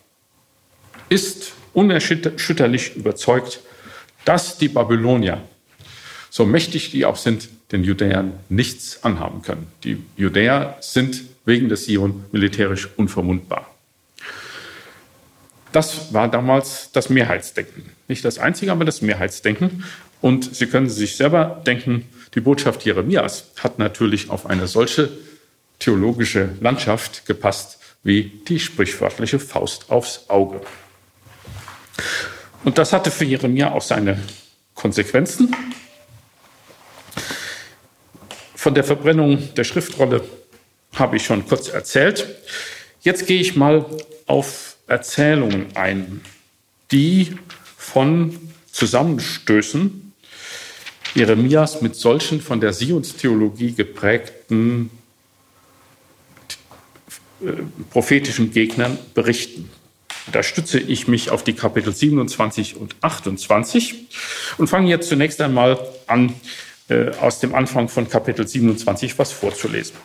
ist 1.09 1.53
unerschütterlich 1.73 2.95
überzeugt, 2.95 3.59
dass 4.23 4.57
die 4.57 4.69
Babylonier, 4.69 5.41
so 6.29 6.45
mächtig 6.45 6.91
die 6.91 7.03
auch 7.05 7.17
sind, 7.17 7.49
den 7.71 7.83
Judäern 7.83 8.33
nichts 8.47 9.03
anhaben 9.03 9.41
können. 9.41 9.67
Die 9.83 10.01
Judäer 10.15 10.77
sind 10.79 11.21
wegen 11.43 11.67
des 11.67 11.85
Sion 11.85 12.25
militärisch 12.31 12.87
unverwundbar. 12.95 13.70
Das 15.71 16.13
war 16.13 16.29
damals 16.29 16.91
das 16.91 17.09
Mehrheitsdenken. 17.09 17.89
Nicht 18.07 18.25
das 18.25 18.39
einzige, 18.39 18.71
aber 18.71 18.85
das 18.85 19.01
Mehrheitsdenken. 19.01 19.85
Und 20.19 20.55
Sie 20.55 20.67
können 20.67 20.89
sich 20.89 21.15
selber 21.15 21.61
denken, 21.65 22.07
die 22.35 22.41
Botschaft 22.41 22.83
Jeremias 22.83 23.45
hat 23.59 23.79
natürlich 23.79 24.29
auf 24.29 24.45
eine 24.45 24.67
solche 24.67 25.09
theologische 25.79 26.49
Landschaft 26.61 27.25
gepasst 27.25 27.79
wie 28.03 28.41
die 28.47 28.59
sprichwörtliche 28.59 29.39
Faust 29.39 29.89
aufs 29.89 30.29
Auge. 30.29 30.61
Und 32.63 32.77
das 32.77 32.93
hatte 32.93 33.11
für 33.11 33.25
Jeremia 33.25 33.71
auch 33.71 33.81
seine 33.81 34.19
Konsequenzen. 34.75 35.55
Von 38.55 38.73
der 38.75 38.83
Verbrennung 38.83 39.53
der 39.55 39.63
Schriftrolle 39.63 40.23
habe 40.93 41.17
ich 41.17 41.25
schon 41.25 41.47
kurz 41.47 41.69
erzählt. 41.69 42.27
Jetzt 43.01 43.25
gehe 43.25 43.41
ich 43.41 43.55
mal 43.55 43.85
auf 44.27 44.70
Erzählungen 44.91 45.67
ein, 45.75 46.21
die 46.91 47.35
von 47.77 48.37
Zusammenstößen 48.71 50.13
Jeremias 51.15 51.81
mit 51.81 51.95
solchen 51.95 52.41
von 52.41 52.59
der 52.59 52.73
Sionstheologie 52.73 53.73
geprägten 53.73 54.89
äh, 57.41 57.51
prophetischen 57.89 58.51
Gegnern 58.51 58.97
berichten. 59.13 59.69
Da 60.31 60.43
stütze 60.43 60.79
ich 60.79 61.07
mich 61.07 61.31
auf 61.31 61.43
die 61.43 61.53
Kapitel 61.53 61.93
27 61.93 62.75
und 62.75 62.95
28 63.01 64.07
und 64.57 64.67
fange 64.67 64.89
jetzt 64.89 65.09
zunächst 65.09 65.41
einmal 65.41 65.79
an, 66.07 66.33
äh, 66.89 67.09
aus 67.15 67.39
dem 67.39 67.55
Anfang 67.55 67.89
von 67.89 68.09
Kapitel 68.09 68.47
27 68.47 69.17
was 69.17 69.31
vorzulesen. 69.31 69.95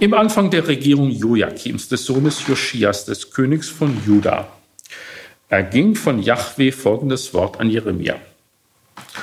Im 0.00 0.14
Anfang 0.14 0.48
der 0.48 0.66
Regierung 0.66 1.10
Joachims, 1.10 1.88
des 1.88 2.06
Sohnes 2.06 2.46
Joschias, 2.48 3.04
des 3.04 3.32
Königs 3.32 3.68
von 3.68 3.94
Juda, 4.06 4.50
erging 5.50 5.94
von 5.94 6.22
Jahwe 6.22 6.72
folgendes 6.72 7.34
Wort 7.34 7.60
an 7.60 7.68
Jeremia. 7.68 8.18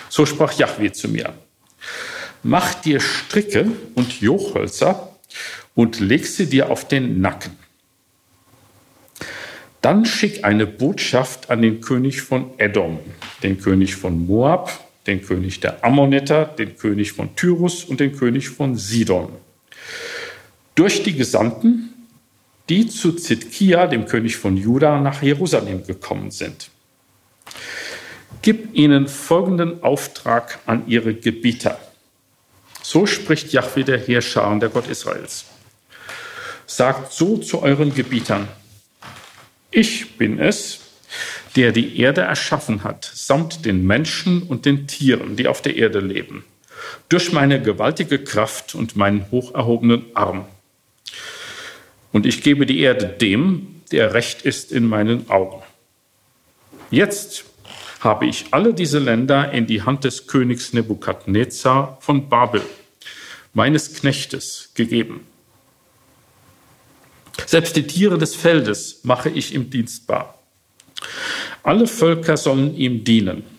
So 0.08 0.28
sprach 0.28 0.54
Jahwe 0.54 0.92
zu 0.92 1.08
mir. 1.08 1.34
Mach 2.44 2.76
dir 2.76 3.00
Stricke 3.00 3.72
und 3.96 4.22
Jochhölzer 4.22 5.18
und 5.74 6.00
leg 6.00 6.28
sie 6.28 6.46
dir 6.46 6.70
auf 6.70 6.88
den 6.88 7.22
Nacken. 7.22 7.58
Dann 9.82 10.06
schick 10.06 10.46
eine 10.46 10.68
Botschaft 10.68 11.50
an 11.50 11.64
den 11.64 11.82
König 11.82 12.22
von 12.22 12.52
Edom, 12.60 13.00
den 13.42 13.60
König 13.60 13.96
von 13.96 14.28
Moab, 14.28 14.70
den 15.08 15.24
König 15.24 15.60
der 15.60 15.84
Ammoniter, 15.84 16.46
den 16.46 16.78
König 16.78 17.14
von 17.14 17.36
Tyrus 17.36 17.84
und 17.84 18.00
den 18.00 18.16
König 18.16 18.50
von 18.50 18.76
Sidon 18.76 19.32
durch 20.78 21.02
die 21.02 21.16
Gesandten, 21.16 21.94
die 22.70 22.88
zu 22.88 23.14
Zitkia, 23.14 23.88
dem 23.88 24.06
König 24.06 24.38
von 24.38 24.56
Juda, 24.56 25.00
nach 25.00 25.24
Jerusalem 25.24 25.86
gekommen 25.86 26.30
sind. 26.30 26.70
Gib 28.44 28.76
ihnen 28.76 29.08
folgenden 29.08 29.82
Auftrag 29.82 30.60
an 30.68 30.88
ihre 30.88 31.16
Gebieter. 31.16 31.80
So 32.84 33.08
spricht 33.08 33.52
Jahwe 33.52 33.84
der 33.84 33.98
Herrscher 33.98 34.48
und 34.50 34.60
der 34.60 34.70
Gott 34.70 34.88
Israels. 34.88 35.46
Sagt 36.68 37.12
so 37.12 37.38
zu 37.38 37.64
euren 37.64 37.96
Gebietern, 37.96 38.48
ich 39.72 40.18
bin 40.18 40.40
es, 40.40 40.82
der 41.56 41.72
die 41.72 42.00
Erde 42.00 42.22
erschaffen 42.22 42.84
hat, 42.84 43.10
samt 43.16 43.66
den 43.66 43.86
Menschen 43.88 44.44
und 44.44 44.66
den 44.66 44.86
Tieren, 44.86 45.38
die 45.38 45.48
auf 45.48 45.62
der 45.62 45.76
Erde 45.76 46.02
leben, 46.02 46.46
durch 47.10 47.32
meine 47.32 47.62
gewaltige 47.62 48.20
Kraft 48.20 48.76
und 48.76 48.96
meinen 48.96 49.26
hocherhobenen 49.32 50.06
Arm. 50.14 50.46
Und 52.12 52.26
ich 52.26 52.42
gebe 52.42 52.66
die 52.66 52.80
Erde 52.80 53.08
dem, 53.08 53.82
der 53.92 54.14
recht 54.14 54.42
ist 54.42 54.72
in 54.72 54.86
meinen 54.86 55.30
Augen. 55.30 55.62
Jetzt 56.90 57.46
habe 58.00 58.28
ich 58.28 58.46
alle 58.52 58.74
diese 58.74 59.00
Länder 59.00 59.52
in 59.52 59.68
die 59.68 59.82
Hand 59.82 60.04
des 60.04 60.28
Königs 60.28 60.74
Nebukadnezar 60.74 61.98
von 62.02 62.30
Babel, 62.30 62.62
meines 63.54 63.94
Knechtes, 63.94 64.72
gegeben. 64.74 65.26
Selbst 67.46 67.76
die 67.76 67.88
Tiere 67.88 68.18
des 68.18 68.36
Feldes 68.36 69.02
mache 69.04 69.30
ich 69.30 69.54
ihm 69.54 69.70
dienstbar. 69.70 70.40
Alle 71.64 71.88
Völker 71.88 72.38
sollen 72.38 72.76
ihm 72.76 73.04
dienen 73.04 73.57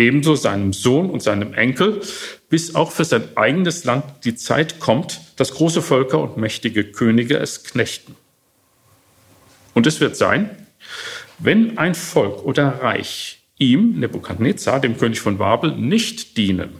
ebenso 0.00 0.34
seinem 0.34 0.72
Sohn 0.72 1.10
und 1.10 1.22
seinem 1.22 1.54
Enkel, 1.54 2.00
bis 2.48 2.74
auch 2.74 2.90
für 2.90 3.04
sein 3.04 3.36
eigenes 3.36 3.84
Land 3.84 4.04
die 4.24 4.34
Zeit 4.34 4.80
kommt, 4.80 5.20
dass 5.36 5.54
große 5.54 5.82
Völker 5.82 6.18
und 6.18 6.36
mächtige 6.36 6.84
Könige 6.84 7.36
es 7.36 7.62
knechten. 7.62 8.16
Und 9.74 9.86
es 9.86 10.00
wird 10.00 10.16
sein, 10.16 10.50
wenn 11.38 11.78
ein 11.78 11.94
Volk 11.94 12.44
oder 12.44 12.82
Reich 12.82 13.42
ihm, 13.58 14.00
Nebukadnezar, 14.00 14.80
dem 14.80 14.96
König 14.96 15.20
von 15.20 15.38
Babel, 15.38 15.76
nicht 15.76 16.36
dienen 16.36 16.70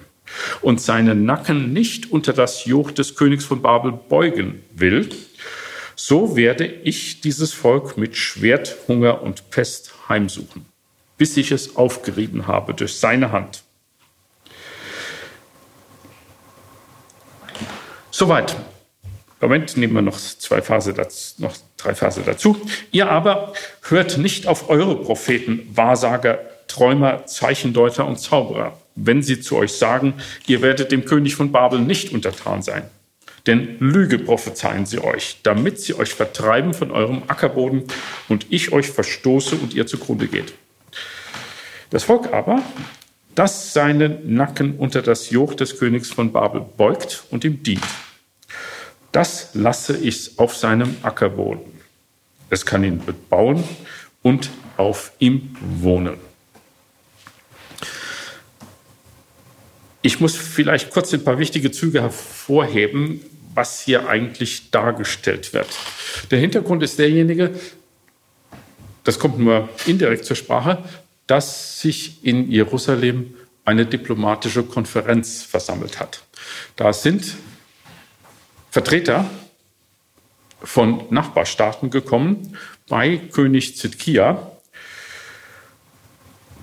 und 0.63 0.81
seinen 0.81 1.25
Nacken 1.25 1.73
nicht 1.73 2.11
unter 2.11 2.33
das 2.33 2.65
Joch 2.65 2.91
des 2.91 3.15
Königs 3.17 3.45
von 3.45 3.63
Babel 3.63 3.93
beugen 3.93 4.63
will, 4.75 5.09
so 5.95 6.37
werde 6.37 6.65
ich 6.65 7.21
dieses 7.21 7.53
Volk 7.53 7.99
mit 7.99 8.17
Schwert, 8.17 8.77
Hunger 8.89 9.23
und 9.23 9.51
Pest 9.51 9.93
heimsuchen 10.09 10.70
bis 11.21 11.37
ich 11.37 11.53
es 11.53 11.77
aufgerieben 11.77 12.47
habe 12.47 12.73
durch 12.73 12.95
seine 12.95 13.31
Hand. 13.31 13.63
Soweit. 18.11 18.57
Moment, 19.39 19.77
nehmen 19.77 19.93
wir 19.93 20.01
noch 20.01 20.17
zwei 20.17 20.63
Verse 20.63 20.95
dazu, 20.95 21.43
noch 21.43 21.55
drei 21.77 21.95
Verse 21.95 22.23
dazu. 22.25 22.57
Ihr 22.91 23.11
aber 23.11 23.53
hört 23.83 24.17
nicht 24.17 24.47
auf 24.47 24.71
eure 24.71 24.97
Propheten, 24.97 25.69
Wahrsager, 25.75 26.39
Träumer, 26.69 27.27
Zeichendeuter 27.27 28.07
und 28.07 28.19
Zauberer, 28.19 28.79
wenn 28.95 29.23
sie 29.23 29.43
zu 29.43 29.57
euch 29.59 29.73
sagen, 29.73 30.15
ihr 30.47 30.63
werdet 30.63 30.91
dem 30.91 31.05
König 31.05 31.35
von 31.35 31.53
Babel 31.53 31.81
nicht 31.81 32.15
untertan 32.15 32.63
sein. 32.63 32.85
Denn 33.47 33.77
Lüge 33.79 34.19
prophezeien 34.19 34.87
sie 34.87 35.05
euch, 35.05 35.41
damit 35.43 35.81
sie 35.81 35.93
euch 35.99 36.15
vertreiben 36.15 36.73
von 36.73 36.91
eurem 36.91 37.25
Ackerboden 37.29 37.85
und 38.31 38.47
ich 38.49 38.73
euch 38.73 38.89
verstoße 38.89 39.57
und 39.57 39.75
ihr 39.75 39.87
zugrunde 39.87 40.27
geht. 40.27 40.55
Das 41.91 42.05
Volk 42.05 42.33
aber, 42.33 42.63
das 43.35 43.73
seinen 43.73 44.35
Nacken 44.35 44.77
unter 44.79 45.03
das 45.03 45.31
Joch 45.31 45.55
des 45.55 45.79
Königs 45.79 46.11
von 46.11 46.33
Babel 46.33 46.65
beugt 46.77 47.25
und 47.31 47.45
ihm 47.45 47.63
dient, 47.63 47.85
das 49.13 49.51
lasse 49.55 49.97
ich 49.97 50.39
auf 50.39 50.57
seinem 50.57 50.97
Ackerboden. 51.03 51.81
Es 52.49 52.65
kann 52.65 52.85
ihn 52.85 53.05
bebauen 53.05 53.65
und 54.23 54.51
auf 54.77 55.13
ihm 55.19 55.57
wohnen. 55.61 56.17
Ich 60.03 60.21
muss 60.21 60.37
vielleicht 60.37 60.91
kurz 60.91 61.13
ein 61.13 61.25
paar 61.25 61.39
wichtige 61.39 61.71
Züge 61.71 62.03
hervorheben, 62.03 63.21
was 63.55 63.81
hier 63.81 64.09
eigentlich 64.09 64.71
dargestellt 64.71 65.53
wird. 65.53 65.69
Der 66.31 66.39
Hintergrund 66.39 66.83
ist 66.83 66.99
derjenige, 66.99 67.51
das 69.05 69.19
kommt 69.19 69.39
nur 69.39 69.69
indirekt 69.87 70.25
zur 70.25 70.37
Sprache, 70.37 70.83
dass 71.31 71.81
sich 71.81 72.25
in 72.25 72.51
Jerusalem 72.51 73.35
eine 73.65 73.87
diplomatische 73.87 74.65
Konferenz 74.65 75.45
versammelt 75.45 76.01
hat. 76.01 76.25
Da 76.75 76.93
sind 76.93 77.37
Vertreter 78.73 79.31
von 80.61 81.05
Nachbarstaaten 81.11 81.91
gekommen 81.91 82.57
bei 82.89 83.19
König 83.19 83.77
Zidkia. 83.77 84.51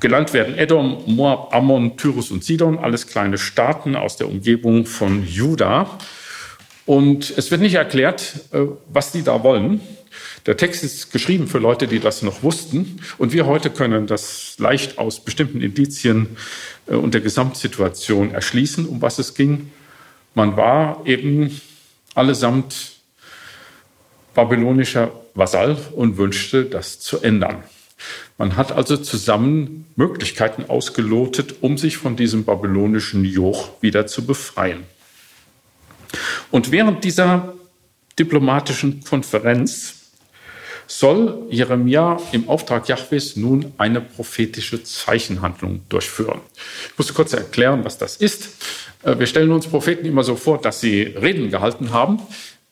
Genannt 0.02 0.34
werden 0.34 0.56
Edom, 0.58 1.02
Moab, 1.06 1.56
Ammon, 1.56 1.96
Tyrus 1.96 2.30
und 2.30 2.44
Sidon, 2.44 2.78
alles 2.78 3.08
kleine 3.08 3.38
Staaten 3.38 3.96
aus 3.96 4.18
der 4.18 4.28
Umgebung 4.28 4.86
von 4.86 5.26
Juda. 5.26 5.98
Und 6.86 7.34
es 7.38 7.52
wird 7.52 7.62
nicht 7.62 7.76
erklärt, 7.76 8.34
äh, 8.52 8.66
was 8.90 9.14
die 9.14 9.24
da 9.24 9.44
wollen. 9.44 9.80
Der 10.46 10.58
Text 10.58 10.84
ist 10.84 11.12
geschrieben 11.12 11.48
für 11.48 11.60
Leute, 11.60 11.88
die 11.88 12.00
das 12.00 12.22
noch 12.22 12.44
wussten. 12.44 13.00
Und 13.18 13.34
wir 13.34 13.46
heute 13.46 13.70
können 13.70 14.08
das 14.08 14.56
leicht 14.58 14.98
aus 14.98 15.20
bestimmten 15.20 15.62
Indizien 15.62 16.38
äh, 16.88 16.96
und 16.96 17.14
der 17.14 17.22
Gesamtsituation 17.22 18.32
erschließen, 18.32 18.86
um 18.86 19.02
was 19.02 19.20
es 19.20 19.34
ging. 19.34 19.72
Man 20.36 20.56
war 20.56 21.02
eben 21.06 21.62
allesamt 22.14 22.94
babylonischer 24.34 25.12
Vasall 25.34 25.78
und 25.96 26.18
wünschte, 26.18 26.66
das 26.66 27.00
zu 27.00 27.20
ändern. 27.22 27.64
Man 28.38 28.56
hat 28.56 28.72
also 28.72 28.98
zusammen 28.98 29.86
Möglichkeiten 29.96 30.66
ausgelotet, 30.68 31.56
um 31.62 31.78
sich 31.78 31.98
von 31.98 32.16
diesem 32.16 32.46
babylonischen 32.46 33.26
Joch 33.26 33.70
wieder 33.82 34.06
zu 34.06 34.26
befreien. 34.26 34.84
Und 36.52 36.72
während 36.72 37.04
dieser 37.04 37.56
diplomatischen 38.20 39.04
Konferenz 39.04 39.97
soll 40.88 41.46
Jeremia 41.50 42.18
im 42.32 42.50
Auftrag 42.50 42.88
Jahwes 42.88 43.36
nun 43.36 43.74
eine 43.78 44.02
prophetische 44.02 44.84
Zeichenhandlung 44.84 45.82
durchführen. 45.90 46.40
Ich 46.92 46.98
muss 46.98 47.14
kurz 47.14 47.34
erklären, 47.34 47.84
was 47.84 47.98
das 47.98 48.18
ist. 48.18 48.50
Äh, 49.04 49.20
wir 49.20 49.28
stellen 49.28 49.52
uns 49.52 49.68
Propheten 49.68 50.06
immer 50.06 50.24
so 50.24 50.36
vor, 50.36 50.60
dass 50.60 50.80
sie 50.80 51.02
Reden 51.02 51.52
gehalten 51.52 51.92
haben, 51.92 52.20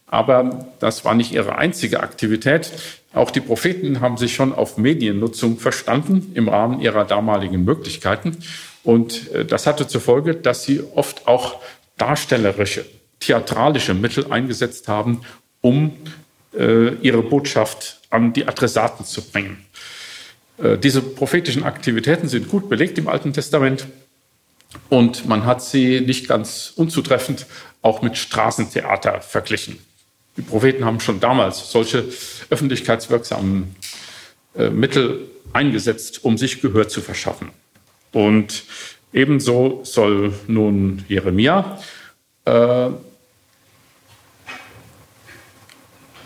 aber 0.08 0.68
das 0.80 1.04
war 1.04 1.14
nicht 1.14 1.34
ihre 1.34 1.58
einzige 1.58 2.00
Aktivität. 2.00 2.72
Auch 3.14 3.32
die 3.32 3.42
Propheten 3.42 4.02
haben 4.02 4.18
sich 4.18 4.34
schon 4.34 4.54
auf 4.54 4.78
Mediennutzung 4.78 5.58
verstanden 5.58 6.32
im 6.36 6.48
Rahmen 6.48 6.82
ihrer 6.82 7.06
damaligen 7.06 7.64
Möglichkeiten. 7.64 8.38
Und 8.84 9.32
äh, 9.34 9.46
das 9.46 9.68
hatte 9.68 9.88
zur 9.88 10.02
Folge, 10.02 10.36
dass 10.36 10.64
sie 10.64 10.82
oft 10.96 11.28
auch 11.28 11.60
darstellerische, 11.98 12.86
theatralische 13.20 13.94
Mittel 13.94 14.32
eingesetzt 14.32 14.88
haben, 14.88 15.22
um 15.62 15.94
äh, 16.58 16.94
ihre 16.96 17.24
Botschaft 17.24 18.02
an 18.16 18.34
die 18.34 18.48
Adressaten 18.48 19.06
zu 19.06 19.22
bringen. 19.22 19.66
Diese 20.82 21.02
prophetischen 21.02 21.64
Aktivitäten 21.64 22.30
sind 22.30 22.48
gut 22.48 22.70
belegt 22.70 22.98
im 22.98 23.10
Alten 23.10 23.34
Testament. 23.34 23.88
Und 24.90 25.28
man 25.28 25.46
hat 25.46 25.62
sie 25.62 26.02
nicht 26.02 26.28
ganz 26.28 26.72
unzutreffend 26.76 27.46
auch 27.82 28.02
mit 28.02 28.18
Straßentheater 28.18 29.22
verglichen. 29.22 29.78
Die 30.38 30.42
Propheten 30.42 30.86
haben 30.86 31.00
schon 31.00 31.20
damals 31.20 31.72
solche 31.72 32.06
öffentlichkeitswirksamen 32.50 33.76
äh, 34.58 34.70
Mittel 34.70 35.30
eingesetzt, 35.54 36.24
um 36.24 36.38
sich 36.38 36.62
Gehör 36.62 36.88
zu 36.88 37.02
verschaffen. 37.02 37.50
Und 38.12 38.64
ebenso 39.14 39.82
soll 39.84 40.34
nun 40.48 41.06
Jeremia 41.08 41.80
äh, 42.46 42.90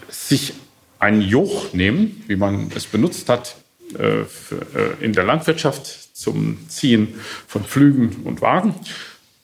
sich 0.09 0.53
ein 0.99 1.21
Joch 1.21 1.73
nehmen, 1.73 2.23
wie 2.27 2.35
man 2.35 2.71
es 2.75 2.85
benutzt 2.85 3.29
hat 3.29 3.55
äh, 3.93 4.25
für, 4.25 4.61
äh, 4.75 5.03
in 5.03 5.13
der 5.13 5.23
Landwirtschaft 5.23 5.85
zum 6.15 6.69
Ziehen 6.69 7.15
von 7.47 7.63
Flügen 7.63 8.23
und 8.25 8.41
Wagen 8.41 8.75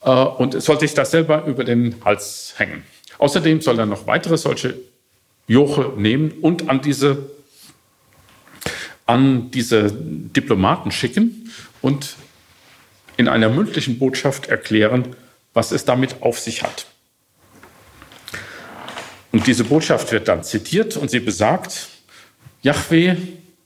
äh, 0.01 0.11
und 0.11 0.61
soll 0.61 0.79
sich 0.79 0.93
das 0.93 1.11
selber 1.11 1.45
über 1.45 1.63
den 1.63 1.95
Hals 2.03 2.53
hängen. 2.57 2.83
Außerdem 3.17 3.61
soll 3.61 3.79
er 3.79 3.85
noch 3.85 4.05
weitere 4.07 4.37
solche 4.37 4.77
Joche 5.47 5.93
nehmen 5.95 6.31
und 6.41 6.69
an 6.69 6.81
diese, 6.81 7.29
an 9.05 9.51
diese 9.51 9.91
Diplomaten 9.91 10.91
schicken 10.91 11.51
und 11.81 12.15
in 13.17 13.29
einer 13.29 13.49
mündlichen 13.49 13.97
Botschaft 13.97 14.47
erklären, 14.47 15.15
was 15.53 15.71
es 15.71 15.85
damit 15.85 16.21
auf 16.21 16.39
sich 16.39 16.63
hat. 16.63 16.87
Und 19.35 19.47
diese 19.47 19.65
Botschaft 19.65 20.13
wird 20.13 20.29
dann 20.29 20.45
zitiert 20.45 20.95
und 20.95 21.11
sie 21.11 21.19
besagt, 21.19 21.89
Yahweh 22.61 23.17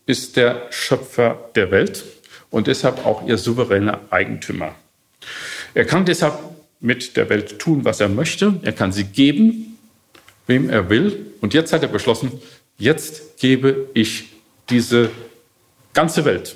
ist 0.07 0.35
der 0.35 0.63
Schöpfer 0.71 1.51
der 1.53 1.69
Welt 1.69 2.05
und 2.49 2.65
deshalb 2.65 3.05
auch 3.05 3.27
ihr 3.27 3.37
souveräner 3.37 3.99
Eigentümer. 4.09 4.73
Er 5.75 5.85
kann 5.85 6.05
deshalb 6.05 6.39
mit 6.79 7.15
der 7.15 7.29
Welt 7.29 7.59
tun, 7.59 7.85
was 7.85 7.99
er 7.99 8.09
möchte. 8.09 8.55
Er 8.63 8.71
kann 8.71 8.91
sie 8.91 9.03
geben, 9.03 9.77
wem 10.47 10.71
er 10.71 10.89
will. 10.89 11.33
Und 11.39 11.53
jetzt 11.53 11.71
hat 11.71 11.83
er 11.83 11.89
beschlossen, 11.89 12.31
jetzt 12.79 13.37
gebe 13.37 13.89
ich 13.93 14.29
diese 14.71 15.11
ganze 15.93 16.25
Welt 16.25 16.55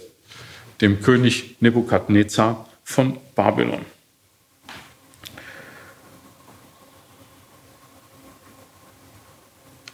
dem 0.81 1.03
König 1.03 1.57
Nebukadnezar 1.59 2.67
von 2.83 3.19
Babylon. 3.35 3.85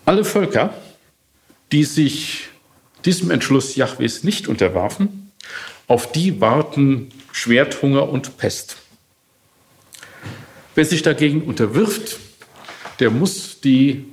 Alle 0.09 0.25
Völker, 0.25 0.73
die 1.71 1.83
sich 1.83 2.47
diesem 3.05 3.29
Entschluss 3.29 3.75
Jahwes 3.75 4.23
nicht 4.23 4.47
unterwarfen, 4.47 5.31
auf 5.85 6.11
die 6.11 6.41
warten 6.41 7.11
Schwerthunger 7.31 8.09
und 8.09 8.35
Pest. 8.37 8.77
Wer 10.73 10.85
sich 10.85 11.03
dagegen 11.03 11.43
unterwirft, 11.43 12.17
der 12.99 13.11
muss 13.11 13.61
die 13.61 14.07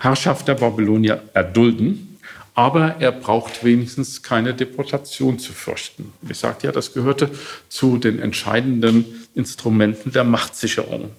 Herrschaft 0.00 0.48
der 0.48 0.54
Babylonier 0.54 1.22
erdulden, 1.32 2.18
aber 2.56 2.96
er 2.98 3.12
braucht 3.12 3.62
wenigstens 3.62 4.24
keine 4.24 4.52
Deportation 4.52 5.38
zu 5.38 5.52
fürchten. 5.52 6.12
Ich 6.28 6.38
sagte 6.38 6.66
ja, 6.66 6.72
das 6.72 6.92
gehörte 6.92 7.30
zu 7.68 7.98
den 7.98 8.18
entscheidenden 8.18 9.04
Instrumenten 9.36 10.10
der 10.10 10.24
Machtsicherung. 10.24 11.10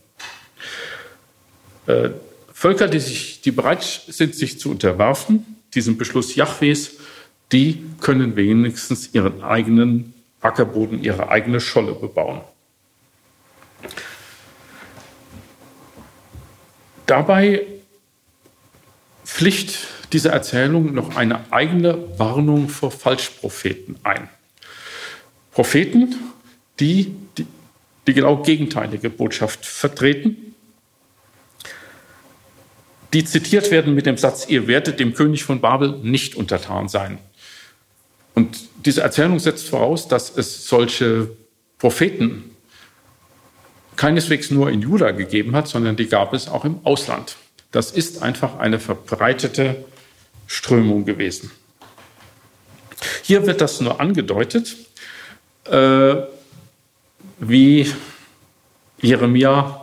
Völker, 2.60 2.90
die, 2.90 3.00
sich, 3.00 3.40
die 3.40 3.52
bereit 3.52 3.84
sind, 4.10 4.36
sich 4.36 4.60
zu 4.60 4.70
unterwerfen, 4.70 5.46
diesem 5.74 5.96
Beschluss 5.98 6.36
Jahwes, 6.36 6.98
die 7.54 7.82
können 8.02 8.36
wenigstens 8.36 9.14
ihren 9.14 9.42
eigenen 9.42 10.14
Ackerboden, 10.42 11.02
ihre 11.02 11.30
eigene 11.30 11.62
Scholle 11.62 11.94
bebauen. 11.94 12.42
Dabei 17.06 17.66
pflicht 19.24 19.88
diese 20.12 20.28
Erzählung 20.28 20.94
noch 20.94 21.16
eine 21.16 21.54
eigene 21.54 22.20
Warnung 22.20 22.68
vor 22.68 22.92
Falschpropheten 22.92 24.00
ein. 24.04 24.28
Propheten, 25.54 26.14
die 26.82 27.16
die, 27.38 27.48
die 28.06 28.14
genau 28.14 28.44
gegenteilige 28.44 29.10
Botschaft 29.10 29.66
vertreten, 29.66 30.49
die 33.14 33.26
zitiert 33.26 33.72
werden 33.72 33.96
mit 33.96 34.06
dem 34.06 34.18
Satz, 34.18 34.48
ihr 34.48 34.68
werdet 34.68 35.00
dem 35.00 35.14
König 35.14 35.44
von 35.44 35.62
Babel 35.62 35.98
nicht 36.04 36.36
untertan 36.36 36.90
sein. 36.90 37.18
Und 38.36 38.58
diese 38.86 39.02
Erzählung 39.02 39.40
setzt 39.40 39.70
voraus, 39.70 40.08
dass 40.08 40.36
es 40.36 40.68
solche 40.68 41.30
Propheten 41.78 42.56
keineswegs 43.96 44.52
nur 44.52 44.70
in 44.70 44.82
Juda 44.82 45.12
gegeben 45.12 45.56
hat, 45.56 45.68
sondern 45.68 45.96
die 45.96 46.08
gab 46.08 46.34
es 46.34 46.48
auch 46.48 46.64
im 46.64 46.80
Ausland. 46.86 47.36
Das 47.72 47.92
ist 47.92 48.22
einfach 48.22 48.58
eine 48.60 48.80
verbreitete 48.80 49.84
Strömung 50.48 51.06
gewesen. 51.06 51.52
Hier 53.24 53.46
wird 53.46 53.62
das 53.62 53.82
nur 53.82 54.00
angedeutet, 54.00 54.76
äh, 55.66 56.16
wie 57.40 57.92
Jeremia 59.02 59.79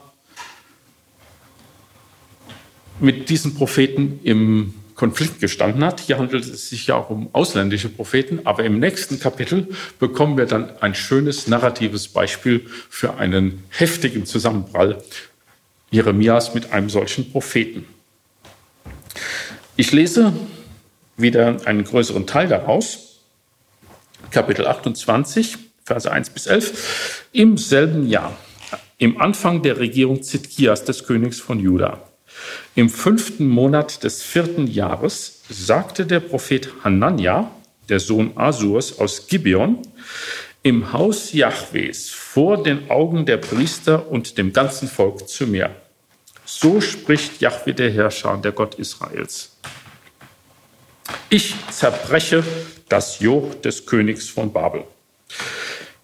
mit 3.01 3.29
diesen 3.29 3.55
Propheten 3.55 4.21
im 4.23 4.75
Konflikt 4.95 5.41
gestanden 5.41 5.85
hat. 5.85 6.01
Hier 6.01 6.19
handelt 6.19 6.45
es 6.45 6.71
sich 6.71 6.87
ja 6.87 6.97
auch 6.97 7.11
um 7.11 7.29
ausländische 7.35 7.91
Propheten, 7.91 8.41
aber 8.45 8.65
im 8.65 8.79
nächsten 8.79 9.21
Kapitel 9.21 9.69
bekommen 9.99 10.39
wir 10.39 10.47
dann 10.47 10.71
ein 10.81 10.95
schönes 10.95 11.47
narratives 11.47 12.09
Beispiel 12.09 12.67
für 12.89 13.17
einen 13.17 13.63
heftigen 13.69 14.25
Zusammenprall 14.25 15.03
Jeremias 15.91 16.55
mit 16.55 16.73
einem 16.73 16.89
solchen 16.89 17.31
Propheten. 17.31 17.85
Ich 19.77 19.93
lese 19.93 20.33
wieder 21.19 21.59
einen 21.67 21.85
größeren 21.85 22.27
Teil 22.27 22.49
daraus, 22.49 23.21
Kapitel 24.31 24.67
28, 24.67 25.59
Verse 25.85 26.11
1 26.11 26.31
bis 26.31 26.47
11. 26.47 27.27
Im 27.33 27.59
selben 27.59 28.09
Jahr, 28.09 28.37
im 28.99 29.21
Anfang 29.21 29.63
der 29.63 29.79
Regierung 29.79 30.23
Zitkias 30.23 30.85
des 30.85 31.05
Königs 31.05 31.39
von 31.39 31.61
Juda, 31.61 32.03
Im 32.77 32.91
fünften 32.91 33.49
Monat 33.49 34.05
des 34.05 34.23
vierten 34.23 34.67
Jahres 34.67 35.41
sagte 35.49 36.05
der 36.05 36.21
Prophet 36.21 36.69
Hanania, 36.85 37.51
der 37.89 38.01
Sohn 38.01 38.37
Asurs 38.37 38.99
aus 38.99 39.29
Gibeon, 39.29 39.79
im 40.63 40.93
Haus 40.93 41.33
Jahwes 41.33 42.11
vor 42.11 42.63
den 42.63 42.91
Augen 42.91 43.25
der 43.25 43.39
Priester 43.39 44.11
und 44.11 44.37
dem 44.37 44.53
ganzen 44.53 44.89
Volk 44.89 45.27
zu 45.27 45.47
mir. 45.47 45.75
So 46.45 46.83
spricht 46.83 47.41
Jahwe 47.41 47.73
der 47.73 47.91
Herrscher, 47.91 48.37
der 48.37 48.53
Gott 48.53 48.75
Israels. 48.75 49.57
Ich 51.31 51.55
zerbreche 51.71 52.45
das 52.91 53.21
Joch 53.21 53.55
des 53.55 53.87
Königs 53.87 54.29
von 54.29 54.53
Babel. 54.53 54.85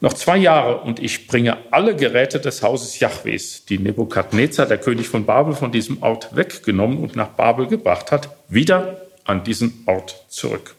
Noch 0.02 0.14
zwei 0.14 0.36
Jahre 0.36 0.80
und 0.80 0.98
ich 0.98 1.28
bringe 1.28 1.58
alle 1.70 1.94
Geräte 1.94 2.40
des 2.40 2.60
Hauses 2.64 2.98
Jahwes, 2.98 3.66
die 3.66 3.78
Nebukadnezar, 3.78 4.66
der 4.66 4.78
König 4.78 5.08
von 5.08 5.26
Babel, 5.26 5.54
von 5.54 5.70
diesem 5.70 6.02
Ort 6.02 6.34
weggenommen 6.34 6.98
und 6.98 7.14
nach 7.14 7.28
Babel 7.28 7.68
gebracht 7.68 8.10
hat, 8.10 8.36
wieder 8.48 9.00
an 9.22 9.44
diesen 9.44 9.84
Ort 9.86 10.24
zurück. 10.26 10.74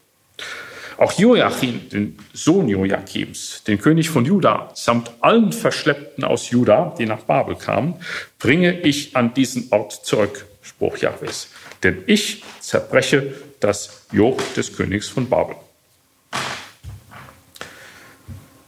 Auch 0.97 1.13
Joachim, 1.13 1.87
den 1.87 2.17
Sohn 2.33 2.67
Joachims, 2.67 3.63
den 3.65 3.79
König 3.79 4.09
von 4.09 4.25
Juda, 4.25 4.71
samt 4.73 5.11
allen 5.21 5.53
Verschleppten 5.53 6.25
aus 6.25 6.49
Juda, 6.49 6.93
die 6.99 7.05
nach 7.05 7.21
Babel 7.21 7.55
kamen, 7.55 7.95
bringe 8.39 8.77
ich 8.81 9.15
an 9.15 9.33
diesen 9.33 9.69
Ort 9.71 9.93
zurück, 10.05 10.47
Spruch 10.61 10.97
Jahwes. 10.97 11.47
Denn 11.81 12.03
ich 12.07 12.43
zerbreche 12.59 13.33
das 13.61 14.05
Joch 14.11 14.41
des 14.57 14.75
Königs 14.75 15.07
von 15.07 15.29
Babel. 15.29 15.55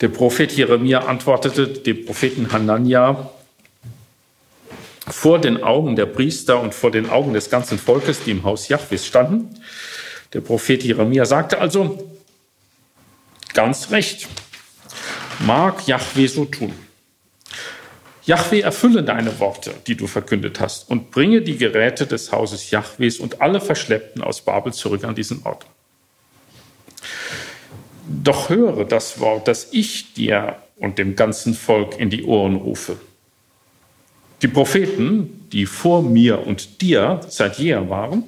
Der 0.06 0.12
Prophet 0.12 0.52
Jeremia 0.52 1.00
antwortete 1.00 1.68
dem 1.68 2.06
Propheten 2.06 2.52
Hanania 2.52 3.32
vor 5.08 5.42
den 5.42 5.64
Augen 5.64 5.96
der 5.96 6.06
Priester 6.06 6.62
und 6.62 6.76
vor 6.76 6.92
den 6.92 7.10
Augen 7.10 7.34
des 7.34 7.50
ganzen 7.50 7.80
Volkes, 7.80 8.24
die 8.24 8.30
im 8.30 8.44
Haus 8.44 8.68
Jahwes 8.68 9.04
standen. 9.04 9.60
Der 10.32 10.42
Prophet 10.42 10.84
Jeremia 10.84 11.26
sagte 11.26 11.58
also, 11.58 12.08
ganz 13.56 13.90
recht, 13.90 14.28
mag 15.40 15.88
Jahwe 15.88 16.28
so 16.28 16.46
tun. 16.46 16.72
Jahwe 18.26 18.62
erfülle 18.62 19.02
deine 19.02 19.40
Worte, 19.40 19.74
die 19.88 19.98
du 19.98 20.06
verkündet 20.06 20.60
hast, 20.60 20.88
und 20.88 21.10
bringe 21.10 21.42
die 21.42 21.58
Geräte 21.58 22.06
des 22.06 22.32
Hauses 22.32 22.70
Jahwes 22.70 23.18
und 23.18 23.42
alle 23.42 23.60
Verschleppten 23.60 24.22
aus 24.22 24.42
Babel 24.42 24.72
zurück 24.72 25.04
an 25.04 25.16
diesen 25.16 25.42
Ort. 25.48 25.66
Doch 28.08 28.50
höre 28.50 28.86
das 28.86 29.20
Wort, 29.20 29.48
das 29.48 29.70
ich 29.72 30.14
dir 30.14 30.58
und 30.78 30.98
dem 30.98 31.16
ganzen 31.16 31.54
Volk 31.54 32.00
in 32.00 32.10
die 32.10 32.24
Ohren 32.24 32.56
rufe. 32.56 32.98
Die 34.42 34.48
Propheten, 34.48 35.48
die 35.52 35.66
vor 35.66 36.04
mir 36.04 36.46
und 36.46 36.82
dir 36.82 37.22
seit 37.28 37.58
jeher 37.58 37.90
waren, 37.90 38.24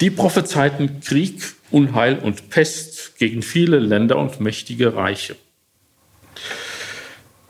die 0.00 0.10
prophezeiten 0.10 1.00
Krieg, 1.00 1.42
Unheil 1.70 2.18
und 2.18 2.48
Pest 2.48 3.18
gegen 3.18 3.42
viele 3.42 3.78
Länder 3.78 4.16
und 4.16 4.40
mächtige 4.40 4.94
Reiche. 4.94 5.36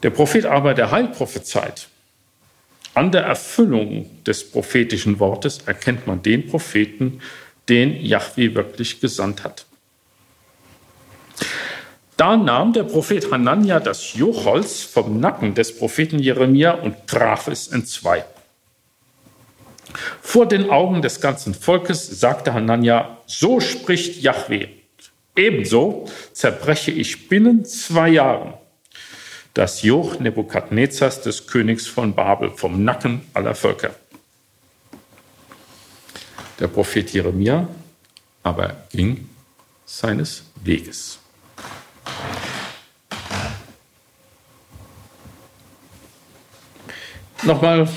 Der 0.02 0.10
Prophet 0.10 0.46
aber 0.46 0.74
der 0.74 0.90
Heil 0.90 1.08
prophezeit. 1.08 1.88
An 2.94 3.12
der 3.12 3.22
Erfüllung 3.22 4.10
des 4.24 4.50
prophetischen 4.50 5.20
Wortes 5.20 5.60
erkennt 5.66 6.06
man 6.08 6.22
den 6.22 6.48
Propheten, 6.48 7.20
den 7.68 8.00
Yahweh 8.00 8.54
wirklich 8.54 9.00
gesandt 9.00 9.44
hat. 9.44 9.67
Da 12.16 12.36
nahm 12.36 12.72
der 12.72 12.82
Prophet 12.82 13.30
Hanania 13.30 13.78
das 13.78 14.14
Jochholz 14.14 14.82
vom 14.82 15.20
Nacken 15.20 15.54
des 15.54 15.76
Propheten 15.76 16.18
Jeremia 16.18 16.72
und 16.72 17.06
traf 17.06 17.46
es 17.46 17.68
in 17.68 17.86
zwei. 17.86 18.24
Vor 20.20 20.46
den 20.46 20.68
Augen 20.68 21.00
des 21.00 21.20
ganzen 21.20 21.54
Volkes 21.54 22.20
sagte 22.20 22.54
Hanania, 22.54 23.18
so 23.26 23.60
spricht 23.60 24.20
Yahweh. 24.20 24.68
Ebenso 25.36 26.06
zerbreche 26.32 26.90
ich 26.90 27.28
binnen 27.28 27.64
zwei 27.64 28.08
Jahren 28.08 28.54
das 29.54 29.82
Joch 29.82 30.20
Nebukadnezars 30.20 31.22
des 31.22 31.46
Königs 31.48 31.86
von 31.86 32.14
Babel 32.14 32.50
vom 32.50 32.84
Nacken 32.84 33.22
aller 33.34 33.56
Völker. 33.56 33.94
Der 36.60 36.68
Prophet 36.68 37.10
Jeremia 37.10 37.68
aber 38.42 38.76
ging 38.90 39.28
seines 39.84 40.44
Weges. 40.62 41.18
Nochmal 47.44 47.88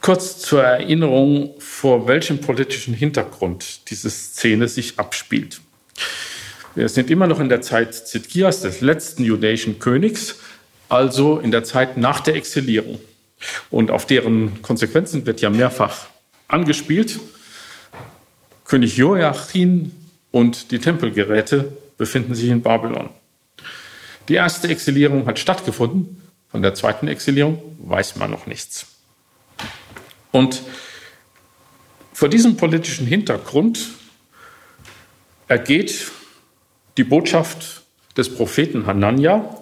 kurz 0.00 0.38
zur 0.38 0.64
Erinnerung, 0.64 1.54
vor 1.60 2.08
welchem 2.08 2.40
politischen 2.40 2.94
Hintergrund 2.94 3.90
diese 3.90 4.10
Szene 4.10 4.66
sich 4.66 4.98
abspielt. 4.98 5.60
Wir 6.74 6.88
sind 6.88 7.10
immer 7.10 7.26
noch 7.26 7.40
in 7.40 7.48
der 7.48 7.60
Zeit 7.60 7.94
Zitkias, 7.94 8.62
des 8.62 8.80
letzten 8.80 9.24
jüdischen 9.24 9.78
Königs, 9.78 10.36
also 10.88 11.38
in 11.38 11.50
der 11.50 11.64
Zeit 11.64 11.96
nach 11.96 12.20
der 12.20 12.36
Exilierung. 12.36 13.00
Und 13.70 13.90
auf 13.90 14.06
deren 14.06 14.62
Konsequenzen 14.62 15.26
wird 15.26 15.40
ja 15.40 15.50
mehrfach 15.50 16.08
angespielt. 16.48 17.20
König 18.64 18.96
Joachim 18.96 19.92
und 20.30 20.70
die 20.70 20.78
Tempelgeräte 20.78 21.72
befinden 22.00 22.34
sich 22.34 22.48
in 22.48 22.62
Babylon. 22.62 23.10
Die 24.30 24.34
erste 24.34 24.68
Exilierung 24.68 25.26
hat 25.26 25.38
stattgefunden. 25.38 26.22
Von 26.50 26.62
der 26.62 26.72
zweiten 26.72 27.08
Exilierung 27.08 27.76
weiß 27.78 28.16
man 28.16 28.30
noch 28.30 28.46
nichts. 28.46 28.86
Und 30.32 30.62
vor 32.14 32.30
diesem 32.30 32.56
politischen 32.56 33.06
Hintergrund 33.06 33.90
ergeht 35.46 36.10
die 36.96 37.04
Botschaft 37.04 37.82
des 38.16 38.34
Propheten 38.34 38.86
Hanania, 38.86 39.58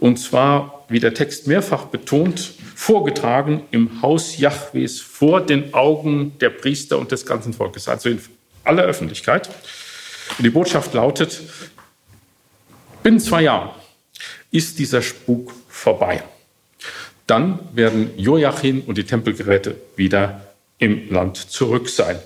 und 0.00 0.18
zwar, 0.18 0.84
wie 0.88 0.98
der 0.98 1.14
Text 1.14 1.46
mehrfach 1.46 1.84
betont, 1.84 2.54
vorgetragen 2.74 3.62
im 3.70 4.02
Haus 4.02 4.36
Jahwes 4.36 5.00
vor 5.00 5.46
den 5.46 5.74
Augen 5.74 6.36
der 6.40 6.50
Priester 6.50 6.98
und 6.98 7.12
des 7.12 7.24
ganzen 7.24 7.52
Volkes, 7.52 7.88
also 7.88 8.08
in 8.08 8.20
aller 8.64 8.82
Öffentlichkeit. 8.82 9.48
Und 10.38 10.44
die 10.44 10.50
Botschaft 10.50 10.94
lautet, 10.94 11.40
binnen 13.02 13.20
zwei 13.20 13.42
Jahren 13.42 13.70
ist 14.50 14.78
dieser 14.78 15.02
Spuk 15.02 15.52
vorbei. 15.68 16.22
Dann 17.26 17.58
werden 17.74 18.10
Joachim 18.16 18.82
und 18.82 18.98
die 18.98 19.04
Tempelgeräte 19.04 19.76
wieder 19.96 20.46
im 20.78 21.10
Land 21.10 21.36
zurück 21.36 21.88
sein. 21.88 22.18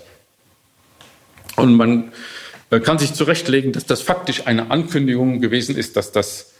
Und 1.56 1.74
man 1.76 2.12
kann 2.70 2.98
sich 2.98 3.14
zurechtlegen, 3.14 3.72
dass 3.72 3.86
das 3.86 4.02
faktisch 4.02 4.46
eine 4.46 4.70
Ankündigung 4.70 5.40
gewesen 5.40 5.76
ist, 5.76 5.96
dass 5.96 6.12
das 6.12 6.52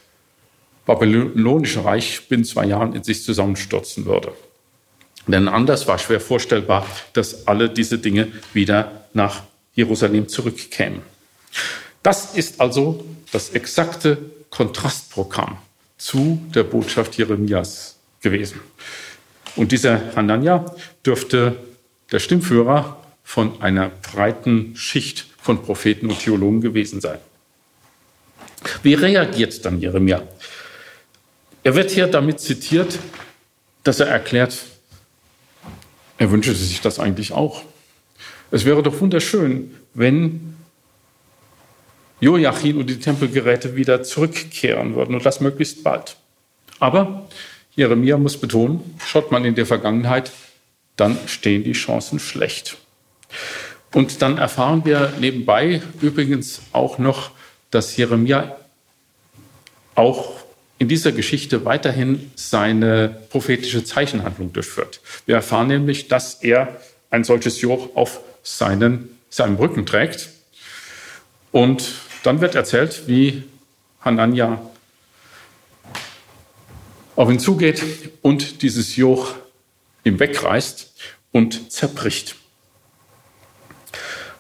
babylonische 0.87 1.85
Reich 1.85 2.29
binnen 2.29 2.45
zwei 2.45 2.65
Jahren 2.67 2.95
in 2.95 3.05
sich 3.05 3.23
zusammenstürzen 3.23 4.07
würde. 4.07 4.33
Denn 5.27 5.47
anders 5.47 5.87
war 5.87 5.99
schwer 5.99 6.21
vorstellbar, 6.21 6.87
dass 7.13 7.47
alle 7.47 7.69
diese 7.69 7.99
Dinge 7.99 8.29
wieder 8.53 9.05
nach 9.13 9.43
Jerusalem 9.75 10.29
zurückkämen. 10.29 11.03
Das 12.03 12.35
ist 12.35 12.61
also 12.61 13.05
das 13.33 13.51
exakte 13.51 14.19
Kontrastprogramm 14.51 15.59
zu 15.99 16.41
der 16.55 16.65
Botschaft 16.65 17.17
Jeremias 17.17 17.97
gewesen. 18.21 18.61
Und 19.57 19.73
dieser 19.73 20.15
Hanania 20.17 20.65
dürfte 21.05 21.57
der 22.11 22.19
Stimmführer 22.19 22.97
von 23.23 23.61
einer 23.61 23.91
breiten 23.91 24.75
Schicht 24.77 25.27
von 25.41 25.63
Propheten 25.63 26.09
und 26.11 26.19
Theologen 26.19 26.61
gewesen 26.61 27.01
sein. 27.01 27.19
Wie 28.83 28.95
reagiert 28.95 29.65
dann 29.65 29.81
Jeremia? 29.81 30.23
Er 31.63 31.75
wird 31.75 31.91
hier 31.91 32.07
damit 32.07 32.41
zitiert, 32.41 32.99
dass 33.85 34.01
er 34.01 34.09
erklärt, 34.09 34.57
er 36.19 36.31
wünschte 36.31 36.55
sich 36.55 36.81
das 36.81 36.99
eigentlich 36.99 37.33
auch. 37.33 37.63
Es 38.51 38.65
wäre 38.65 38.83
doch 38.83 39.01
wunderschön, 39.01 39.75
wenn 39.95 40.57
Joachim 42.21 42.79
und 42.79 42.89
die 42.89 42.99
Tempelgeräte 42.99 43.77
wieder 43.77 44.03
zurückkehren 44.03 44.95
würden 44.95 45.15
und 45.15 45.25
das 45.25 45.41
möglichst 45.41 45.83
bald. 45.83 46.17
Aber 46.79 47.29
Jeremia 47.75 48.19
muss 48.19 48.37
betonen, 48.37 48.99
schaut 49.05 49.33
man 49.33 49.45
in 49.45 49.55
der 49.55 49.67
Vergangenheit, 49.67 50.33
dann 50.97 51.19
stehen 51.27 51.65
die 51.65 51.73
Chancen 51.73 52.19
schlecht. 52.19 52.77
Und 53.93 54.23
dann 54.23 54.39
erfahren 54.39 54.85
wir 54.85 55.13
nebenbei 55.19 55.83
übrigens 56.01 56.63
auch 56.73 56.99
noch, 56.99 57.31
dass 57.71 57.97
Jeremia 57.97 58.57
auch 59.95 60.41
in 60.79 60.89
dieser 60.89 61.13
Geschichte 61.13 61.65
weiterhin 61.65 62.31
seine 62.37 63.23
prophetische 63.31 63.85
Zeichenhandlung 63.85 64.53
durchführt. 64.53 65.01
Wir 65.27 65.37
erfahren 65.37 65.69
nämlich, 65.69 66.09
dass 66.09 66.35
er 66.43 66.81
ein 67.11 67.25
solches 67.25 67.61
Joch 67.61 67.95
auf 67.97 68.21
seinen, 68.43 69.19
seinem 69.29 69.57
Rücken 69.57 69.85
trägt. 69.85 70.31
Und 71.53 71.93
dann 72.23 72.41
wird 72.41 72.55
erzählt, 72.55 73.07
wie 73.07 73.45
Hanania 74.01 74.61
auf 77.17 77.31
ihn 77.31 77.39
zugeht 77.39 77.83
und 78.23 78.63
dieses 78.63 78.97
Joch 78.97 79.35
ihm 80.05 80.19
wegreißt 80.19 80.93
und 81.33 81.73
zerbricht. 81.73 82.37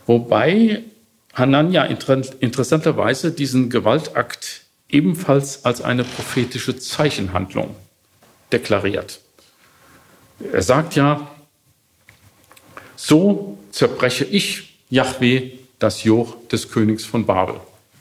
Wobei 0.06 0.82
Hanania 1.34 1.84
interessanterweise 1.84 3.32
diesen 3.32 3.70
Gewaltakt 3.70 4.62
ebenfalls 4.88 5.64
als 5.64 5.82
eine 5.82 6.04
prophetische 6.04 6.76
Zeichenhandlung 6.78 7.76
deklariert. 8.50 9.20
Er 10.52 10.62
sagt 10.62 10.96
ja, 10.96 11.30
so 12.96 13.58
zerbreche 13.70 14.24
ich, 14.24 14.78
Yahweh, 14.88 15.52
das 15.78 16.02
Joch 16.02 16.36
des 16.48 16.70
Königs 16.70 17.04
von 17.04 17.24
Babel. 17.24 17.60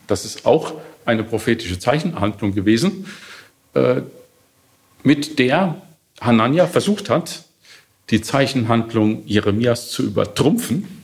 Das 0.10 0.26
ist 0.26 0.47
auch 0.47 0.74
eine 1.05 1.24
prophetische 1.24 1.78
Zeichenhandlung 1.78 2.55
gewesen, 2.55 3.05
äh, 3.76 4.01
mit 5.03 5.38
der 5.38 5.80
Hanania 6.20 6.66
versucht 6.66 7.12
hat, 7.12 7.45
die 8.10 8.20
Zeichenhandlung 8.20 9.26
Jeremias 9.28 9.91
zu 9.91 10.03
übertrumpfen 10.03 11.03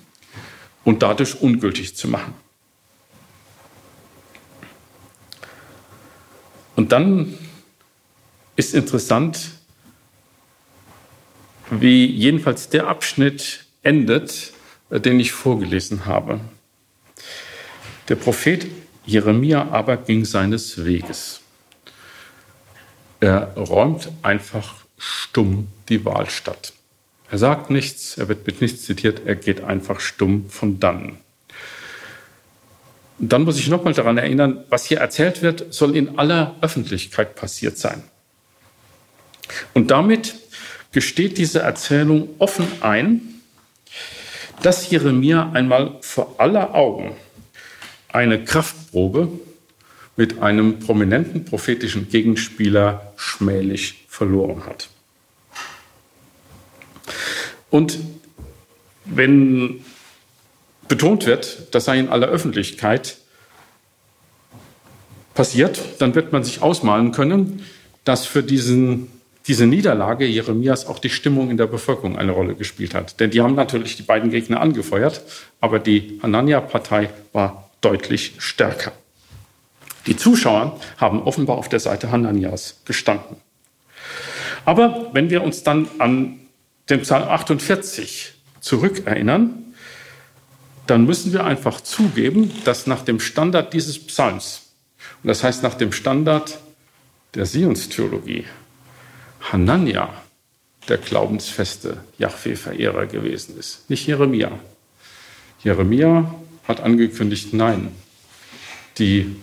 und 0.83 1.03
dadurch 1.03 1.39
ungültig 1.39 1.95
zu 1.95 2.07
machen. 2.07 2.33
Und 6.75 6.91
dann 6.91 7.37
ist 8.55 8.73
interessant, 8.73 9.51
wie 11.69 12.07
jedenfalls 12.07 12.69
der 12.69 12.87
Abschnitt 12.87 13.65
endet, 13.83 14.51
äh, 14.89 14.99
den 14.99 15.19
ich 15.19 15.31
vorgelesen 15.31 16.07
habe. 16.07 16.39
Der 18.09 18.15
Prophet 18.15 18.65
Jeremia 19.05 19.67
aber 19.71 19.97
ging 19.97 20.25
seines 20.25 20.83
Weges. 20.83 21.41
Er 23.19 23.53
räumt 23.55 24.09
einfach 24.21 24.85
stumm 24.97 25.67
die 25.89 26.03
Wahl 26.05 26.29
statt. 26.29 26.73
Er 27.29 27.37
sagt 27.37 27.69
nichts, 27.69 28.17
er 28.17 28.27
wird 28.27 28.45
mit 28.45 28.61
nichts 28.61 28.83
zitiert, 28.83 29.21
er 29.25 29.35
geht 29.35 29.63
einfach 29.63 29.99
stumm 29.99 30.49
von 30.49 30.79
dann. 30.79 31.17
Und 33.17 33.31
dann 33.31 33.43
muss 33.43 33.57
ich 33.57 33.67
nochmal 33.67 33.93
daran 33.93 34.17
erinnern, 34.17 34.63
was 34.69 34.85
hier 34.85 34.99
erzählt 34.99 35.41
wird, 35.41 35.73
soll 35.73 35.95
in 35.95 36.19
aller 36.19 36.55
Öffentlichkeit 36.61 37.35
passiert 37.35 37.77
sein. 37.77 38.03
Und 39.73 39.91
damit 39.91 40.35
gesteht 40.91 41.37
diese 41.37 41.59
Erzählung 41.59 42.29
offen 42.39 42.67
ein, 42.81 43.21
dass 44.61 44.89
Jeremia 44.89 45.51
einmal 45.53 45.97
vor 46.01 46.35
aller 46.37 46.73
Augen 46.73 47.15
eine 48.15 48.43
Kraftprobe 48.43 49.29
mit 50.15 50.41
einem 50.41 50.79
prominenten 50.79 51.45
prophetischen 51.45 52.09
Gegenspieler 52.09 53.13
schmählich 53.17 54.05
verloren 54.07 54.65
hat. 54.65 54.89
Und 57.69 57.99
wenn 59.03 59.83
betont 60.87 61.25
wird, 61.25 61.75
das 61.75 61.85
sei 61.85 61.99
in 61.99 62.09
aller 62.09 62.27
Öffentlichkeit 62.27 63.17
passiert, 65.33 65.81
dann 65.99 66.15
wird 66.15 66.31
man 66.31 66.43
sich 66.43 66.61
ausmalen 66.61 67.11
können, 67.11 67.65
dass 68.05 68.25
für 68.25 68.43
diesen, 68.43 69.09
diese 69.47 69.65
Niederlage 69.65 70.25
Jeremias 70.25 70.85
auch 70.85 70.99
die 70.99 71.09
Stimmung 71.09 71.49
in 71.49 71.57
der 71.57 71.67
Bevölkerung 71.67 72.17
eine 72.17 72.31
Rolle 72.31 72.55
gespielt 72.55 72.93
hat. 72.93 73.19
Denn 73.19 73.31
die 73.31 73.41
haben 73.41 73.55
natürlich 73.55 73.97
die 73.97 74.03
beiden 74.03 74.31
Gegner 74.31 74.61
angefeuert, 74.61 75.21
aber 75.59 75.79
die 75.79 76.19
Hanania-Partei 76.21 77.09
war 77.33 77.64
deutlich 77.85 78.33
stärker. 78.39 78.93
Die 80.07 80.17
Zuschauer 80.17 80.79
haben 80.97 81.21
offenbar 81.21 81.57
auf 81.57 81.69
der 81.69 81.79
Seite 81.79 82.11
Hananias 82.11 82.81
gestanden. 82.85 83.37
Aber 84.65 85.11
wenn 85.13 85.29
wir 85.29 85.43
uns 85.43 85.61
dann 85.63 85.87
an 85.99 86.39
den 86.89 87.01
Psalm 87.01 87.29
48 87.29 88.33
zurückerinnern, 88.59 89.63
dann 90.87 91.05
müssen 91.05 91.31
wir 91.31 91.43
einfach 91.43 91.81
zugeben, 91.81 92.51
dass 92.65 92.87
nach 92.87 93.03
dem 93.03 93.19
Standard 93.19 93.73
dieses 93.73 94.03
Psalms, 94.03 94.63
und 95.21 95.27
das 95.27 95.43
heißt 95.43 95.61
nach 95.61 95.75
dem 95.75 95.91
Standard 95.91 96.57
der 97.35 97.45
Sionstheologie, 97.45 98.45
Hanania 99.51 100.09
der 100.87 100.97
glaubensfeste 100.97 101.97
Jahwe-Verehrer 102.17 103.05
gewesen 103.05 103.57
ist, 103.57 103.89
nicht 103.89 104.07
Jeremia. 104.07 104.51
Jeremia 105.63 106.33
hat 106.67 106.81
angekündigt, 106.81 107.53
nein, 107.53 107.91
die 108.97 109.35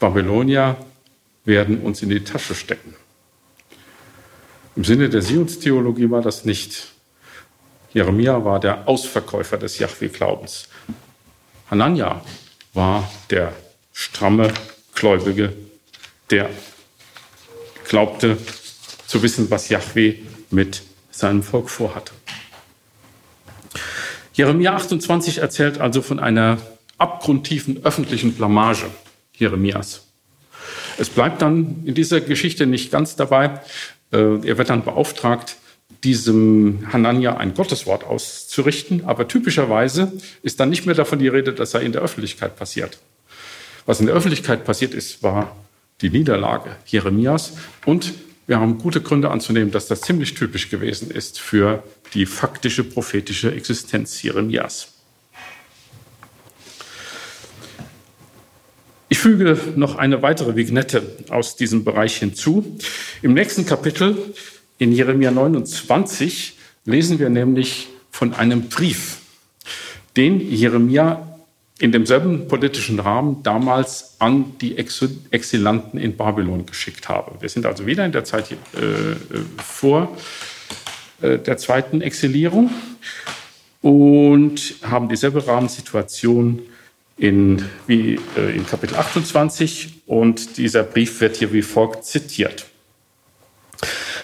Babylonier 0.00 0.76
werden 1.44 1.80
uns 1.80 2.02
in 2.02 2.10
die 2.10 2.24
Tasche 2.24 2.54
stecken. 2.54 2.94
Im 4.76 4.84
Sinne 4.84 5.08
der 5.08 5.22
Sionstheologie 5.22 6.10
war 6.10 6.22
das 6.22 6.44
nicht. 6.44 6.88
Jeremia 7.92 8.44
war 8.44 8.58
der 8.58 8.88
Ausverkäufer 8.88 9.56
des 9.56 9.78
Yahweh-Glaubens. 9.78 10.68
Hanania 11.70 12.20
war 12.72 13.08
der 13.30 13.52
stramme 13.92 14.52
Gläubige, 14.94 15.52
der 16.30 16.50
glaubte 17.88 18.36
zu 19.06 19.22
wissen, 19.22 19.48
was 19.50 19.68
Yahweh 19.68 20.16
mit 20.50 20.82
seinem 21.10 21.42
Volk 21.42 21.70
vorhatte. 21.70 22.12
Jeremia 24.34 24.74
28 24.74 25.38
erzählt 25.38 25.80
also 25.80 26.02
von 26.02 26.18
einer 26.18 26.58
abgrundtiefen 26.98 27.84
öffentlichen 27.84 28.34
Blamage 28.34 28.86
Jeremias. 29.36 30.08
Es 30.98 31.08
bleibt 31.08 31.40
dann 31.40 31.82
in 31.84 31.94
dieser 31.94 32.20
Geschichte 32.20 32.66
nicht 32.66 32.90
ganz 32.90 33.16
dabei. 33.16 33.60
Äh, 34.12 34.46
er 34.46 34.58
wird 34.58 34.70
dann 34.70 34.84
beauftragt, 34.84 35.56
diesem 36.02 36.92
Hanania 36.92 37.36
ein 37.36 37.54
Gotteswort 37.54 38.04
auszurichten, 38.04 39.04
aber 39.06 39.26
typischerweise 39.26 40.12
ist 40.42 40.60
dann 40.60 40.68
nicht 40.68 40.84
mehr 40.84 40.94
davon 40.94 41.18
die 41.18 41.28
Rede, 41.28 41.52
dass 41.52 41.72
er 41.74 41.80
in 41.80 41.92
der 41.92 42.02
Öffentlichkeit 42.02 42.56
passiert. 42.56 42.98
Was 43.86 44.00
in 44.00 44.06
der 44.06 44.14
Öffentlichkeit 44.14 44.64
passiert 44.64 44.94
ist, 44.94 45.22
war 45.22 45.56
die 46.00 46.10
Niederlage 46.10 46.76
Jeremias 46.86 47.54
und 47.86 48.12
wir 48.46 48.60
haben 48.60 48.78
gute 48.78 49.00
Gründe 49.00 49.30
anzunehmen, 49.30 49.70
dass 49.70 49.86
das 49.86 50.02
ziemlich 50.02 50.34
typisch 50.34 50.68
gewesen 50.68 51.10
ist 51.10 51.40
für 51.40 51.82
die 52.12 52.26
faktische 52.26 52.84
prophetische 52.84 53.52
Existenz 53.52 54.22
Jeremias. 54.22 54.88
Ich 59.08 59.18
füge 59.18 59.56
noch 59.76 59.96
eine 59.96 60.22
weitere 60.22 60.56
Vignette 60.56 61.02
aus 61.30 61.56
diesem 61.56 61.84
Bereich 61.84 62.16
hinzu. 62.16 62.78
Im 63.22 63.32
nächsten 63.32 63.64
Kapitel 63.64 64.16
in 64.78 64.92
Jeremia 64.92 65.30
29 65.30 66.58
lesen 66.84 67.18
wir 67.18 67.30
nämlich 67.30 67.88
von 68.10 68.34
einem 68.34 68.68
Brief, 68.68 69.18
den 70.16 70.40
Jeremia 70.40 71.33
in 71.80 71.90
demselben 71.90 72.46
politischen 72.46 73.00
Rahmen 73.00 73.42
damals 73.42 74.14
an 74.20 74.56
die 74.60 74.78
Exilanten 74.78 75.98
in 75.98 76.16
Babylon 76.16 76.66
geschickt 76.66 77.08
habe. 77.08 77.40
Wir 77.40 77.48
sind 77.48 77.66
also 77.66 77.84
wieder 77.86 78.04
in 78.04 78.12
der 78.12 78.24
Zeit 78.24 78.52
äh, 78.52 78.56
vor 79.60 80.16
äh, 81.20 81.38
der 81.38 81.56
zweiten 81.58 82.00
Exilierung 82.00 82.70
und 83.82 84.76
haben 84.82 85.08
dieselbe 85.08 85.44
Rahmensituation 85.46 86.62
in, 87.16 87.64
wie 87.88 88.20
äh, 88.36 88.56
in 88.56 88.66
Kapitel 88.66 88.96
28 88.96 90.02
und 90.06 90.56
dieser 90.58 90.84
Brief 90.84 91.20
wird 91.20 91.36
hier 91.36 91.52
wie 91.52 91.62
folgt 91.62 92.04
zitiert. 92.04 92.66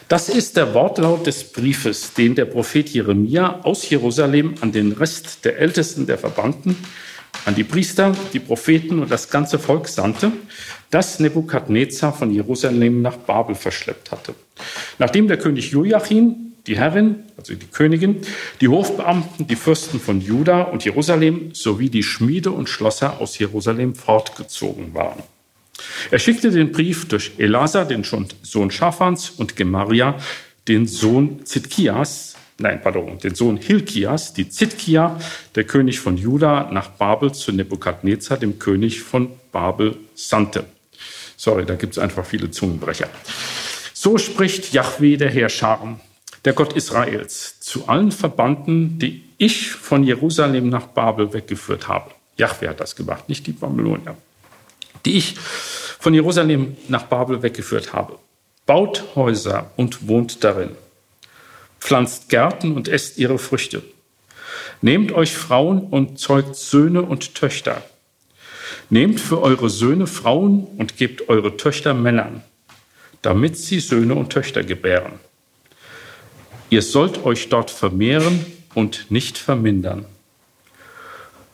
Das 0.09 0.29
ist 0.29 0.57
der 0.57 0.75
Wortlaut 0.75 1.27
des 1.27 1.45
Briefes, 1.45 2.15
den 2.15 2.35
der 2.35 2.45
Prophet 2.45 2.89
Jeremia 2.89 3.61
aus 3.63 3.89
Jerusalem 3.89 4.55
an 4.61 4.73
den 4.73 4.93
Rest 4.93 5.45
der 5.45 5.59
Ältesten 5.59 6.07
der 6.07 6.19
Verbannten 6.19 6.77
an 7.45 7.55
die 7.55 7.65
Priester, 7.65 8.15
die 8.33 8.39
Propheten 8.39 9.01
und 9.01 9.11
das 9.11 9.31
ganze 9.31 9.59
Volk 9.59 9.89
sandte, 9.89 10.33
das 10.91 11.21
Nebukadnezar 11.21 12.13
von 12.13 12.31
Jerusalem 12.31 13.03
nach 13.03 13.17
Babel 13.17 13.55
verschleppt 13.55 14.11
hatte. 14.11 14.35
Nachdem 14.99 15.29
der 15.29 15.39
König 15.39 15.71
Joachim, 15.71 16.53
die 16.67 16.77
Herrin, 16.77 17.25
also 17.37 17.55
die 17.55 17.67
Königin, 17.67 18.21
die 18.61 18.69
Hofbeamten, 18.69 19.47
die 19.47 19.57
Fürsten 19.57 19.99
von 19.99 20.21
Juda 20.21 20.63
und 20.63 20.85
Jerusalem 20.85 21.51
sowie 21.55 21.89
die 21.89 22.03
Schmiede 22.03 22.51
und 22.51 22.69
Schlosser 22.69 23.21
aus 23.21 23.39
Jerusalem 23.39 23.95
fortgezogen 23.95 24.95
waren. 24.95 25.23
Er 26.11 26.19
schickte 26.19 26.51
den 26.51 26.73
Brief 26.73 27.09
durch 27.09 27.33
Elasa, 27.39 27.85
den 27.85 28.05
Sohn 28.05 28.71
Schafans, 28.71 29.31
und 29.31 29.57
Gemaria, 29.57 30.19
den 30.69 30.87
Sohn 30.87 31.47
Zitkias, 31.47 32.30
nein, 32.61 32.81
pardon, 32.83 33.19
den 33.19 33.35
Sohn 33.35 33.57
Hilkias, 33.57 34.33
die 34.33 34.49
Zitkia, 34.49 35.19
der 35.55 35.65
König 35.65 36.01
von 36.01 36.17
Juda, 36.17 36.71
nach 36.71 36.89
Babel 36.89 37.33
zu 37.33 37.53
Nebukadnezar, 37.53 38.37
dem 38.37 38.59
König 38.59 39.03
von 39.03 39.31
Babel, 39.51 39.97
sandte. 40.15 40.65
Sorry, 41.37 41.65
da 41.65 41.75
gibt 41.75 41.95
es 41.95 41.99
einfach 41.99 42.25
viele 42.25 42.51
Zungenbrecher. 42.51 43.09
So 43.95 44.19
spricht 44.19 44.73
Yahweh 44.73 45.17
der 45.17 45.31
Herrscharen, 45.31 46.01
der 46.45 46.53
Gott 46.53 46.75
Israels, 46.75 47.59
zu 47.61 47.89
allen 47.89 48.13
Verbannten, 48.13 48.99
die 48.99 49.25
ich 49.39 49.71
von 49.71 50.05
Jerusalem 50.05 50.69
nach 50.69 50.87
Babel 50.87 51.33
weggeführt 51.33 51.89
habe. 51.89 52.11
Yahweh 52.37 52.69
hat 52.69 52.81
das 52.81 52.95
gemacht, 52.95 53.29
nicht 53.29 53.47
die 53.47 53.53
Babylonier. 53.53 54.17
Die 55.07 55.17
ich 55.17 55.35
von 55.37 56.15
Jerusalem 56.15 56.77
nach 56.89 57.05
Babel 57.05 57.43
weggeführt 57.43 57.93
habe. 57.93 58.19
Baut 58.67 59.05
Häuser 59.15 59.71
und 59.77 60.09
wohnt 60.09 60.45
darin 60.45 60.71
pflanzt 61.81 62.29
Gärten 62.29 62.75
und 62.75 62.89
esst 62.89 63.19
ihre 63.19 63.39
Früchte. 63.39 63.83
Nehmt 64.83 65.13
euch 65.13 65.33
Frauen 65.33 65.81
und 65.81 66.19
zeugt 66.19 66.57
Söhne 66.57 67.03
und 67.03 67.35
Töchter. 67.35 67.83
Nehmt 68.89 69.21
für 69.21 69.41
eure 69.43 69.71
Söhne 69.71 70.07
Frauen 70.07 70.65
und 70.65 70.97
gebt 70.97 71.29
eure 71.29 71.57
Töchter 71.57 71.95
Männern, 71.95 72.43
damit 73.23 73.57
sie 73.57 73.81
Söhne 73.81 74.15
und 74.15 74.31
Töchter 74.33 74.63
gebären. 74.63 75.21
Ihr 76.71 76.83
sollt 76.83 77.25
euch 77.25 77.49
dort 77.49 77.71
vermehren 77.71 78.45
und 78.75 79.11
nicht 79.11 79.39
vermindern. 79.39 80.07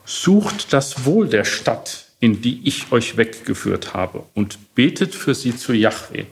Sucht 0.05 0.71
das 0.73 1.05
Wohl 1.05 1.27
der 1.27 1.43
Stadt, 1.43 2.05
in 2.19 2.41
die 2.41 2.61
ich 2.63 2.91
euch 2.91 3.17
weggeführt 3.17 3.93
habe, 3.93 4.23
und 4.33 4.73
betet 4.75 5.13
für 5.13 5.35
sie 5.35 5.55
zu 5.55 5.73
Yahweh. 5.73 6.25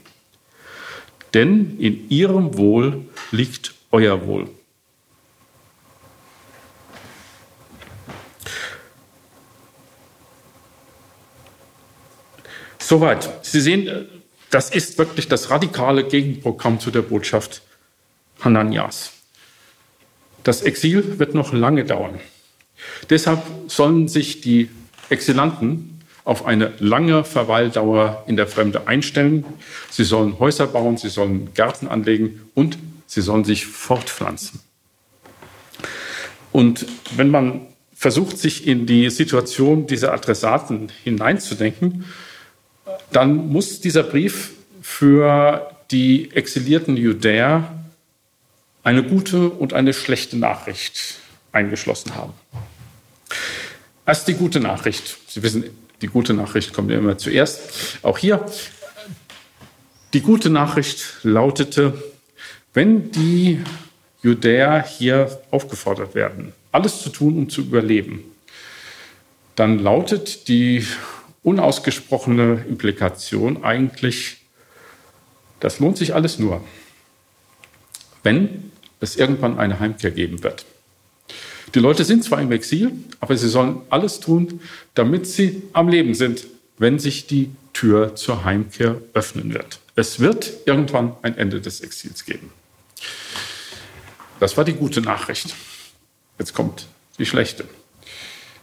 Denn 1.34 1.78
in 1.78 2.08
ihrem 2.08 2.56
Wohl 2.56 3.04
liegt 3.30 3.75
euer 3.90 4.26
Wohl. 4.26 4.48
Soweit. 12.78 13.28
Sie 13.42 13.60
sehen, 13.60 14.06
das 14.50 14.70
ist 14.70 14.96
wirklich 14.96 15.26
das 15.26 15.50
radikale 15.50 16.04
Gegenprogramm 16.04 16.78
zu 16.78 16.92
der 16.92 17.02
Botschaft 17.02 17.62
Hananias. 18.40 19.12
Das 20.44 20.62
Exil 20.62 21.18
wird 21.18 21.34
noch 21.34 21.52
lange 21.52 21.84
dauern. 21.84 22.20
Deshalb 23.10 23.42
sollen 23.66 24.06
sich 24.06 24.40
die 24.40 24.70
Exilanten 25.08 26.00
auf 26.24 26.46
eine 26.46 26.74
lange 26.78 27.24
Verweildauer 27.24 28.22
in 28.28 28.36
der 28.36 28.46
Fremde 28.46 28.86
einstellen. 28.86 29.44
Sie 29.90 30.04
sollen 30.04 30.38
Häuser 30.38 30.68
bauen, 30.68 30.96
sie 30.96 31.08
sollen 31.08 31.54
Gärten 31.54 31.88
anlegen 31.88 32.48
und 32.54 32.78
sie 33.06 33.20
sollen 33.20 33.44
sich 33.44 33.66
fortpflanzen. 33.66 34.60
Und 36.52 36.86
wenn 37.16 37.30
man 37.30 37.66
versucht, 37.94 38.38
sich 38.38 38.66
in 38.66 38.86
die 38.86 39.10
Situation 39.10 39.86
dieser 39.86 40.12
Adressaten 40.12 40.90
hineinzudenken, 41.04 42.04
dann 43.10 43.48
muss 43.48 43.80
dieser 43.80 44.02
Brief 44.02 44.52
für 44.82 45.70
die 45.90 46.30
exilierten 46.32 46.96
Judäer 46.96 47.72
eine 48.82 49.02
gute 49.02 49.48
und 49.48 49.72
eine 49.72 49.92
schlechte 49.92 50.36
Nachricht 50.36 51.16
eingeschlossen 51.52 52.14
haben. 52.14 52.32
Erst 54.06 54.28
die 54.28 54.34
gute 54.34 54.60
Nachricht. 54.60 55.16
Sie 55.26 55.42
wissen, 55.42 55.64
die 56.02 56.06
gute 56.06 56.34
Nachricht 56.34 56.72
kommt 56.72 56.90
immer 56.90 57.18
zuerst. 57.18 57.98
Auch 58.02 58.18
hier. 58.18 58.46
Die 60.12 60.20
gute 60.20 60.50
Nachricht 60.50 61.16
lautete, 61.22 61.94
wenn 62.76 63.10
die 63.10 63.58
Judäer 64.22 64.84
hier 64.86 65.40
aufgefordert 65.50 66.14
werden, 66.14 66.52
alles 66.72 67.00
zu 67.00 67.08
tun, 67.08 67.38
um 67.38 67.48
zu 67.48 67.62
überleben, 67.62 68.22
dann 69.54 69.78
lautet 69.78 70.46
die 70.48 70.86
unausgesprochene 71.42 72.66
Implikation 72.68 73.64
eigentlich, 73.64 74.42
das 75.60 75.80
lohnt 75.80 75.96
sich 75.96 76.14
alles 76.14 76.38
nur, 76.38 76.62
wenn 78.22 78.70
es 79.00 79.16
irgendwann 79.16 79.58
eine 79.58 79.80
Heimkehr 79.80 80.10
geben 80.10 80.42
wird. 80.42 80.66
Die 81.74 81.78
Leute 81.78 82.04
sind 82.04 82.24
zwar 82.24 82.42
im 82.42 82.52
Exil, 82.52 82.92
aber 83.20 83.38
sie 83.38 83.48
sollen 83.48 83.80
alles 83.88 84.20
tun, 84.20 84.60
damit 84.92 85.26
sie 85.26 85.62
am 85.72 85.88
Leben 85.88 86.12
sind, 86.12 86.46
wenn 86.76 86.98
sich 86.98 87.26
die 87.26 87.52
Tür 87.72 88.16
zur 88.16 88.44
Heimkehr 88.44 89.00
öffnen 89.14 89.54
wird. 89.54 89.80
Es 89.94 90.20
wird 90.20 90.52
irgendwann 90.66 91.14
ein 91.22 91.38
Ende 91.38 91.62
des 91.62 91.80
Exils 91.80 92.26
geben. 92.26 92.52
Das 94.40 94.56
war 94.56 94.64
die 94.64 94.74
gute 94.74 95.00
Nachricht. 95.00 95.54
Jetzt 96.38 96.54
kommt 96.54 96.86
die 97.18 97.26
schlechte. 97.26 97.64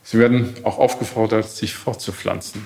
Sie 0.03 0.19
werden 0.19 0.53
auch 0.63 0.77
aufgefordert, 0.77 1.49
sich 1.49 1.73
fortzupflanzen. 1.73 2.65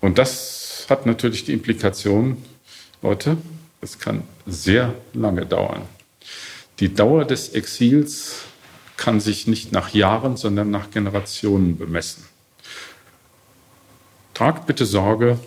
Und 0.00 0.18
das 0.18 0.86
hat 0.90 1.06
natürlich 1.06 1.44
die 1.44 1.52
Implikation, 1.52 2.44
Leute, 3.00 3.36
es 3.80 3.98
kann 3.98 4.24
sehr 4.46 4.94
lange 5.12 5.46
dauern. 5.46 5.82
Die 6.80 6.92
Dauer 6.92 7.24
des 7.24 7.50
Exils 7.50 8.42
kann 8.96 9.20
sich 9.20 9.46
nicht 9.46 9.72
nach 9.72 9.94
Jahren, 9.94 10.36
sondern 10.36 10.70
nach 10.70 10.90
Generationen 10.90 11.78
bemessen. 11.78 12.24
Tragt 14.34 14.66
bitte 14.66 14.86
Sorge, 14.86 15.38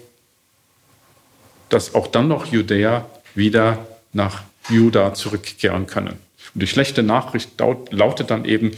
dass 1.69 1.93
auch 1.95 2.07
dann 2.07 2.27
noch 2.27 2.45
Judäer 2.45 3.09
wieder 3.33 3.85
nach 4.15 4.43
Juda 4.69 5.13
zurückkehren 5.13 5.85
können. 5.85 6.17
Und 6.53 6.61
die 6.61 6.67
schlechte 6.67 7.03
Nachricht 7.03 7.51
lautet 7.91 8.31
dann 8.31 8.45
eben, 8.45 8.71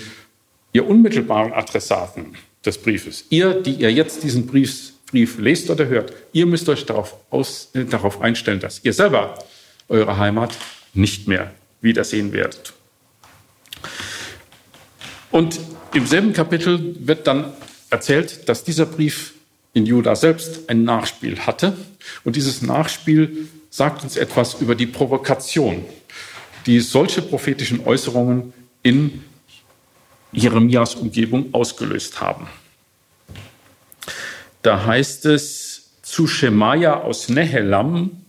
ihr 0.74 0.88
unmittelbaren 0.88 1.54
Adressaten 1.54 2.36
des 2.66 2.78
Briefes, 2.80 3.26
ihr, 3.30 3.62
die 3.62 3.74
ihr 3.74 3.92
jetzt 3.92 4.24
diesen 4.24 4.48
Brief, 4.48 4.94
Brief 5.10 5.38
lest 5.40 5.70
oder 5.70 5.88
hört, 5.88 6.12
ihr 6.34 6.46
müsst 6.46 6.68
euch 6.68 6.86
darauf, 6.86 7.16
aus, 7.30 7.70
äh, 7.74 7.86
darauf 7.86 8.20
einstellen, 8.20 8.60
dass 8.60 8.84
ihr 8.84 8.92
selber 8.92 9.36
eure 9.88 10.18
Heimat 10.18 10.58
nicht 10.94 11.30
mehr 11.30 11.52
wiedersehen 11.80 12.34
werdet. 12.34 12.74
Und 15.32 15.60
im 15.94 16.06
selben 16.06 16.34
Kapitel 16.34 16.96
wird 17.00 17.26
dann 17.26 17.54
erzählt, 17.90 18.50
dass 18.50 18.66
dieser 18.66 18.86
Brief 18.86 19.34
in 19.74 19.86
Juda 19.86 20.16
selbst 20.16 20.70
ein 20.70 20.84
Nachspiel 20.84 21.40
hatte. 21.40 21.78
Und 22.24 22.36
dieses 22.36 22.62
Nachspiel 22.62 23.48
sagt 23.78 24.02
uns 24.02 24.18
etwas 24.18 24.56
über 24.56 24.74
die 24.74 24.88
Provokation, 24.88 25.86
die 26.66 26.80
solche 26.80 27.22
prophetischen 27.22 27.86
Äußerungen 27.86 28.52
in 28.82 29.24
Jeremias 30.32 30.96
Umgebung 30.96 31.54
ausgelöst 31.54 32.20
haben. 32.20 32.48
Da 34.64 34.84
heißt 34.84 35.28
es 35.28 35.92
zu 36.02 36.26
Schemaja 36.26 37.02
aus 37.02 37.30
Nehelam, 37.30 38.26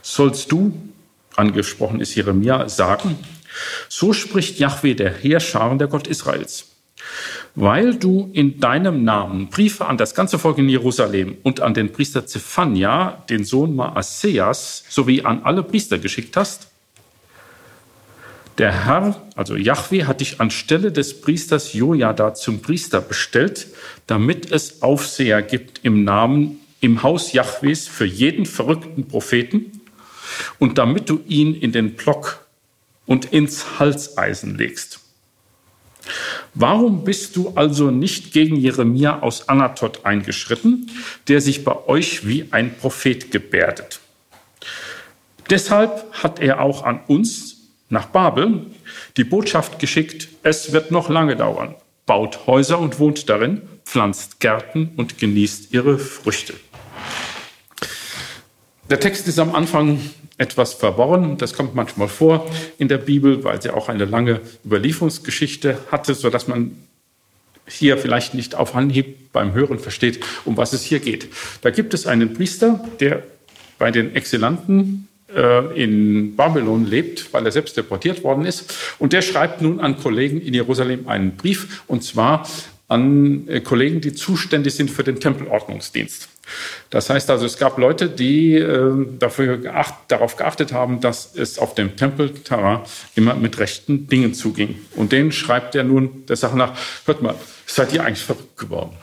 sollst 0.00 0.52
du, 0.52 0.80
angesprochen 1.34 2.00
ist 2.00 2.14
Jeremia, 2.14 2.68
sagen, 2.68 3.18
so 3.88 4.12
spricht 4.12 4.60
Yahweh, 4.60 4.94
der 4.94 5.12
Heerscharen, 5.12 5.80
der 5.80 5.88
Gott 5.88 6.06
Israels. 6.06 6.69
Weil 7.54 7.96
du 7.96 8.30
in 8.32 8.60
deinem 8.60 9.04
Namen 9.04 9.48
Briefe 9.48 9.86
an 9.86 9.96
das 9.96 10.14
ganze 10.14 10.38
Volk 10.38 10.58
in 10.58 10.68
Jerusalem 10.68 11.36
und 11.42 11.60
an 11.60 11.74
den 11.74 11.92
Priester 11.92 12.26
Zephania, 12.26 13.24
den 13.28 13.44
Sohn 13.44 13.74
Maaseas, 13.74 14.84
sowie 14.88 15.22
an 15.22 15.42
alle 15.42 15.62
Priester 15.62 15.98
geschickt 15.98 16.36
hast, 16.36 16.68
der 18.60 18.84
Herr, 18.84 19.22
also 19.36 19.56
Yahweh, 19.56 20.04
hat 20.04 20.20
dich 20.20 20.38
anstelle 20.38 20.92
des 20.92 21.22
Priesters 21.22 21.72
Jojada 21.72 22.34
zum 22.34 22.60
Priester 22.60 23.00
bestellt, 23.00 23.68
damit 24.06 24.52
es 24.52 24.82
Aufseher 24.82 25.40
gibt 25.40 25.80
im 25.82 26.04
Namen, 26.04 26.60
im 26.80 27.02
Haus 27.02 27.32
Yahwehs 27.32 27.88
für 27.88 28.04
jeden 28.04 28.44
verrückten 28.44 29.08
Propheten 29.08 29.80
und 30.58 30.76
damit 30.76 31.08
du 31.08 31.20
ihn 31.26 31.54
in 31.54 31.72
den 31.72 31.94
Block 31.94 32.46
und 33.06 33.32
ins 33.32 33.78
Halseisen 33.78 34.58
legst. 34.58 35.00
Warum 36.54 37.04
bist 37.04 37.36
du 37.36 37.52
also 37.54 37.90
nicht 37.90 38.32
gegen 38.32 38.56
Jeremia 38.56 39.20
aus 39.20 39.48
Anatot 39.48 40.04
eingeschritten, 40.04 40.90
der 41.28 41.40
sich 41.40 41.64
bei 41.64 41.86
euch 41.86 42.26
wie 42.26 42.48
ein 42.50 42.74
Prophet 42.76 43.30
gebärdet? 43.30 44.00
Deshalb 45.48 46.12
hat 46.12 46.40
er 46.40 46.60
auch 46.60 46.84
an 46.84 47.00
uns 47.06 47.56
nach 47.88 48.06
Babel 48.06 48.66
die 49.16 49.24
Botschaft 49.24 49.78
geschickt, 49.78 50.28
es 50.42 50.72
wird 50.72 50.90
noch 50.90 51.08
lange 51.08 51.36
dauern. 51.36 51.74
Baut 52.06 52.46
Häuser 52.46 52.78
und 52.78 52.98
wohnt 52.98 53.28
darin, 53.28 53.62
pflanzt 53.84 54.40
Gärten 54.40 54.92
und 54.96 55.18
genießt 55.18 55.72
ihre 55.72 55.98
Früchte. 55.98 56.54
Der 58.88 58.98
Text 58.98 59.28
ist 59.28 59.38
am 59.38 59.54
Anfang 59.54 60.00
etwas 60.40 60.72
verworren. 60.72 61.36
Das 61.36 61.52
kommt 61.52 61.74
manchmal 61.74 62.08
vor 62.08 62.50
in 62.78 62.88
der 62.88 62.98
Bibel, 62.98 63.44
weil 63.44 63.60
sie 63.60 63.70
auch 63.70 63.88
eine 63.88 64.06
lange 64.06 64.40
Überlieferungsgeschichte 64.64 65.78
hatte, 65.92 66.14
sodass 66.14 66.48
man 66.48 66.76
hier 67.68 67.98
vielleicht 67.98 68.34
nicht 68.34 68.54
auf 68.54 68.74
Anhieb 68.74 69.32
beim 69.32 69.52
Hören 69.52 69.78
versteht, 69.78 70.20
um 70.44 70.56
was 70.56 70.72
es 70.72 70.82
hier 70.82 70.98
geht. 70.98 71.28
Da 71.60 71.70
gibt 71.70 71.94
es 71.94 72.06
einen 72.06 72.32
Priester, 72.34 72.84
der 72.98 73.22
bei 73.78 73.90
den 73.90 74.16
Exilanten 74.16 75.08
äh, 75.34 75.82
in 75.82 76.34
Babylon 76.36 76.86
lebt, 76.86 77.32
weil 77.32 77.44
er 77.44 77.52
selbst 77.52 77.76
deportiert 77.76 78.24
worden 78.24 78.44
ist. 78.46 78.74
Und 78.98 79.12
der 79.12 79.22
schreibt 79.22 79.60
nun 79.60 79.78
an 79.78 79.98
Kollegen 79.98 80.40
in 80.40 80.54
Jerusalem 80.54 81.06
einen 81.06 81.36
Brief, 81.36 81.82
und 81.86 82.02
zwar 82.02 82.48
an 82.88 83.46
äh, 83.46 83.60
Kollegen, 83.60 84.00
die 84.00 84.14
zuständig 84.14 84.74
sind 84.74 84.90
für 84.90 85.04
den 85.04 85.20
Tempelordnungsdienst. 85.20 86.28
Das 86.90 87.10
heißt 87.10 87.30
also, 87.30 87.46
es 87.46 87.58
gab 87.58 87.78
Leute, 87.78 88.08
die 88.08 88.54
äh, 88.56 89.06
dafür 89.18 89.58
geacht, 89.58 89.94
darauf 90.08 90.36
geachtet 90.36 90.72
haben, 90.72 91.00
dass 91.00 91.34
es 91.34 91.58
auf 91.58 91.74
dem 91.74 91.96
Tempelterrain 91.96 92.80
immer 93.14 93.34
mit 93.34 93.58
rechten 93.58 94.08
Dingen 94.08 94.34
zuging. 94.34 94.80
Und 94.96 95.12
denen 95.12 95.32
schreibt 95.32 95.74
er 95.74 95.84
nun 95.84 96.26
der 96.26 96.36
Sache 96.36 96.56
nach, 96.56 96.74
hört 97.06 97.22
mal, 97.22 97.34
seid 97.66 97.92
ihr 97.92 98.04
eigentlich 98.04 98.24
verrückt 98.24 98.56
geworden? 98.56 98.96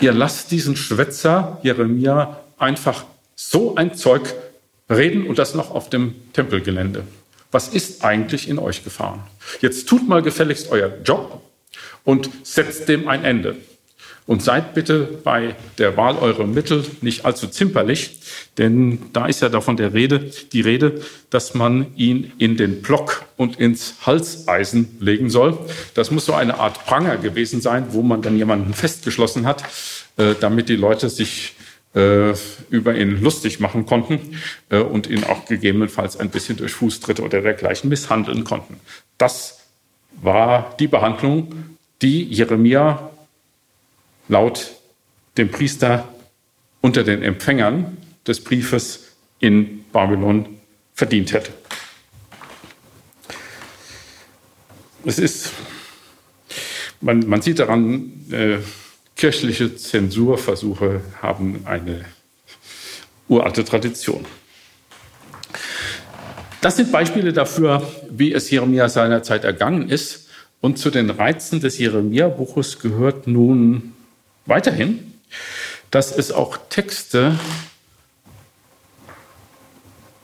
Ihr 0.00 0.12
lasst 0.12 0.50
diesen 0.50 0.76
Schwätzer 0.76 1.60
Jeremia 1.62 2.40
einfach 2.58 3.04
so 3.36 3.76
ein 3.76 3.94
Zeug 3.94 4.34
reden 4.90 5.26
und 5.26 5.38
das 5.38 5.54
noch 5.54 5.70
auf 5.70 5.90
dem 5.90 6.14
Tempelgelände. 6.32 7.04
Was 7.52 7.68
ist 7.68 8.04
eigentlich 8.04 8.48
in 8.48 8.58
euch 8.58 8.82
gefahren? 8.82 9.22
Jetzt 9.60 9.88
tut 9.88 10.08
mal 10.08 10.22
gefälligst 10.22 10.70
euer 10.70 10.90
Job 11.04 11.42
und 12.04 12.30
setzt 12.42 12.88
dem 12.88 13.08
ein 13.08 13.24
Ende. 13.24 13.56
Und 14.24 14.42
seid 14.42 14.74
bitte 14.74 15.08
bei 15.24 15.56
der 15.78 15.96
Wahl 15.96 16.16
eurer 16.16 16.46
Mittel 16.46 16.84
nicht 17.00 17.24
allzu 17.24 17.48
zimperlich, 17.48 18.20
denn 18.56 19.00
da 19.12 19.26
ist 19.26 19.42
ja 19.42 19.48
davon 19.48 19.76
der 19.76 19.94
Rede, 19.94 20.30
die 20.52 20.60
Rede, 20.60 21.02
dass 21.30 21.54
man 21.54 21.86
ihn 21.96 22.32
in 22.38 22.56
den 22.56 22.82
Block 22.82 23.24
und 23.36 23.58
ins 23.58 23.94
Halseisen 24.06 24.96
legen 25.00 25.28
soll. 25.28 25.58
Das 25.94 26.12
muss 26.12 26.26
so 26.26 26.34
eine 26.34 26.60
Art 26.60 26.86
Pranger 26.86 27.16
gewesen 27.16 27.60
sein, 27.60 27.86
wo 27.90 28.02
man 28.02 28.22
dann 28.22 28.36
jemanden 28.36 28.74
festgeschlossen 28.74 29.44
hat, 29.44 29.64
äh, 30.16 30.34
damit 30.38 30.68
die 30.68 30.76
Leute 30.76 31.08
sich 31.08 31.54
äh, 31.94 32.32
über 32.70 32.94
ihn 32.94 33.20
lustig 33.20 33.60
machen 33.60 33.86
konnten 33.86 34.38
äh, 34.70 34.78
und 34.78 35.08
ihn 35.08 35.24
auch 35.24 35.44
gegebenenfalls 35.46 36.16
ein 36.16 36.30
bisschen 36.30 36.56
durch 36.56 36.72
Fußtritte 36.72 37.22
oder 37.22 37.42
dergleichen 37.42 37.90
misshandeln 37.90 38.44
konnten. 38.44 38.80
Das 39.18 39.60
war 40.22 40.74
die 40.78 40.88
Behandlung, 40.88 41.76
die 42.00 42.24
Jeremia 42.24 43.10
laut 44.28 44.72
dem 45.36 45.50
Priester 45.50 46.08
unter 46.80 47.04
den 47.04 47.22
Empfängern 47.22 47.96
des 48.26 48.42
Briefes 48.42 49.12
in 49.40 49.84
Babylon 49.92 50.60
verdient 50.94 51.32
hätte. 51.32 51.52
Es 55.04 55.18
ist, 55.18 55.50
man, 57.00 57.26
man 57.28 57.42
sieht 57.42 57.58
daran, 57.58 58.12
äh, 58.30 58.58
kirchliche 59.16 59.76
Zensurversuche 59.76 61.00
haben 61.20 61.62
eine 61.64 62.04
uralte 63.28 63.64
Tradition. 63.64 64.24
Das 66.60 66.76
sind 66.76 66.92
Beispiele 66.92 67.32
dafür, 67.32 67.82
wie 68.08 68.32
es 68.32 68.50
Jeremia 68.50 68.88
seinerzeit 68.88 69.42
ergangen 69.42 69.88
ist. 69.88 70.28
Und 70.60 70.78
zu 70.78 70.90
den 70.90 71.10
Reizen 71.10 71.58
des 71.58 71.78
Jeremia-Buches 71.78 72.78
gehört 72.78 73.26
nun 73.26 73.94
weiterhin, 74.46 75.14
dass 75.90 76.16
es 76.16 76.32
auch 76.32 76.58
Texte 76.68 77.38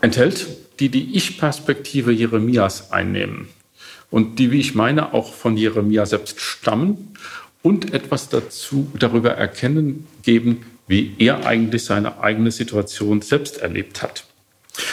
enthält, 0.01 0.47
die 0.81 0.89
die 0.89 1.17
Ich-Perspektive 1.17 2.13
Jeremias 2.13 2.93
einnehmen 2.93 3.49
und 4.11 4.39
die, 4.39 4.51
wie 4.51 4.61
ich 4.61 4.75
meine, 4.75 5.13
auch 5.13 5.33
von 5.35 5.57
Jeremia 5.57 6.07
selbst 6.07 6.41
stammen 6.41 7.15
und 7.63 7.93
etwas 7.93 8.29
dazu 8.29 8.91
darüber 8.99 9.33
erkennen 9.33 10.07
geben, 10.23 10.65
wie 10.87 11.15
er 11.19 11.47
eigentlich 11.47 11.85
seine 11.85 12.21
eigene 12.21 12.51
Situation 12.51 13.21
selbst 13.21 13.59
erlebt 13.59 14.03
hat. 14.03 14.25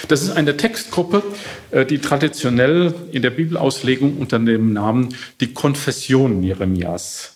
Das 0.08 0.24
ist 0.24 0.32
eine 0.32 0.58
Textgruppe, 0.58 1.24
äh, 1.72 1.86
die 1.86 2.00
traditionell 2.00 2.94
in 3.12 3.22
der 3.22 3.30
Bibelauslegung 3.30 4.18
unter 4.18 4.40
dem 4.40 4.74
Namen 4.74 5.16
die 5.40 5.54
Konfession 5.54 6.44
Jeremias 6.44 7.36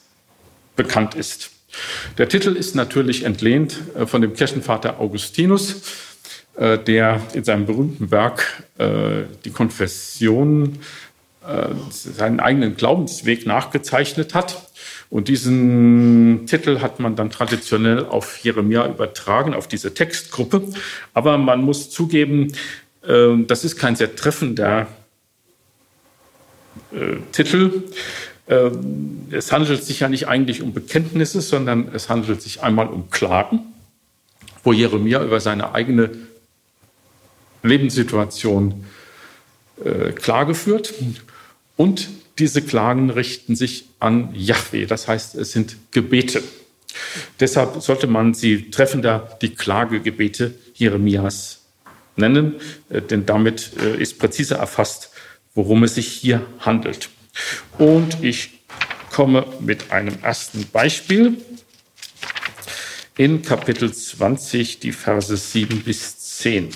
bekannt 0.75 1.13
ist. 1.13 1.51
Der 2.17 2.27
Titel 2.29 2.55
ist 2.55 2.75
natürlich 2.75 3.23
entlehnt 3.23 3.79
äh, 3.95 4.05
von 4.05 4.21
dem 4.21 4.33
Kirchenvater 4.33 4.99
Augustinus, 4.99 5.81
äh, 6.55 6.77
der 6.77 7.21
in 7.33 7.43
seinem 7.43 7.65
berühmten 7.65 8.11
Werk 8.11 8.63
äh, 8.77 9.23
die 9.45 9.51
Konfession 9.51 10.79
seinen 11.89 12.41
eigenen 12.41 12.75
Glaubensweg 12.75 13.47
nachgezeichnet 13.47 14.35
hat. 14.35 14.69
Und 15.09 15.29
diesen 15.29 16.45
Titel 16.45 16.81
hat 16.81 16.99
man 16.99 17.15
dann 17.15 17.31
traditionell 17.31 18.05
auf 18.05 18.37
Jeremia 18.39 18.85
übertragen, 18.85 19.55
auf 19.55 19.67
diese 19.67 19.93
Textgruppe. 19.93 20.61
Aber 21.13 21.39
man 21.39 21.61
muss 21.61 21.89
zugeben, 21.89 22.51
das 23.01 23.63
ist 23.63 23.77
kein 23.77 23.95
sehr 23.95 24.15
treffender 24.15 24.87
Titel. 27.31 27.83
Ähm, 28.49 29.27
es 29.31 29.51
handelt 29.51 29.83
sich 29.83 29.99
ja 29.99 30.09
nicht 30.09 30.27
eigentlich 30.27 30.61
um 30.61 30.73
Bekenntnisse, 30.73 31.41
sondern 31.41 31.89
es 31.93 32.09
handelt 32.09 32.41
sich 32.41 32.61
einmal 32.63 32.87
um 32.87 33.09
Klagen, 33.11 33.59
wo 34.63 34.73
Jeremia 34.73 35.23
über 35.23 35.39
seine 35.39 35.73
eigene 35.73 36.09
Lebenssituation 37.61 38.85
äh, 39.83 40.11
Klage 40.11 40.55
führt. 40.55 40.93
Und 41.77 42.09
diese 42.39 42.61
Klagen 42.61 43.09
richten 43.11 43.55
sich 43.55 43.85
an 43.99 44.33
Yahweh, 44.33 44.85
das 44.85 45.07
heißt, 45.07 45.35
es 45.35 45.51
sind 45.51 45.77
Gebete. 45.91 46.41
Deshalb 47.39 47.81
sollte 47.81 48.07
man 48.07 48.33
sie 48.33 48.71
treffender 48.71 49.37
die 49.41 49.53
Klagegebete 49.53 50.55
Jeremias 50.73 51.61
nennen, 52.15 52.55
äh, 52.89 53.01
denn 53.01 53.27
damit 53.27 53.71
äh, 53.79 54.01
ist 54.01 54.17
präziser 54.17 54.57
erfasst, 54.57 55.11
worum 55.53 55.83
es 55.83 55.95
sich 55.95 56.07
hier 56.07 56.41
handelt. 56.59 57.09
Und 57.77 58.23
ich 58.23 58.59
komme 59.11 59.45
mit 59.59 59.91
einem 59.91 60.17
ersten 60.21 60.67
Beispiel 60.67 61.37
in 63.17 63.41
Kapitel 63.41 63.93
20, 63.93 64.79
die 64.79 64.91
Verse 64.91 65.35
7 65.35 65.81
bis 65.81 66.17
10. 66.37 66.69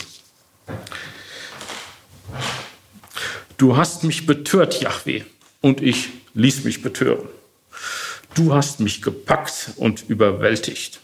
Du 3.58 3.78
hast 3.78 4.04
mich 4.04 4.26
betört, 4.26 4.82
Yahweh, 4.82 5.24
und 5.62 5.82
ich 5.82 6.10
ließ 6.34 6.66
mich 6.66 6.82
betören. 6.82 7.30
Du 8.34 8.54
hast 8.54 8.80
mich 8.80 9.02
gepackt 9.02 9.72
und 9.78 10.10
überwältigt. 10.10 11.00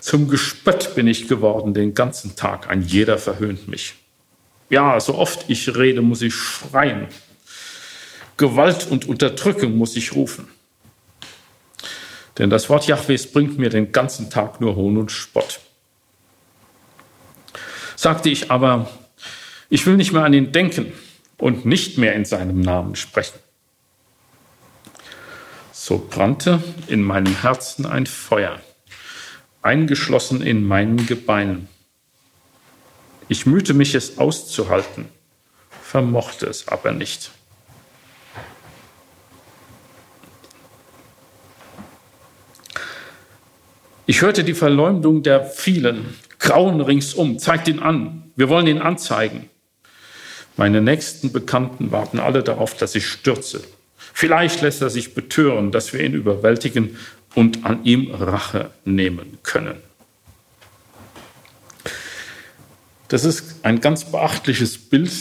Zum 0.00 0.28
Gespött 0.28 0.94
bin 0.94 1.06
ich 1.06 1.28
geworden 1.28 1.74
den 1.74 1.94
ganzen 1.94 2.34
Tag, 2.34 2.68
ein 2.70 2.82
jeder 2.82 3.18
verhöhnt 3.18 3.68
mich. 3.68 3.94
Ja, 4.70 4.98
so 5.00 5.14
oft 5.14 5.44
ich 5.48 5.76
rede, 5.76 6.02
muss 6.02 6.22
ich 6.22 6.34
schreien. 6.34 7.08
Gewalt 8.38 8.86
und 8.90 9.06
Unterdrückung 9.06 9.76
muss 9.76 9.96
ich 9.96 10.14
rufen. 10.14 10.48
Denn 12.38 12.48
das 12.48 12.70
Wort 12.70 12.86
Jahwes 12.86 13.30
bringt 13.30 13.58
mir 13.58 13.68
den 13.68 13.92
ganzen 13.92 14.30
Tag 14.30 14.60
nur 14.60 14.76
Hohn 14.76 14.96
und 14.96 15.10
Spott. 15.10 15.60
Sagte 17.96 18.30
ich 18.30 18.50
aber, 18.50 18.88
ich 19.68 19.84
will 19.84 19.96
nicht 19.96 20.12
mehr 20.12 20.24
an 20.24 20.32
ihn 20.32 20.52
denken 20.52 20.92
und 21.36 21.66
nicht 21.66 21.98
mehr 21.98 22.14
in 22.14 22.24
seinem 22.24 22.60
Namen 22.60 22.94
sprechen. 22.94 23.38
So 25.72 26.06
brannte 26.08 26.62
in 26.86 27.02
meinem 27.02 27.40
Herzen 27.40 27.86
ein 27.86 28.06
Feuer, 28.06 28.60
eingeschlossen 29.62 30.42
in 30.42 30.64
meinen 30.64 31.06
Gebeinen. 31.06 31.68
Ich 33.28 33.46
mühte 33.46 33.74
mich, 33.74 33.96
es 33.96 34.18
auszuhalten, 34.18 35.08
vermochte 35.82 36.46
es 36.46 36.68
aber 36.68 36.92
nicht. 36.92 37.32
Ich 44.10 44.22
hörte 44.22 44.42
die 44.42 44.54
Verleumdung 44.54 45.22
der 45.22 45.44
vielen. 45.44 46.14
Grauen 46.38 46.80
ringsum. 46.80 47.38
Zeigt 47.38 47.68
ihn 47.68 47.78
an. 47.78 48.32
Wir 48.36 48.48
wollen 48.48 48.66
ihn 48.66 48.78
anzeigen. 48.78 49.50
Meine 50.56 50.80
nächsten 50.80 51.30
Bekannten 51.30 51.92
warten 51.92 52.18
alle 52.18 52.42
darauf, 52.42 52.74
dass 52.74 52.94
ich 52.94 53.06
stürze. 53.06 53.62
Vielleicht 53.98 54.62
lässt 54.62 54.80
er 54.80 54.88
sich 54.88 55.12
betören, 55.12 55.72
dass 55.72 55.92
wir 55.92 56.00
ihn 56.00 56.14
überwältigen 56.14 56.96
und 57.34 57.66
an 57.66 57.84
ihm 57.84 58.10
Rache 58.10 58.70
nehmen 58.86 59.36
können. 59.42 59.76
Das 63.08 63.26
ist 63.26 63.56
ein 63.62 63.82
ganz 63.82 64.06
beachtliches 64.06 64.78
Bild, 64.78 65.12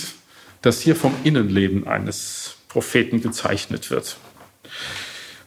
das 0.62 0.80
hier 0.80 0.96
vom 0.96 1.14
Innenleben 1.26 1.90
eines 1.90 2.56
Propheten 2.70 3.22
gezeichnet 3.22 3.92
wird. 3.92 4.16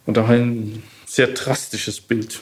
Und 0.04 0.18
auch 0.18 0.28
ein 0.28 0.82
sehr 1.06 1.28
drastisches 1.28 2.02
Bild. 2.02 2.40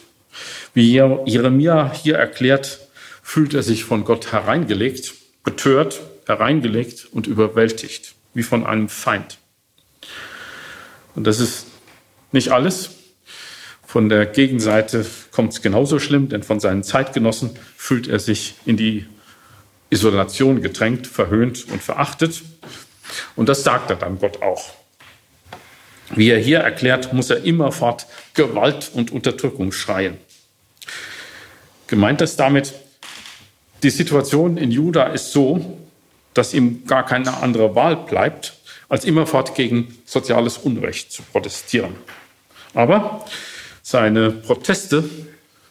Wie 0.74 0.92
Jeremia 0.92 1.92
hier 1.92 2.16
erklärt, 2.16 2.80
fühlt 3.22 3.54
er 3.54 3.62
sich 3.62 3.84
von 3.84 4.04
Gott 4.04 4.32
hereingelegt, 4.32 5.14
betört, 5.44 6.00
hereingelegt 6.26 7.08
und 7.10 7.26
überwältigt, 7.26 8.14
wie 8.34 8.42
von 8.42 8.66
einem 8.66 8.88
Feind. 8.88 9.38
Und 11.14 11.26
das 11.26 11.40
ist 11.40 11.66
nicht 12.32 12.50
alles. 12.50 12.90
Von 13.86 14.08
der 14.08 14.26
Gegenseite 14.26 15.06
kommt 15.30 15.54
es 15.54 15.62
genauso 15.62 15.98
schlimm, 15.98 16.28
denn 16.28 16.42
von 16.42 16.60
seinen 16.60 16.82
Zeitgenossen 16.82 17.50
fühlt 17.76 18.06
er 18.06 18.18
sich 18.18 18.54
in 18.66 18.76
die 18.76 19.06
Isolation 19.90 20.60
gedrängt, 20.60 21.06
verhöhnt 21.06 21.66
und 21.70 21.82
verachtet. 21.82 22.42
Und 23.34 23.48
das 23.48 23.64
sagt 23.64 23.90
er 23.90 23.96
dann 23.96 24.18
Gott 24.18 24.42
auch. 24.42 24.74
Wie 26.14 26.30
er 26.30 26.38
hier 26.38 26.58
erklärt, 26.58 27.12
muss 27.12 27.30
er 27.30 27.44
immerfort 27.44 28.06
Gewalt 28.34 28.90
und 28.94 29.10
Unterdrückung 29.10 29.72
schreien. 29.72 30.18
Gemeint 31.88 32.20
ist 32.20 32.36
damit, 32.36 32.74
die 33.82 33.90
Situation 33.90 34.56
in 34.56 34.70
Juda 34.70 35.08
ist 35.08 35.32
so, 35.32 35.78
dass 36.34 36.54
ihm 36.54 36.86
gar 36.86 37.04
keine 37.04 37.38
andere 37.38 37.74
Wahl 37.74 37.96
bleibt, 37.96 38.54
als 38.88 39.04
immerfort 39.04 39.54
gegen 39.54 39.98
soziales 40.04 40.58
Unrecht 40.58 41.10
zu 41.10 41.22
protestieren. 41.22 41.96
Aber 42.74 43.24
seine 43.82 44.30
Proteste 44.30 45.08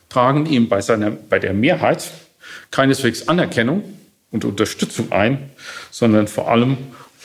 tragen 0.09 0.45
ihm 0.45 0.68
bei, 0.68 0.82
seiner, 0.82 1.11
bei 1.11 1.39
der 1.39 1.53
Mehrheit 1.53 2.11
keineswegs 2.72 3.28
Anerkennung, 3.28 3.84
und 4.32 4.45
Unterstützung 4.45 5.11
ein, 5.11 5.51
sondern 5.91 6.28
vor 6.28 6.49
allem 6.49 6.78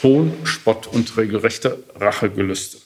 Hohn, 0.03 0.32
Spott 0.45 0.86
und 0.86 1.16
regelrechte 1.16 1.82
Rachegelüste. 1.97 2.78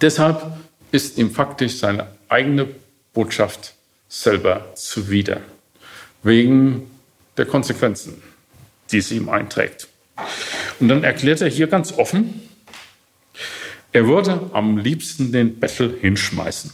Deshalb 0.00 0.58
ist 0.92 1.18
ihm 1.18 1.30
faktisch 1.30 1.78
seine 1.78 2.06
eigene 2.28 2.68
Botschaft 3.12 3.74
selber 4.08 4.72
zuwider, 4.74 5.40
wegen 6.22 6.90
der 7.36 7.46
Konsequenzen, 7.46 8.22
die 8.90 9.00
sie 9.00 9.16
ihm 9.16 9.28
einträgt. 9.28 9.88
Und 10.80 10.88
dann 10.88 11.04
erklärt 11.04 11.40
er 11.40 11.48
hier 11.48 11.66
ganz 11.66 11.92
offen, 11.92 12.48
er 13.92 14.06
würde 14.06 14.50
am 14.52 14.78
liebsten 14.78 15.32
den 15.32 15.58
Bettel 15.58 15.98
hinschmeißen. 16.00 16.72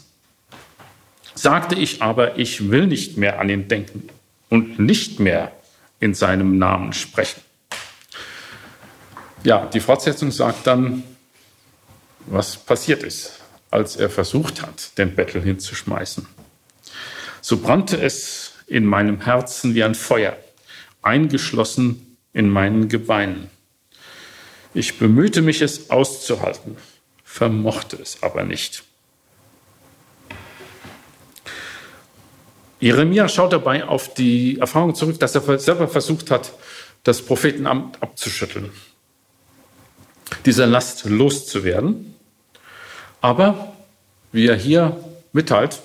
Sagte 1.35 1.75
ich 1.75 2.03
aber, 2.03 2.39
ich 2.39 2.71
will 2.71 2.87
nicht 2.87 3.17
mehr 3.17 3.41
an 3.41 3.49
ihn 3.49 3.69
denken 3.69 4.09
und 4.49 4.79
nicht 4.79 5.21
mehr 5.21 5.53
in 6.01 6.15
seinem 6.15 6.59
Namen 6.59 6.93
sprechen. 6.93 7.41
Ja, 9.43 9.67
die 9.67 9.81
Fortsetzung 9.81 10.31
sagt 10.31 10.67
dann, 10.67 11.03
was 12.27 12.57
passiert 12.57 13.03
ist, 13.03 13.41
als 13.71 13.97
er 13.97 14.09
versucht 14.09 14.63
hat, 14.63 14.97
den 14.97 15.15
Bettel 15.15 15.43
hinzuschmeißen. 15.43 16.27
So 17.47 17.59
brannte 17.59 18.01
es 18.01 18.55
in 18.67 18.87
meinem 18.87 19.21
Herzen 19.21 19.75
wie 19.75 19.85
ein 19.85 19.95
Feuer, 19.95 20.35
eingeschlossen 21.03 22.17
in 22.33 22.49
meinen 22.49 22.89
Gebeinen. 22.89 23.51
Ich 24.73 24.99
bemühte 24.99 25.43
mich, 25.43 25.61
es 25.61 25.91
auszuhalten, 25.91 26.79
vermochte 27.23 27.97
es 28.01 28.23
aber 28.23 28.45
nicht. 28.45 28.85
Jeremia 32.81 33.29
schaut 33.29 33.53
dabei 33.53 33.85
auf 33.85 34.15
die 34.15 34.59
Erfahrung 34.59 34.95
zurück, 34.95 35.21
dass 35.21 35.35
er 35.35 35.59
selber 35.59 35.87
versucht 35.87 36.31
hat, 36.31 36.51
das 37.03 37.21
Prophetenamt 37.21 38.03
abzuschütteln, 38.03 38.73
dieser 40.47 40.67
Last 40.67 41.05
loszuwerden. 41.05 42.15
Aber, 43.21 43.75
wie 44.33 44.47
er 44.47 44.57
hier 44.57 44.97
mitteilt, 45.35 45.83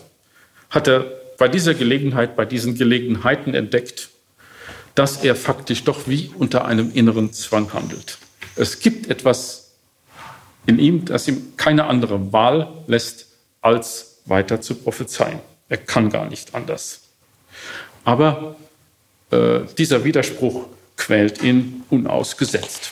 hat 0.69 0.87
er 0.87 1.18
bei 1.39 1.47
dieser 1.47 1.73
Gelegenheit, 1.73 2.35
bei 2.35 2.45
diesen 2.45 2.75
Gelegenheiten 2.75 3.55
entdeckt, 3.55 4.09
dass 4.93 5.23
er 5.23 5.35
faktisch 5.35 5.85
doch 5.85 6.07
wie 6.07 6.29
unter 6.37 6.65
einem 6.65 6.91
inneren 6.93 7.33
Zwang 7.33 7.73
handelt. 7.73 8.19
Es 8.55 8.79
gibt 8.79 9.09
etwas 9.09 9.71
in 10.67 10.77
ihm, 10.77 11.05
das 11.05 11.27
ihm 11.27 11.53
keine 11.55 11.85
andere 11.85 12.33
Wahl 12.33 12.67
lässt, 12.87 13.27
als 13.61 14.17
weiter 14.25 14.59
zu 14.59 14.75
prophezeien. 14.75 15.39
Er 15.69 15.77
kann 15.77 16.09
gar 16.09 16.27
nicht 16.27 16.53
anders. 16.53 17.01
Aber 18.03 18.57
äh, 19.31 19.61
dieser 19.77 20.03
Widerspruch 20.03 20.67
quält 20.97 21.41
ihn 21.41 21.83
unausgesetzt. 21.89 22.91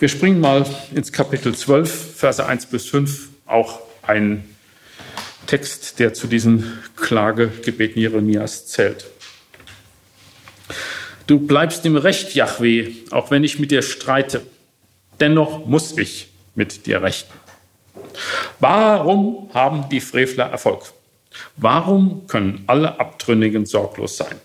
Wir 0.00 0.08
springen 0.08 0.40
mal 0.40 0.66
ins 0.92 1.12
Kapitel 1.12 1.54
12, 1.54 2.16
Verse 2.16 2.44
1 2.44 2.66
bis 2.66 2.86
5, 2.86 3.28
auch 3.46 3.78
ein 4.02 4.51
Text, 5.52 5.98
der 5.98 6.14
zu 6.14 6.28
diesen 6.28 6.78
Klagegebeten 6.96 8.00
Jeremias 8.00 8.68
zählt. 8.68 9.04
Du 11.26 11.40
bleibst 11.40 11.84
im 11.84 11.96
Recht, 11.96 12.34
Yahweh, 12.34 12.94
auch 13.10 13.30
wenn 13.30 13.44
ich 13.44 13.58
mit 13.58 13.70
dir 13.70 13.82
streite. 13.82 14.46
Dennoch 15.20 15.66
muss 15.66 15.98
ich 15.98 16.30
mit 16.54 16.86
dir 16.86 17.02
rechten. 17.02 17.34
Warum 18.60 19.50
haben 19.52 19.90
die 19.90 20.00
Frevler 20.00 20.46
Erfolg? 20.46 20.94
Warum 21.58 22.26
können 22.28 22.64
alle 22.66 22.98
Abtrünnigen 22.98 23.66
sorglos 23.66 24.16
sein? 24.16 24.40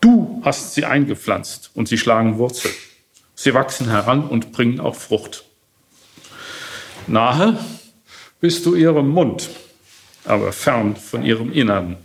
Du 0.00 0.40
hast 0.42 0.72
sie 0.72 0.86
eingepflanzt 0.86 1.70
und 1.74 1.86
sie 1.86 1.98
schlagen 1.98 2.38
Wurzel. 2.38 2.70
Sie 3.34 3.52
wachsen 3.52 3.90
heran 3.90 4.26
und 4.26 4.52
bringen 4.52 4.80
auch 4.80 4.94
Frucht. 4.94 5.44
Nahe 7.06 7.58
bist 8.40 8.64
du 8.64 8.74
ihrem 8.74 9.10
Mund, 9.10 9.50
aber 10.26 10.52
fern 10.52 10.96
von 10.96 11.24
ihrem 11.24 11.52
Innern. 11.52 11.96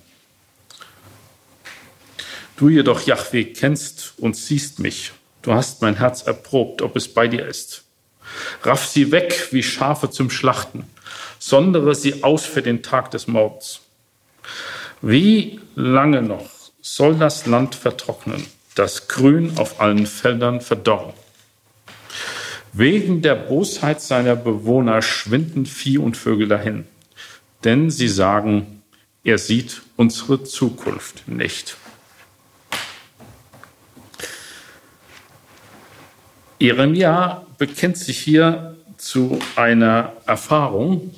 Du 2.57 2.69
jedoch, 2.69 3.01
Yahweh, 3.01 3.45
kennst 3.45 4.13
und 4.17 4.36
siehst 4.36 4.80
mich. 4.80 5.13
Du 5.41 5.53
hast 5.53 5.82
mein 5.82 5.97
Herz 5.97 6.22
erprobt, 6.22 6.82
ob 6.82 6.95
es 6.95 7.11
bei 7.11 7.28
dir 7.28 7.45
ist. 7.45 7.84
Raff 8.63 8.86
sie 8.86 9.11
weg 9.11 9.47
wie 9.51 9.63
Schafe 9.63 10.11
zum 10.11 10.30
Schlachten, 10.30 10.86
sondere 11.39 11.95
sie 11.95 12.24
aus 12.24 12.45
für 12.45 12.61
den 12.61 12.84
Tag 12.84 13.11
des 13.11 13.28
Mords. 13.28 13.82
Wie 15.01 15.59
lange 15.76 16.22
noch 16.22 16.49
soll 16.82 17.15
das 17.15 17.47
Land 17.47 17.74
vertrocknen, 17.74 18.45
das 18.76 19.07
Grün 19.07 19.57
auf 19.57 19.82
allen 19.82 20.05
Feldern 20.05 20.61
verdorren? 20.61 21.13
Wegen 22.74 23.22
der 23.22 23.36
Bosheit 23.36 24.01
seiner 24.01 24.36
Bewohner 24.36 25.01
schwinden 25.01 25.65
Vieh 25.65 25.97
und 25.97 26.15
Vögel 26.15 26.47
dahin, 26.47 26.86
denn 27.64 27.89
sie 27.89 28.07
sagen, 28.07 28.82
er 29.24 29.38
sieht 29.38 29.82
unsere 29.97 30.43
Zukunft 30.43 31.28
nicht. 31.28 31.78
Jeremia 36.59 37.45
bekennt 37.57 37.97
sich 37.97 38.20
hier 38.20 38.78
zu 38.97 39.39
einer 39.55 40.14
Erfahrung 40.28 41.14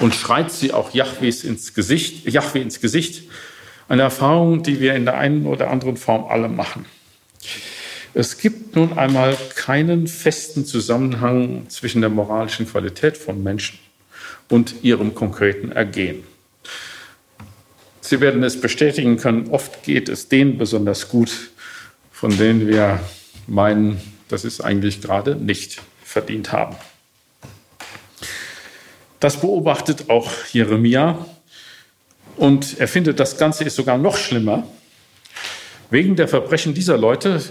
und 0.00 0.14
schreit 0.14 0.50
sie 0.50 0.72
auch 0.72 0.94
Jahwes 0.94 1.44
ins 1.44 1.74
Gesicht, 1.74 2.26
Jahwe 2.28 2.60
ins 2.60 2.80
Gesicht. 2.80 3.24
Eine 3.88 4.02
Erfahrung, 4.02 4.62
die 4.62 4.80
wir 4.80 4.94
in 4.94 5.04
der 5.04 5.18
einen 5.18 5.46
oder 5.46 5.70
anderen 5.70 5.96
Form 5.96 6.24
alle 6.26 6.48
machen. 6.48 6.86
Es 8.14 8.38
gibt 8.38 8.76
nun 8.76 8.96
einmal 8.98 9.36
keinen 9.54 10.06
festen 10.06 10.64
Zusammenhang 10.64 11.68
zwischen 11.68 12.00
der 12.00 12.10
moralischen 12.10 12.66
Qualität 12.66 13.18
von 13.18 13.42
Menschen 13.42 13.78
und 14.48 14.84
ihrem 14.84 15.14
konkreten 15.14 15.72
Ergehen. 15.72 16.24
Sie 18.00 18.20
werden 18.20 18.42
es 18.44 18.60
bestätigen 18.60 19.16
können, 19.16 19.48
oft 19.50 19.82
geht 19.82 20.08
es 20.08 20.28
denen 20.28 20.58
besonders 20.58 21.08
gut, 21.08 21.50
von 22.12 22.36
denen 22.36 22.68
wir 22.68 23.00
meinen, 23.46 24.00
dass 24.28 24.42
sie 24.42 24.48
es 24.48 24.60
eigentlich 24.60 25.00
gerade 25.00 25.34
nicht 25.34 25.82
verdient 26.04 26.52
haben. 26.52 26.76
Das 29.18 29.40
beobachtet 29.40 30.08
auch 30.08 30.30
Jeremia 30.52 31.26
und 32.36 32.78
er 32.78 32.86
findet, 32.86 33.18
das 33.18 33.38
Ganze 33.38 33.64
ist 33.64 33.76
sogar 33.76 33.98
noch 33.98 34.16
schlimmer. 34.16 34.68
Wegen 35.90 36.16
der 36.16 36.28
Verbrechen 36.28 36.74
dieser 36.74 36.98
Leute 36.98 37.42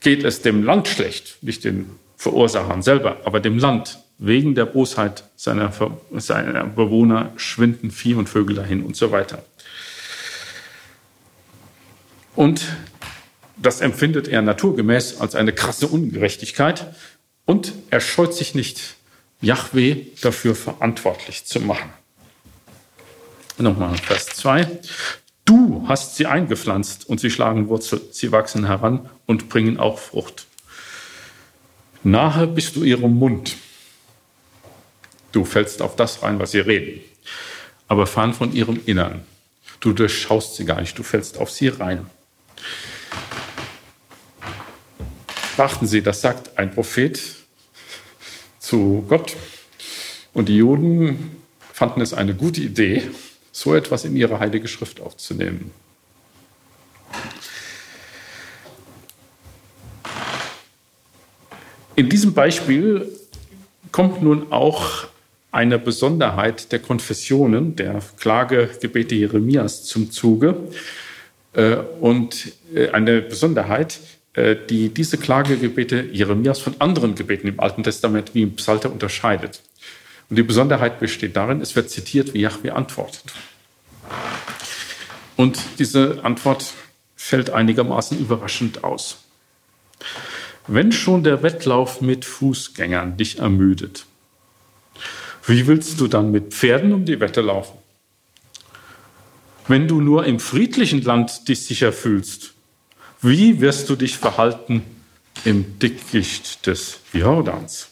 geht 0.00 0.24
es 0.24 0.42
dem 0.42 0.62
Land 0.62 0.88
schlecht, 0.88 1.42
nicht 1.42 1.64
den 1.64 1.90
Verursachern 2.16 2.82
selber, 2.82 3.18
aber 3.24 3.40
dem 3.40 3.58
Land. 3.58 3.98
Wegen 4.18 4.54
der 4.54 4.66
Bosheit 4.66 5.24
seiner, 5.36 5.72
seiner 6.12 6.64
Bewohner 6.64 7.32
schwinden 7.36 7.90
Vieh 7.90 8.14
und 8.14 8.28
Vögel 8.28 8.56
dahin 8.56 8.84
und 8.84 8.96
so 8.96 9.10
weiter. 9.10 9.44
Und 12.36 12.64
das 13.56 13.80
empfindet 13.80 14.28
er 14.28 14.42
naturgemäß 14.42 15.20
als 15.20 15.34
eine 15.34 15.52
krasse 15.52 15.86
Ungerechtigkeit 15.86 16.86
und 17.44 17.72
er 17.90 18.00
scheut 18.00 18.34
sich 18.34 18.54
nicht, 18.54 18.96
Yahweh 19.40 20.06
dafür 20.22 20.54
verantwortlich 20.54 21.44
zu 21.44 21.60
machen. 21.60 21.90
Nochmal 23.58 23.96
Vers 23.98 24.26
2. 24.26 24.66
Du 25.44 25.84
hast 25.86 26.16
sie 26.16 26.26
eingepflanzt 26.26 27.08
und 27.08 27.20
sie 27.20 27.30
schlagen 27.30 27.68
Wurzel, 27.68 28.00
sie 28.10 28.32
wachsen 28.32 28.66
heran 28.66 29.08
und 29.26 29.48
bringen 29.48 29.78
auch 29.78 29.98
Frucht. 29.98 30.46
Nahe 32.02 32.46
bist 32.46 32.76
du 32.76 32.82
ihrem 32.82 33.14
Mund. 33.18 33.56
Du 35.34 35.44
fällst 35.44 35.82
auf 35.82 35.96
das 35.96 36.22
rein, 36.22 36.38
was 36.38 36.52
sie 36.52 36.60
reden, 36.60 37.00
aber 37.88 38.06
fern 38.06 38.34
von 38.34 38.52
ihrem 38.54 38.80
Innern. 38.86 39.24
Du 39.80 39.92
durchschaust 39.92 40.54
sie 40.54 40.64
gar 40.64 40.80
nicht, 40.80 40.96
du 40.96 41.02
fällst 41.02 41.38
auf 41.38 41.50
sie 41.50 41.66
rein. 41.66 42.06
Beachten 45.56 45.88
Sie, 45.88 46.02
das 46.02 46.20
sagt 46.20 46.56
ein 46.56 46.70
Prophet 46.72 47.20
zu 48.60 49.04
Gott. 49.08 49.34
Und 50.34 50.48
die 50.48 50.56
Juden 50.56 51.36
fanden 51.72 52.00
es 52.00 52.14
eine 52.14 52.36
gute 52.36 52.60
Idee, 52.60 53.10
so 53.50 53.74
etwas 53.74 54.04
in 54.04 54.14
ihre 54.14 54.38
heilige 54.38 54.68
Schrift 54.68 55.00
aufzunehmen. 55.00 55.72
In 61.96 62.08
diesem 62.08 62.34
Beispiel 62.34 63.10
kommt 63.90 64.22
nun 64.22 64.52
auch 64.52 65.08
eine 65.54 65.78
Besonderheit 65.78 66.72
der 66.72 66.80
Konfessionen, 66.80 67.76
der 67.76 68.02
Klagegebete 68.18 69.14
Jeremias 69.14 69.84
zum 69.84 70.10
Zuge 70.10 70.56
äh, 71.52 71.76
und 72.00 72.52
äh, 72.74 72.88
eine 72.90 73.22
Besonderheit, 73.22 74.00
äh, 74.32 74.56
die 74.68 74.88
diese 74.88 75.16
Klagegebete 75.16 76.08
Jeremias 76.10 76.58
von 76.58 76.74
anderen 76.80 77.14
Gebeten 77.14 77.46
im 77.46 77.60
Alten 77.60 77.84
Testament 77.84 78.34
wie 78.34 78.42
im 78.42 78.56
Psalter 78.56 78.90
unterscheidet. 78.90 79.62
Und 80.28 80.36
die 80.36 80.42
Besonderheit 80.42 80.98
besteht 80.98 81.36
darin, 81.36 81.60
es 81.60 81.76
wird 81.76 81.88
zitiert, 81.88 82.34
wie 82.34 82.40
Yahweh 82.40 82.70
antwortet. 82.70 83.22
Und 85.36 85.60
diese 85.78 86.24
Antwort 86.24 86.74
fällt 87.14 87.50
einigermaßen 87.50 88.18
überraschend 88.18 88.82
aus. 88.82 89.18
Wenn 90.66 90.90
schon 90.90 91.22
der 91.22 91.44
Wettlauf 91.44 92.00
mit 92.00 92.24
Fußgängern 92.24 93.16
dich 93.16 93.38
ermüdet, 93.38 94.06
wie 95.46 95.66
willst 95.66 96.00
du 96.00 96.08
dann 96.08 96.30
mit 96.30 96.54
Pferden 96.54 96.92
um 96.92 97.04
die 97.04 97.20
Wette 97.20 97.40
laufen? 97.40 97.78
Wenn 99.68 99.88
du 99.88 100.00
nur 100.00 100.26
im 100.26 100.40
friedlichen 100.40 101.02
Land 101.02 101.48
dich 101.48 101.64
sicher 101.66 101.92
fühlst, 101.92 102.54
wie 103.22 103.60
wirst 103.60 103.88
du 103.88 103.96
dich 103.96 104.18
verhalten 104.18 104.82
im 105.44 105.78
Dickicht 105.78 106.66
des 106.66 107.00
Jordans? 107.12 107.88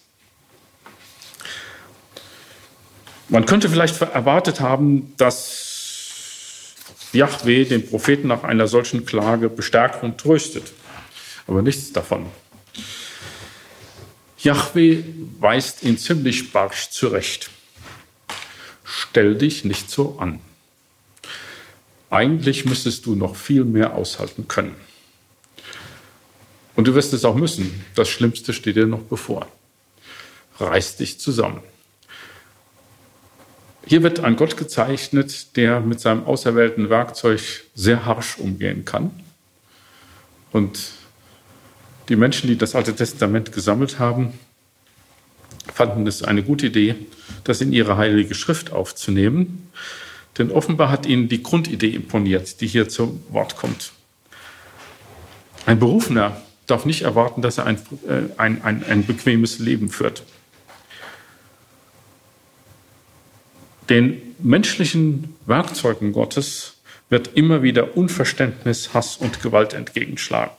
Man 3.29 3.47
könnte 3.47 3.71
vielleicht 3.71 3.99
erwartet 4.03 4.61
haben, 4.61 5.15
dass 5.17 6.75
Yahweh 7.13 7.65
den 7.65 7.87
Propheten 7.89 8.29
nach 8.29 8.45
einer 8.45 8.69
solchen 8.69 9.07
Klage 9.07 9.49
bestärkt 9.49 10.03
und 10.03 10.19
tröstet. 10.19 10.73
Aber 11.47 11.63
nichts 11.63 11.93
davon. 11.93 12.27
Yahweh 14.43 15.05
weist 15.39 15.83
ihn 15.83 15.99
ziemlich 15.99 16.53
barsch 16.53 16.91
zurecht. 16.91 17.51
Stell 18.85 19.37
dich 19.37 19.65
nicht 19.65 19.91
so 19.91 20.19
an. 20.19 20.41
Eigentlich 22.11 22.65
müsstest 22.65 23.07
du 23.07 23.15
noch 23.15 23.37
viel 23.37 23.65
mehr 23.65 23.95
aushalten 23.95 24.49
können. 24.49 24.75
Und 26.75 26.89
du 26.89 26.95
wirst 26.95 27.13
es 27.13 27.25
auch 27.25 27.37
müssen. 27.37 27.85
Das 27.95 28.09
Schlimmste 28.09 28.53
steht 28.53 28.77
dir 28.77 28.87
noch 28.87 29.03
bevor. 29.03 29.47
Reiß 30.59 30.97
dich 30.97 31.21
zusammen. 31.21 31.63
Hier 33.87 34.03
wird 34.03 34.21
ein 34.21 34.37
Gott 34.37 34.57
gezeichnet, 34.57 35.57
der 35.57 35.81
mit 35.81 36.01
seinem 36.01 36.25
auserwählten 36.25 36.91
Werkzeug 36.91 37.41
sehr 37.75 38.05
harsch 38.07 38.39
umgehen 38.39 38.85
kann. 38.85 39.11
Und 40.53 40.93
die 42.09 42.17
Menschen, 42.17 42.49
die 42.49 42.57
das 42.57 42.75
Alte 42.75 42.95
Testament 42.95 43.53
gesammelt 43.53 43.99
haben, 43.99 44.39
fanden 45.73 46.07
es 46.07 46.23
eine 46.23 46.43
gute 46.43 46.67
Idee, 46.67 46.95
das 47.45 47.61
in 47.61 47.73
ihre 47.73 47.97
heilige 47.97 48.35
Schrift 48.35 48.73
aufzunehmen. 48.73 49.71
Denn 50.39 50.51
offenbar 50.51 50.91
hat 50.91 51.07
ihnen 51.07 51.29
die 51.29 51.43
Grundidee 51.43 51.91
imponiert, 51.91 52.61
die 52.61 52.67
hier 52.67 52.89
zu 52.89 53.23
Wort 53.31 53.57
kommt. 53.57 53.93
Ein 55.67 55.79
Berufener 55.79 56.41
darf 56.67 56.85
nicht 56.85 57.03
erwarten, 57.03 57.43
dass 57.43 57.59
er 57.59 57.67
ein, 57.67 57.77
äh, 58.09 58.23
ein, 58.39 58.63
ein, 58.63 58.85
ein 58.85 59.07
bequemes 59.07 59.59
Leben 59.59 59.91
führt. 59.91 60.23
Den 63.89 64.21
menschlichen 64.39 65.37
Werkzeugen 65.47 66.13
Gottes 66.13 66.77
wird 67.11 67.37
immer 67.37 67.63
wieder 67.63 67.97
Unverständnis, 67.97 68.95
Hass 68.95 69.17
und 69.17 69.43
Gewalt 69.43 69.75
entgegenschlagen. 69.75 70.55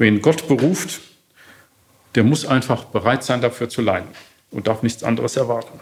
Wen 0.00 0.22
Gott 0.22 0.48
beruft, 0.48 1.02
der 2.14 2.24
muss 2.24 2.46
einfach 2.46 2.84
bereit 2.84 3.22
sein, 3.22 3.42
dafür 3.42 3.68
zu 3.68 3.82
leiden 3.82 4.08
und 4.50 4.66
darf 4.66 4.82
nichts 4.82 5.04
anderes 5.04 5.36
erwarten. 5.36 5.78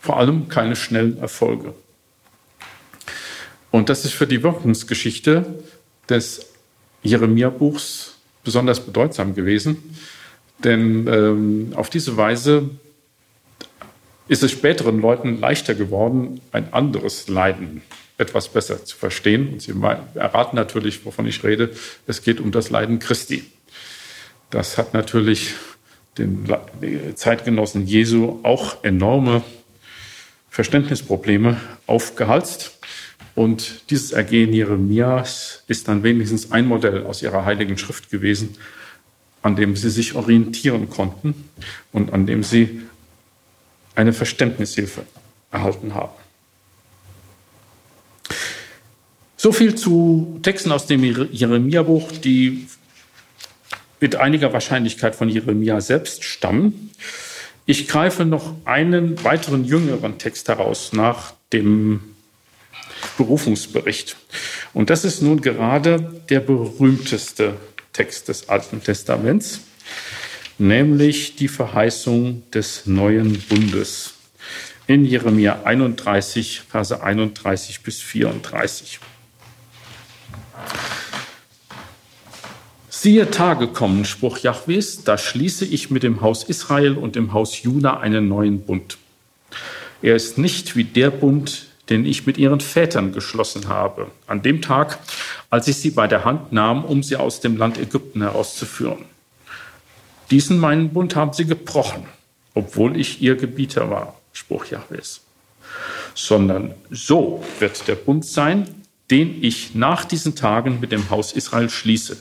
Vor 0.00 0.16
allem 0.16 0.48
keine 0.48 0.74
schnellen 0.74 1.18
Erfolge. 1.18 1.74
Und 3.70 3.90
das 3.90 4.06
ist 4.06 4.14
für 4.14 4.26
die 4.26 4.42
Wirkungsgeschichte 4.42 5.44
des 6.08 6.46
Jeremia-Buchs 7.02 8.14
besonders 8.42 8.80
bedeutsam 8.80 9.34
gewesen, 9.34 9.94
denn 10.64 11.06
ähm, 11.06 11.72
auf 11.76 11.90
diese 11.90 12.16
Weise 12.16 12.70
ist 14.28 14.42
es 14.42 14.50
späteren 14.50 14.98
Leuten 14.98 15.40
leichter 15.40 15.74
geworden, 15.74 16.40
ein 16.52 16.72
anderes 16.72 17.28
Leiden 17.28 17.82
etwas 18.16 18.48
besser 18.48 18.82
zu 18.86 18.96
verstehen. 18.96 19.52
Und 19.52 19.60
sie 19.60 19.74
erraten 20.14 20.56
natürlich, 20.56 21.04
wovon 21.04 21.26
ich 21.26 21.44
rede. 21.44 21.70
Es 22.06 22.22
geht 22.22 22.40
um 22.40 22.50
das 22.50 22.70
Leiden 22.70 22.98
Christi. 22.98 23.44
Das 24.50 24.78
hat 24.78 24.94
natürlich 24.94 25.54
den 26.16 26.46
Zeitgenossen 27.14 27.86
Jesu 27.86 28.40
auch 28.42 28.82
enorme 28.82 29.42
Verständnisprobleme 30.50 31.60
aufgehalst. 31.86 32.78
Und 33.34 33.90
dieses 33.90 34.12
Ergehen 34.12 34.52
Jeremias 34.52 35.62
ist 35.68 35.86
dann 35.86 36.02
wenigstens 36.02 36.50
ein 36.50 36.66
Modell 36.66 37.06
aus 37.06 37.22
ihrer 37.22 37.44
heiligen 37.44 37.78
Schrift 37.78 38.10
gewesen, 38.10 38.56
an 39.42 39.54
dem 39.54 39.76
sie 39.76 39.90
sich 39.90 40.14
orientieren 40.14 40.90
konnten 40.90 41.48
und 41.92 42.12
an 42.12 42.26
dem 42.26 42.42
sie 42.42 42.82
eine 43.94 44.12
Verständnishilfe 44.12 45.02
erhalten 45.52 45.94
haben. 45.94 46.12
So 49.36 49.52
viel 49.52 49.76
zu 49.76 50.40
Texten 50.42 50.72
aus 50.72 50.86
dem 50.86 51.04
Jeremia-Buch, 51.04 52.10
die 52.12 52.66
mit 54.00 54.16
einiger 54.16 54.52
Wahrscheinlichkeit 54.52 55.14
von 55.14 55.28
Jeremia 55.28 55.80
selbst 55.80 56.24
stammen. 56.24 56.90
Ich 57.66 57.88
greife 57.88 58.24
noch 58.24 58.54
einen 58.64 59.22
weiteren 59.24 59.64
jüngeren 59.64 60.18
Text 60.18 60.48
heraus 60.48 60.92
nach 60.92 61.34
dem 61.52 62.00
Berufungsbericht. 63.16 64.16
Und 64.72 64.90
das 64.90 65.04
ist 65.04 65.22
nun 65.22 65.40
gerade 65.40 66.22
der 66.28 66.40
berühmteste 66.40 67.54
Text 67.92 68.28
des 68.28 68.48
Alten 68.48 68.82
Testaments, 68.82 69.60
nämlich 70.58 71.36
die 71.36 71.48
Verheißung 71.48 72.42
des 72.52 72.86
neuen 72.86 73.40
Bundes 73.42 74.14
in 74.86 75.04
Jeremia 75.04 75.62
31, 75.64 76.62
Verse 76.68 77.02
31 77.02 77.82
bis 77.82 78.00
34. 78.00 79.00
Siehe 83.00 83.30
Tage 83.30 83.68
kommen, 83.68 84.04
Spruch 84.04 84.38
Jahwes, 84.38 85.04
da 85.04 85.18
schließe 85.18 85.64
ich 85.64 85.88
mit 85.88 86.02
dem 86.02 86.20
Haus 86.20 86.42
Israel 86.42 86.96
und 86.96 87.14
dem 87.14 87.32
Haus 87.32 87.62
Juda 87.62 87.98
einen 87.98 88.26
neuen 88.26 88.62
Bund. 88.62 88.98
Er 90.02 90.16
ist 90.16 90.36
nicht 90.36 90.74
wie 90.74 90.82
der 90.82 91.10
Bund, 91.10 91.68
den 91.90 92.04
ich 92.04 92.26
mit 92.26 92.38
ihren 92.38 92.58
Vätern 92.58 93.12
geschlossen 93.12 93.68
habe, 93.68 94.10
an 94.26 94.42
dem 94.42 94.62
Tag, 94.62 94.98
als 95.48 95.68
ich 95.68 95.76
sie 95.76 95.92
bei 95.92 96.08
der 96.08 96.24
Hand 96.24 96.52
nahm, 96.52 96.84
um 96.84 97.04
sie 97.04 97.14
aus 97.14 97.38
dem 97.38 97.56
Land 97.56 97.78
Ägypten 97.78 98.20
herauszuführen. 98.20 99.04
Diesen 100.32 100.58
meinen 100.58 100.88
Bund 100.88 101.14
haben 101.14 101.32
sie 101.32 101.46
gebrochen, 101.46 102.04
obwohl 102.54 102.98
ich 102.98 103.22
ihr 103.22 103.36
Gebieter 103.36 103.90
war, 103.90 104.18
Spruch 104.32 104.66
Jahwes. 104.66 105.20
Sondern 106.16 106.74
so 106.90 107.44
wird 107.60 107.86
der 107.86 107.94
Bund 107.94 108.26
sein, 108.26 108.68
den 109.08 109.44
ich 109.44 109.76
nach 109.76 110.04
diesen 110.04 110.34
Tagen 110.34 110.80
mit 110.80 110.90
dem 110.90 111.10
Haus 111.10 111.30
Israel 111.30 111.70
schließe. 111.70 112.16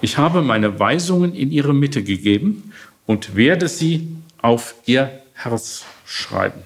Ich 0.00 0.16
habe 0.16 0.42
meine 0.42 0.78
Weisungen 0.78 1.34
in 1.34 1.50
ihre 1.50 1.74
Mitte 1.74 2.02
gegeben 2.02 2.72
und 3.06 3.34
werde 3.34 3.68
sie 3.68 4.08
auf 4.40 4.74
ihr 4.86 5.22
Herz 5.34 5.84
schreiben. 6.06 6.62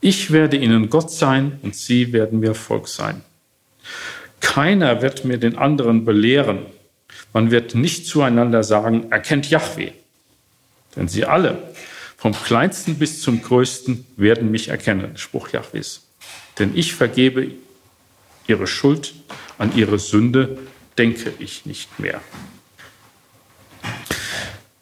Ich 0.00 0.30
werde 0.30 0.56
ihnen 0.56 0.90
Gott 0.90 1.10
sein 1.10 1.58
und 1.62 1.74
sie 1.74 2.12
werden 2.12 2.40
mir 2.40 2.54
Volk 2.54 2.88
sein. 2.88 3.22
Keiner 4.40 5.02
wird 5.02 5.24
mir 5.24 5.38
den 5.38 5.56
anderen 5.56 6.04
belehren. 6.04 6.66
Man 7.32 7.50
wird 7.50 7.74
nicht 7.74 8.06
zueinander 8.06 8.62
sagen, 8.62 9.10
erkennt 9.10 9.50
Yahweh. 9.50 9.92
Denn 10.96 11.08
sie 11.08 11.24
alle, 11.24 11.74
vom 12.16 12.32
kleinsten 12.32 12.96
bis 12.96 13.20
zum 13.20 13.42
größten, 13.42 14.06
werden 14.16 14.50
mich 14.50 14.68
erkennen, 14.68 15.16
Spruch 15.16 15.48
Yahwehs. 15.48 16.02
Denn 16.58 16.76
ich 16.76 16.94
vergebe 16.94 17.50
ihre 18.46 18.66
Schuld, 18.66 19.14
an 19.58 19.74
ihre 19.76 19.98
Sünde 19.98 20.58
denke 20.98 21.32
ich 21.38 21.66
nicht 21.66 21.98
mehr. 21.98 22.20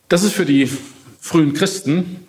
Das 0.09 0.23
ist 0.23 0.35
für 0.35 0.45
die 0.45 0.69
frühen 1.21 1.55
Christen 1.55 2.27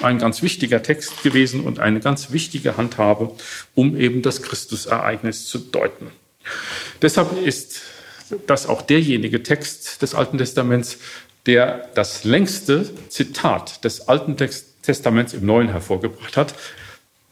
ein 0.00 0.18
ganz 0.18 0.42
wichtiger 0.42 0.82
Text 0.82 1.22
gewesen 1.22 1.60
und 1.60 1.80
eine 1.80 2.00
ganz 2.00 2.30
wichtige 2.30 2.76
Handhabe, 2.76 3.32
um 3.74 3.96
eben 3.96 4.22
das 4.22 4.42
Christusereignis 4.42 5.46
zu 5.46 5.58
deuten. 5.58 6.06
Deshalb 7.02 7.44
ist 7.44 7.82
das 8.46 8.66
auch 8.66 8.82
derjenige 8.82 9.42
Text 9.42 10.02
des 10.02 10.14
Alten 10.14 10.38
Testaments, 10.38 10.98
der 11.46 11.88
das 11.94 12.24
längste 12.24 12.88
Zitat 13.08 13.84
des 13.84 14.08
Alten 14.08 14.36
Testaments 14.82 15.34
im 15.34 15.46
Neuen 15.46 15.68
hervorgebracht 15.68 16.36
hat. 16.36 16.54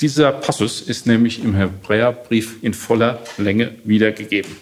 Dieser 0.00 0.32
Passus 0.32 0.82
ist 0.82 1.06
nämlich 1.06 1.42
im 1.42 1.54
Hebräerbrief 1.54 2.62
in 2.62 2.74
voller 2.74 3.22
Länge 3.38 3.76
wiedergegeben. 3.84 4.56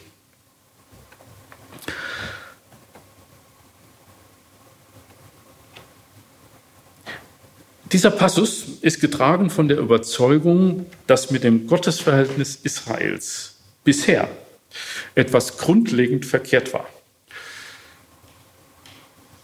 Dieser 7.93 8.11
Passus 8.11 8.65
ist 8.81 9.01
getragen 9.01 9.51
von 9.51 9.69
der 9.69 9.79
Überzeugung, 9.79 10.87
dass 11.07 11.31
mit 11.31 11.45
dem 11.45 11.67
Gottesverhältnis 11.67 12.59
Israels 12.63 13.57
bisher 13.85 14.29
etwas 15.15 15.59
grundlegend 15.59 16.25
verkehrt 16.25 16.73
war. 16.73 16.89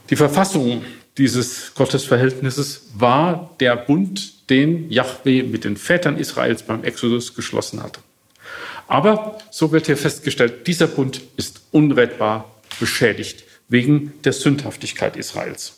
Die 0.09 0.17
Verfassung 0.17 0.85
dieses 1.19 1.75
Gottesverhältnisses 1.75 2.89
war 2.95 3.55
der 3.61 3.77
Bund, 3.77 4.49
den 4.51 4.91
Yahweh 4.91 5.43
mit 5.43 5.65
den 5.65 5.77
Vätern 5.77 6.17
Israels 6.17 6.63
beim 6.63 6.83
Exodus 6.83 7.35
geschlossen 7.35 7.83
hatte. 7.83 8.01
Aber 8.89 9.39
so 9.51 9.71
wird 9.71 9.87
hier 9.87 9.97
festgestellt, 9.97 10.67
dieser 10.67 10.89
Bund 10.89 11.21
ist 11.37 11.61
unrettbar 11.71 12.51
beschädigt 12.81 13.45
wegen 13.69 14.13
der 14.25 14.33
Sündhaftigkeit 14.33 15.17
Israels. 15.17 15.77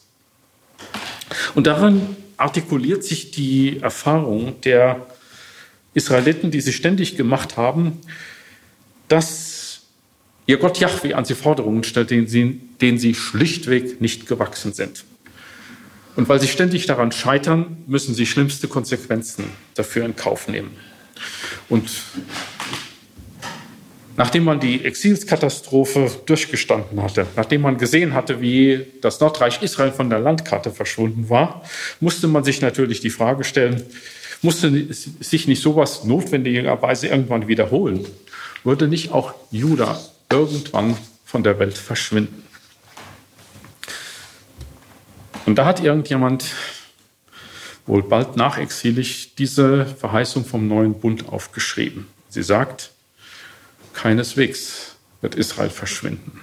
Und 1.55 1.66
darin 1.66 2.16
artikuliert 2.37 3.05
sich 3.05 3.31
die 3.31 3.81
Erfahrung 3.81 4.61
der 4.63 5.07
Israeliten, 5.95 6.51
die 6.51 6.61
sie 6.61 6.73
ständig 6.73 7.17
gemacht 7.17 7.57
haben, 7.57 7.99
dass 9.09 9.83
ihr 10.47 10.57
Gott 10.57 10.79
Yahweh 10.79 11.15
an 11.15 11.25
sie 11.25 11.35
Forderungen 11.35 11.85
stellt, 11.85 12.11
denen 12.11 12.27
sie, 12.27 12.61
denen 12.81 12.99
sie 12.99 13.15
schlichtweg 13.15 14.01
nicht 14.01 14.27
gewachsen 14.27 14.73
sind. 14.73 15.05
Und 16.17 16.29
weil 16.29 16.41
sie 16.41 16.49
ständig 16.49 16.87
daran 16.87 17.13
scheitern, 17.13 17.79
müssen 17.87 18.15
sie 18.15 18.27
schlimmste 18.27 18.69
Konsequenzen 18.69 19.45
dafür 19.75 20.05
in 20.05 20.17
Kauf 20.17 20.49
nehmen. 20.49 20.71
Und 21.69 21.91
nachdem 24.16 24.44
man 24.44 24.60
die 24.60 24.84
Exilskatastrophe 24.84 26.10
durchgestanden 26.26 27.02
hatte, 27.02 27.26
nachdem 27.36 27.62
man 27.62 27.78
gesehen 27.78 28.14
hatte, 28.14 28.40
wie 28.40 28.86
das 29.01 29.20
Nordreich 29.20 29.62
Israel 29.62 29.93
von 29.93 30.10
der 30.10 30.18
Landkarte 30.18 30.70
verschwunden 30.70 31.28
war, 31.30 31.62
musste 32.01 32.28
man 32.28 32.44
sich 32.44 32.60
natürlich 32.60 33.01
die 33.01 33.10
Frage 33.10 33.44
stellen, 33.44 33.82
musste 34.43 34.93
sich 34.93 35.47
nicht 35.47 35.62
sowas 35.62 36.05
notwendigerweise 36.05 37.09
irgendwann 37.09 37.48
wiederholen? 37.48 38.06
Würde 38.64 38.89
nicht 38.89 39.12
auch 39.12 39.34
Juda 39.51 40.01
irgendwann 40.30 40.97
von 41.24 41.43
der 41.43 41.59
Welt 41.59 41.78
verschwinden? 41.78 42.43
Und 45.47 45.56
da 45.56 45.64
hat 45.64 45.82
irgendjemand 45.82 46.44
wohl 47.86 48.02
bald 48.02 48.36
nachexilisch 48.36 49.34
diese 49.36 49.86
Verheißung 49.86 50.44
vom 50.44 50.68
neuen 50.68 50.94
Bund 50.94 51.28
aufgeschrieben. 51.28 52.06
Sie 52.28 52.43
sagt, 52.43 52.90
keineswegs 53.94 54.97
wird 55.20 55.35
Israel 55.35 55.70
verschwinden. 55.70 56.40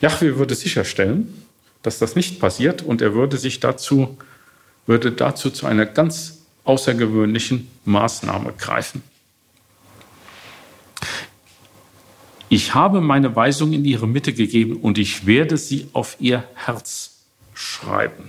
Jahwe 0.00 0.38
würde 0.38 0.54
sicherstellen, 0.54 1.46
dass 1.82 1.98
das 1.98 2.16
nicht 2.16 2.40
passiert 2.40 2.82
und 2.82 3.00
er 3.00 3.14
würde 3.14 3.36
sich 3.36 3.60
dazu, 3.60 4.18
würde 4.86 5.12
dazu 5.12 5.50
zu 5.50 5.66
einer 5.66 5.86
ganz 5.86 6.40
außergewöhnlichen 6.64 7.68
Maßnahme 7.84 8.52
greifen. 8.58 9.02
Ich 12.48 12.74
habe 12.74 13.00
meine 13.00 13.34
Weisung 13.34 13.72
in 13.72 13.84
ihre 13.84 14.06
Mitte 14.06 14.32
gegeben 14.32 14.76
und 14.76 14.98
ich 14.98 15.26
werde 15.26 15.56
sie 15.56 15.88
auf 15.92 16.16
ihr 16.20 16.44
Herz 16.54 17.16
schreiben. 17.54 18.28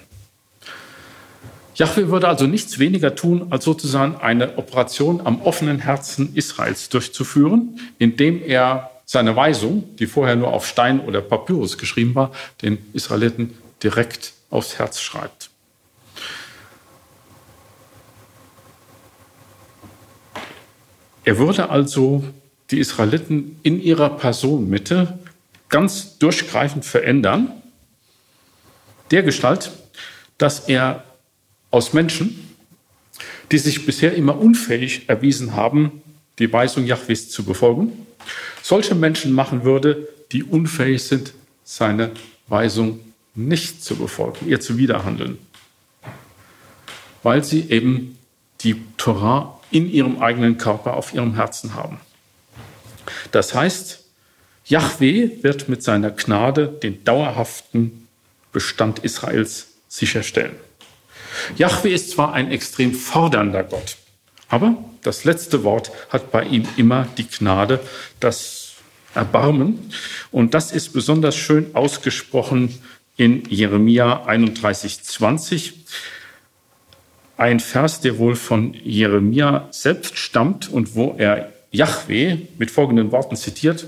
Jahwe 1.76 2.10
würde 2.10 2.28
also 2.30 2.48
nichts 2.48 2.80
weniger 2.80 3.16
tun, 3.16 3.48
als 3.50 3.66
sozusagen 3.66 4.16
eine 4.16 4.58
Operation 4.58 5.22
am 5.26 5.42
offenen 5.42 5.80
Herzen 5.80 6.34
Israels 6.36 6.90
durchzuführen, 6.90 7.80
indem 8.00 8.42
er 8.42 8.92
seine 9.06 9.36
Weisung, 9.36 9.96
die 9.98 10.08
vorher 10.08 10.36
nur 10.36 10.54
auf 10.54 10.66
Stein 10.66 11.00
oder 11.02 11.22
Papyrus 11.22 11.78
geschrieben 11.78 12.16
war, 12.16 12.32
den 12.62 12.78
Israeliten 12.94 13.58
direkt 13.84 14.34
aufs 14.50 14.80
Herz 14.80 15.02
schreibt. 15.02 15.50
Er 21.24 21.38
würde 21.38 21.70
also 21.70 22.24
die 22.72 22.80
Israeliten 22.80 23.60
in 23.64 23.82
ihrer 23.82 24.10
Personenmitte 24.10 25.20
ganz 25.70 26.18
durchgreifend 26.20 26.86
verändern, 26.86 27.52
der 29.12 29.24
Gestalt, 29.24 29.72
dass 30.38 30.68
er 30.68 31.04
aus 31.76 31.92
Menschen, 31.92 32.40
die 33.52 33.58
sich 33.58 33.86
bisher 33.86 34.16
immer 34.16 34.40
unfähig 34.40 35.10
erwiesen 35.10 35.58
haben, 35.58 36.02
die 36.40 36.52
Weisung 36.52 36.86
Jahwes 36.86 37.30
zu 37.30 37.44
befolgen, 37.44 38.08
solche 38.64 38.96
Menschen 38.96 39.34
machen 39.34 39.66
würde, 39.66 40.08
die 40.32 40.44
unfähig 40.44 41.04
sind, 41.04 41.34
seine 41.66 42.12
Weisung 42.48 43.02
nicht 43.36 43.84
zu 43.84 43.98
befolgen, 43.98 44.48
ihr 44.48 44.62
zu 44.62 44.78
widerhandeln, 44.78 45.38
weil 47.24 47.44
sie 47.44 47.70
eben 47.70 48.18
die 48.62 48.82
Torah 48.96 49.60
in 49.70 49.92
ihrem 49.92 50.22
eigenen 50.22 50.58
Körper, 50.58 50.94
auf 50.94 51.14
ihrem 51.14 51.36
Herzen 51.36 51.74
haben. 51.74 52.00
Das 53.34 53.54
heißt, 53.54 54.02
Yahweh 54.66 55.44
wird 55.44 55.68
mit 55.68 55.84
seiner 55.84 56.12
Gnade 56.12 56.70
den 56.70 57.04
dauerhaften 57.04 58.08
Bestand 58.54 59.00
Israels 59.00 59.74
sicherstellen. 59.90 60.56
Yahweh 61.58 61.94
ist 61.94 62.12
zwar 62.12 62.34
ein 62.34 62.52
extrem 62.52 62.94
fordernder 62.94 63.64
Gott, 63.64 63.98
aber 64.50 64.78
das 65.04 65.24
letzte 65.24 65.64
Wort 65.64 65.92
hat 66.10 66.32
bei 66.32 66.44
ihm 66.44 66.68
immer 66.78 67.08
die 67.18 67.28
Gnade, 67.28 67.80
das 68.20 68.74
Erbarmen. 69.14 69.92
Und 70.32 70.54
das 70.54 70.72
ist 70.72 70.94
besonders 70.94 71.36
schön 71.36 71.74
ausgesprochen 71.74 72.82
in 73.18 73.44
Jeremia 73.50 74.26
31, 74.26 75.04
20. 75.04 75.86
Ein 77.38 77.60
Vers, 77.60 78.02
der 78.02 78.18
wohl 78.18 78.36
von 78.36 78.74
Jeremia 78.74 79.68
selbst 79.72 80.18
stammt 80.18 80.70
und 80.70 80.96
wo 80.96 81.16
er 81.18 81.52
Yahweh 81.72 82.38
mit 82.58 82.72
folgenden 82.72 83.12
Worten 83.12 83.36
zitiert, 83.36 83.88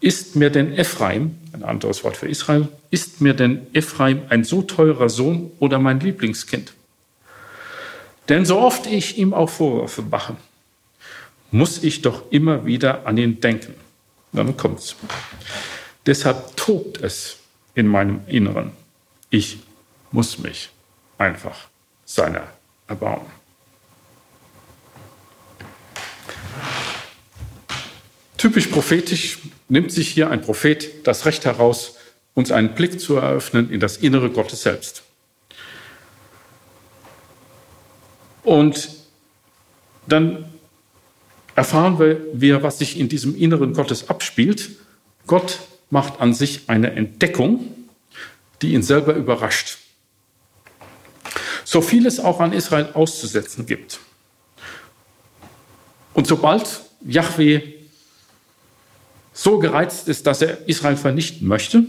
ist 0.00 0.36
mir 0.36 0.50
denn 0.50 0.76
Ephraim, 0.76 1.36
ein 1.52 1.62
anderes 1.62 2.04
Wort 2.04 2.16
für 2.16 2.28
Israel, 2.28 2.68
ist 2.90 3.20
mir 3.20 3.34
denn 3.34 3.66
Ephraim 3.72 4.22
ein 4.28 4.44
so 4.44 4.62
teurer 4.62 5.08
Sohn 5.08 5.50
oder 5.58 5.78
mein 5.78 6.00
Lieblingskind? 6.00 6.72
Denn 8.28 8.44
so 8.44 8.58
oft 8.58 8.86
ich 8.86 9.18
ihm 9.18 9.32
auch 9.32 9.48
Vorwürfe 9.48 10.02
mache, 10.02 10.36
muss 11.50 11.82
ich 11.82 12.02
doch 12.02 12.30
immer 12.30 12.66
wieder 12.66 13.06
an 13.06 13.16
ihn 13.16 13.40
denken. 13.40 13.74
Dann 14.32 14.56
kommt's. 14.56 14.96
Deshalb 16.04 16.56
tobt 16.56 17.00
es 17.02 17.38
in 17.74 17.86
meinem 17.86 18.20
Inneren. 18.26 18.72
Ich 19.30 19.58
muss 20.12 20.38
mich 20.38 20.70
einfach 21.18 21.68
seiner 22.04 22.48
erbarmen. 22.86 23.26
Typisch 28.36 28.66
prophetisch 28.66 29.38
nimmt 29.68 29.92
sich 29.92 30.08
hier 30.08 30.30
ein 30.30 30.42
Prophet 30.42 31.06
das 31.06 31.26
Recht 31.26 31.44
heraus, 31.44 31.96
uns 32.34 32.52
einen 32.52 32.74
Blick 32.74 33.00
zu 33.00 33.16
eröffnen 33.16 33.70
in 33.70 33.80
das 33.80 33.96
Innere 33.96 34.30
Gottes 34.30 34.62
selbst. 34.62 35.02
Und 38.42 38.90
dann 40.06 40.44
erfahren 41.56 41.98
wir, 42.32 42.62
was 42.62 42.78
sich 42.78 42.98
in 42.98 43.08
diesem 43.08 43.34
Inneren 43.36 43.72
Gottes 43.72 44.08
abspielt. 44.08 44.70
Gott 45.26 45.60
macht 45.90 46.20
an 46.20 46.34
sich 46.34 46.68
eine 46.68 46.92
Entdeckung, 46.92 47.74
die 48.62 48.74
ihn 48.74 48.82
selber 48.82 49.14
überrascht. 49.14 49.78
So 51.64 51.80
viel 51.80 52.06
es 52.06 52.20
auch 52.20 52.38
an 52.40 52.52
Israel 52.52 52.90
auszusetzen 52.94 53.66
gibt. 53.66 53.98
Und 56.14 56.26
sobald 56.26 56.82
Yahweh 57.04 57.75
so 59.36 59.58
gereizt 59.58 60.08
ist, 60.08 60.26
dass 60.26 60.40
er 60.40 60.66
Israel 60.66 60.96
vernichten 60.96 61.46
möchte, 61.46 61.84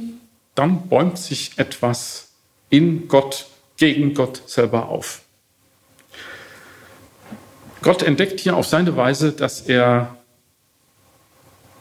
dann 0.53 0.89
bäumt 0.89 1.17
sich 1.17 1.53
etwas 1.55 2.33
in 2.69 3.07
Gott, 3.07 3.47
gegen 3.77 4.13
Gott 4.13 4.41
selber 4.49 4.89
auf. 4.89 5.21
Gott 7.81 8.03
entdeckt 8.03 8.41
hier 8.41 8.57
auf 8.57 8.67
seine 8.67 8.97
Weise, 8.97 9.31
dass 9.31 9.61
er 9.61 10.17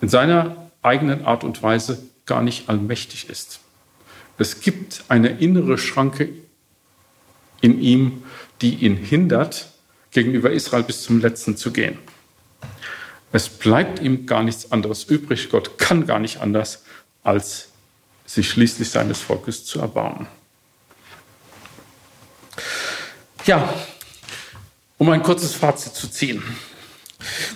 in 0.01 0.09
seiner 0.09 0.71
eigenen 0.83 1.25
Art 1.25 1.43
und 1.43 1.65
Weise 1.65 2.01
gar 2.27 2.43
nicht 2.43 2.69
allmächtig 2.69 3.29
ist. 3.29 3.59
Es 4.39 4.61
gibt 4.61 5.03
eine 5.09 5.31
innere 5.31 5.79
Schranke 5.79 6.29
in 7.61 7.81
ihm, 7.81 8.23
die 8.61 8.77
ihn 8.77 8.97
hindert, 8.97 9.73
gegenüber 10.13 10.53
Israel 10.53 10.85
bis 10.85 11.03
zum 11.03 11.21
Letzten 11.21 11.57
zu 11.57 11.73
gehen. 11.73 11.99
Es 13.33 13.49
bleibt 13.49 14.01
ihm 14.01 14.27
gar 14.27 14.43
nichts 14.43 14.73
anderes 14.73 15.05
übrig. 15.05 15.51
Gott 15.51 15.79
kann 15.79 16.07
gar 16.07 16.19
nicht 16.19 16.41
anders, 16.41 16.85
als 17.23 17.69
sich 18.25 18.49
schließlich 18.49 18.91
seines 18.91 19.21
Volkes 19.21 19.65
zu 19.65 19.81
erbarmen. 19.81 20.27
Ja, 23.45 23.73
um 24.99 25.11
ein 25.11 25.23
kurzes 25.23 25.55
Fazit 25.55 25.95
zu 25.95 26.09
ziehen. 26.09 26.43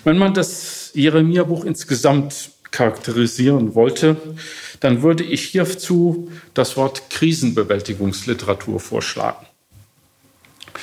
Wenn 0.04 0.18
man 0.18 0.34
das 0.34 0.90
Jeremia-Buch 0.94 1.64
insgesamt 1.64 2.50
charakterisieren 2.70 3.74
wollte, 3.74 4.16
dann 4.80 5.02
würde 5.02 5.24
ich 5.24 5.42
hierzu 5.44 6.30
das 6.54 6.76
Wort 6.76 7.10
Krisenbewältigungsliteratur 7.10 8.78
vorschlagen. 8.80 9.46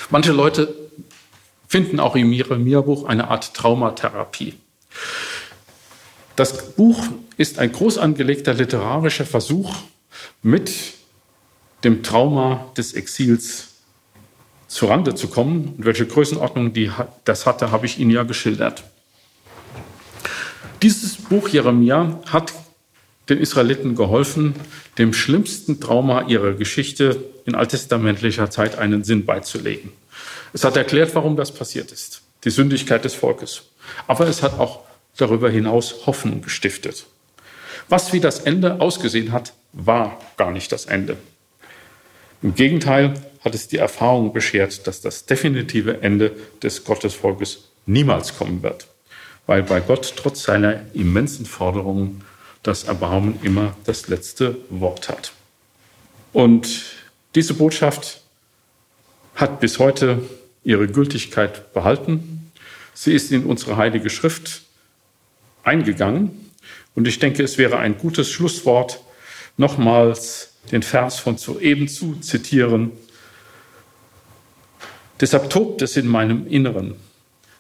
Manche 0.09 0.31
Leute 0.31 0.73
finden 1.68 1.99
auch 1.99 2.15
im 2.15 2.31
Jeremia-Buch 2.31 3.07
eine 3.07 3.30
Art 3.30 3.53
Traumatherapie. 3.53 4.55
Das 6.36 6.72
Buch 6.76 6.99
ist 7.38 7.60
ein 7.60 7.72
groß 7.72 7.98
angelegter 7.98 8.53
literarischer 8.53 9.26
Versuch, 9.26 9.76
mit 10.44 10.72
dem 11.84 12.03
Trauma 12.03 12.72
des 12.78 12.94
Exils 12.94 13.69
zurande 14.68 15.15
zu 15.15 15.30
kommen 15.30 15.76
und 15.78 15.86
welche 15.86 16.06
Größenordnung 16.06 16.74
die, 16.74 16.91
das 17.26 17.45
hatte, 17.45 17.72
habe 17.72 17.86
ich 17.86 17.99
Ihnen 17.99 18.11
ja 18.11 18.24
geschildert. 18.24 18.84
Dieses 20.82 21.15
Buch 21.15 21.49
Jeremia 21.49 22.19
hat 22.28 22.53
den 23.30 23.40
Israeliten 23.40 23.95
geholfen, 23.95 24.53
dem 24.98 25.14
schlimmsten 25.14 25.80
Trauma 25.80 26.28
ihrer 26.28 26.53
Geschichte 26.53 27.24
in 27.45 27.56
alttestamentlicher 27.56 28.49
Zeit 28.49 28.78
einen 28.78 29.03
Sinn 29.03 29.26
beizulegen. 29.26 29.91
Es 30.53 30.64
hat 30.64 30.78
erklärt, 30.78 31.15
warum 31.15 31.36
das 31.36 31.52
passiert 31.52 31.91
ist, 31.91 32.22
die 32.44 32.49
Sündigkeit 32.49 33.03
des 33.03 33.15
Volkes. 33.15 33.64
Aber 34.07 34.28
es 34.28 34.44
hat 34.44 34.60
auch 34.60 34.86
darüber 35.18 35.49
hinaus 35.49 36.06
Hoffnung 36.06 36.41
gestiftet. 36.41 37.06
Was 37.89 38.14
wie 38.14 38.19
das 38.19 38.39
Ende 38.39 38.80
ausgesehen 38.81 39.31
hat, 39.31 39.53
war 39.73 40.19
gar 40.38 40.52
nicht 40.52 40.72
das 40.72 40.85
Ende. 40.85 41.18
Im 42.41 42.56
Gegenteil 42.56 43.14
hat 43.41 43.56
es 43.56 43.68
die 43.68 43.77
Erfahrung 43.77 44.34
beschert, 44.34 44.88
dass 44.88 45.02
das 45.02 45.26
definitive 45.26 46.02
Ende 46.02 46.35
des 46.61 46.84
Gottesvolkes 46.84 47.69
niemals 47.85 48.38
kommen 48.38 48.61
wird, 48.61 48.88
weil 49.45 49.64
bei 49.64 49.80
Gott 49.80 50.14
trotz 50.18 50.44
seiner 50.44 50.81
immensen 50.94 51.45
Forderungen 51.45 52.23
das 52.64 52.84
Erbarmen 52.84 53.39
immer 53.44 53.76
das 53.85 54.07
letzte 54.07 54.57
Wort 54.69 55.10
hat. 55.10 55.31
Und 56.34 56.84
diese 57.35 57.53
Botschaft 57.53 58.22
hat 59.35 59.60
bis 59.60 59.80
heute 59.80 60.22
ihre 60.64 60.88
Gültigkeit 60.88 61.73
behalten. 61.73 62.52
Sie 62.94 63.14
ist 63.14 63.31
in 63.31 63.45
unsere 63.45 63.77
heilige 63.77 64.10
Schrift 64.10 64.64
eingegangen. 65.68 66.52
Und 66.95 67.07
ich 67.07 67.19
denke, 67.19 67.44
es 67.44 67.57
wäre 67.57 67.77
ein 67.77 67.98
gutes 67.98 68.31
Schlusswort, 68.31 69.02
nochmals 69.57 70.53
den 70.72 70.81
Vers 70.81 71.19
von 71.19 71.38
soeben 71.38 71.88
zu 71.88 72.15
zitieren. 72.15 72.91
Deshalb 75.19 75.49
tobt 75.49 75.81
es 75.81 75.98
in 75.98 76.07
meinem 76.07 76.48
Inneren. 76.48 76.95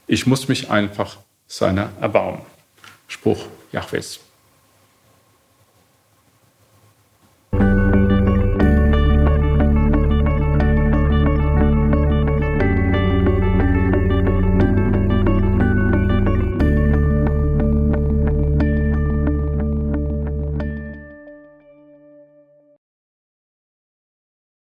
Ich 0.07 0.25
muss 0.25 0.47
mich 0.47 0.69
einfach 0.69 1.17
seiner 1.47 1.91
erbarmen. 2.01 2.41
Spruch 3.07 3.45
Jahwes. 3.71 4.19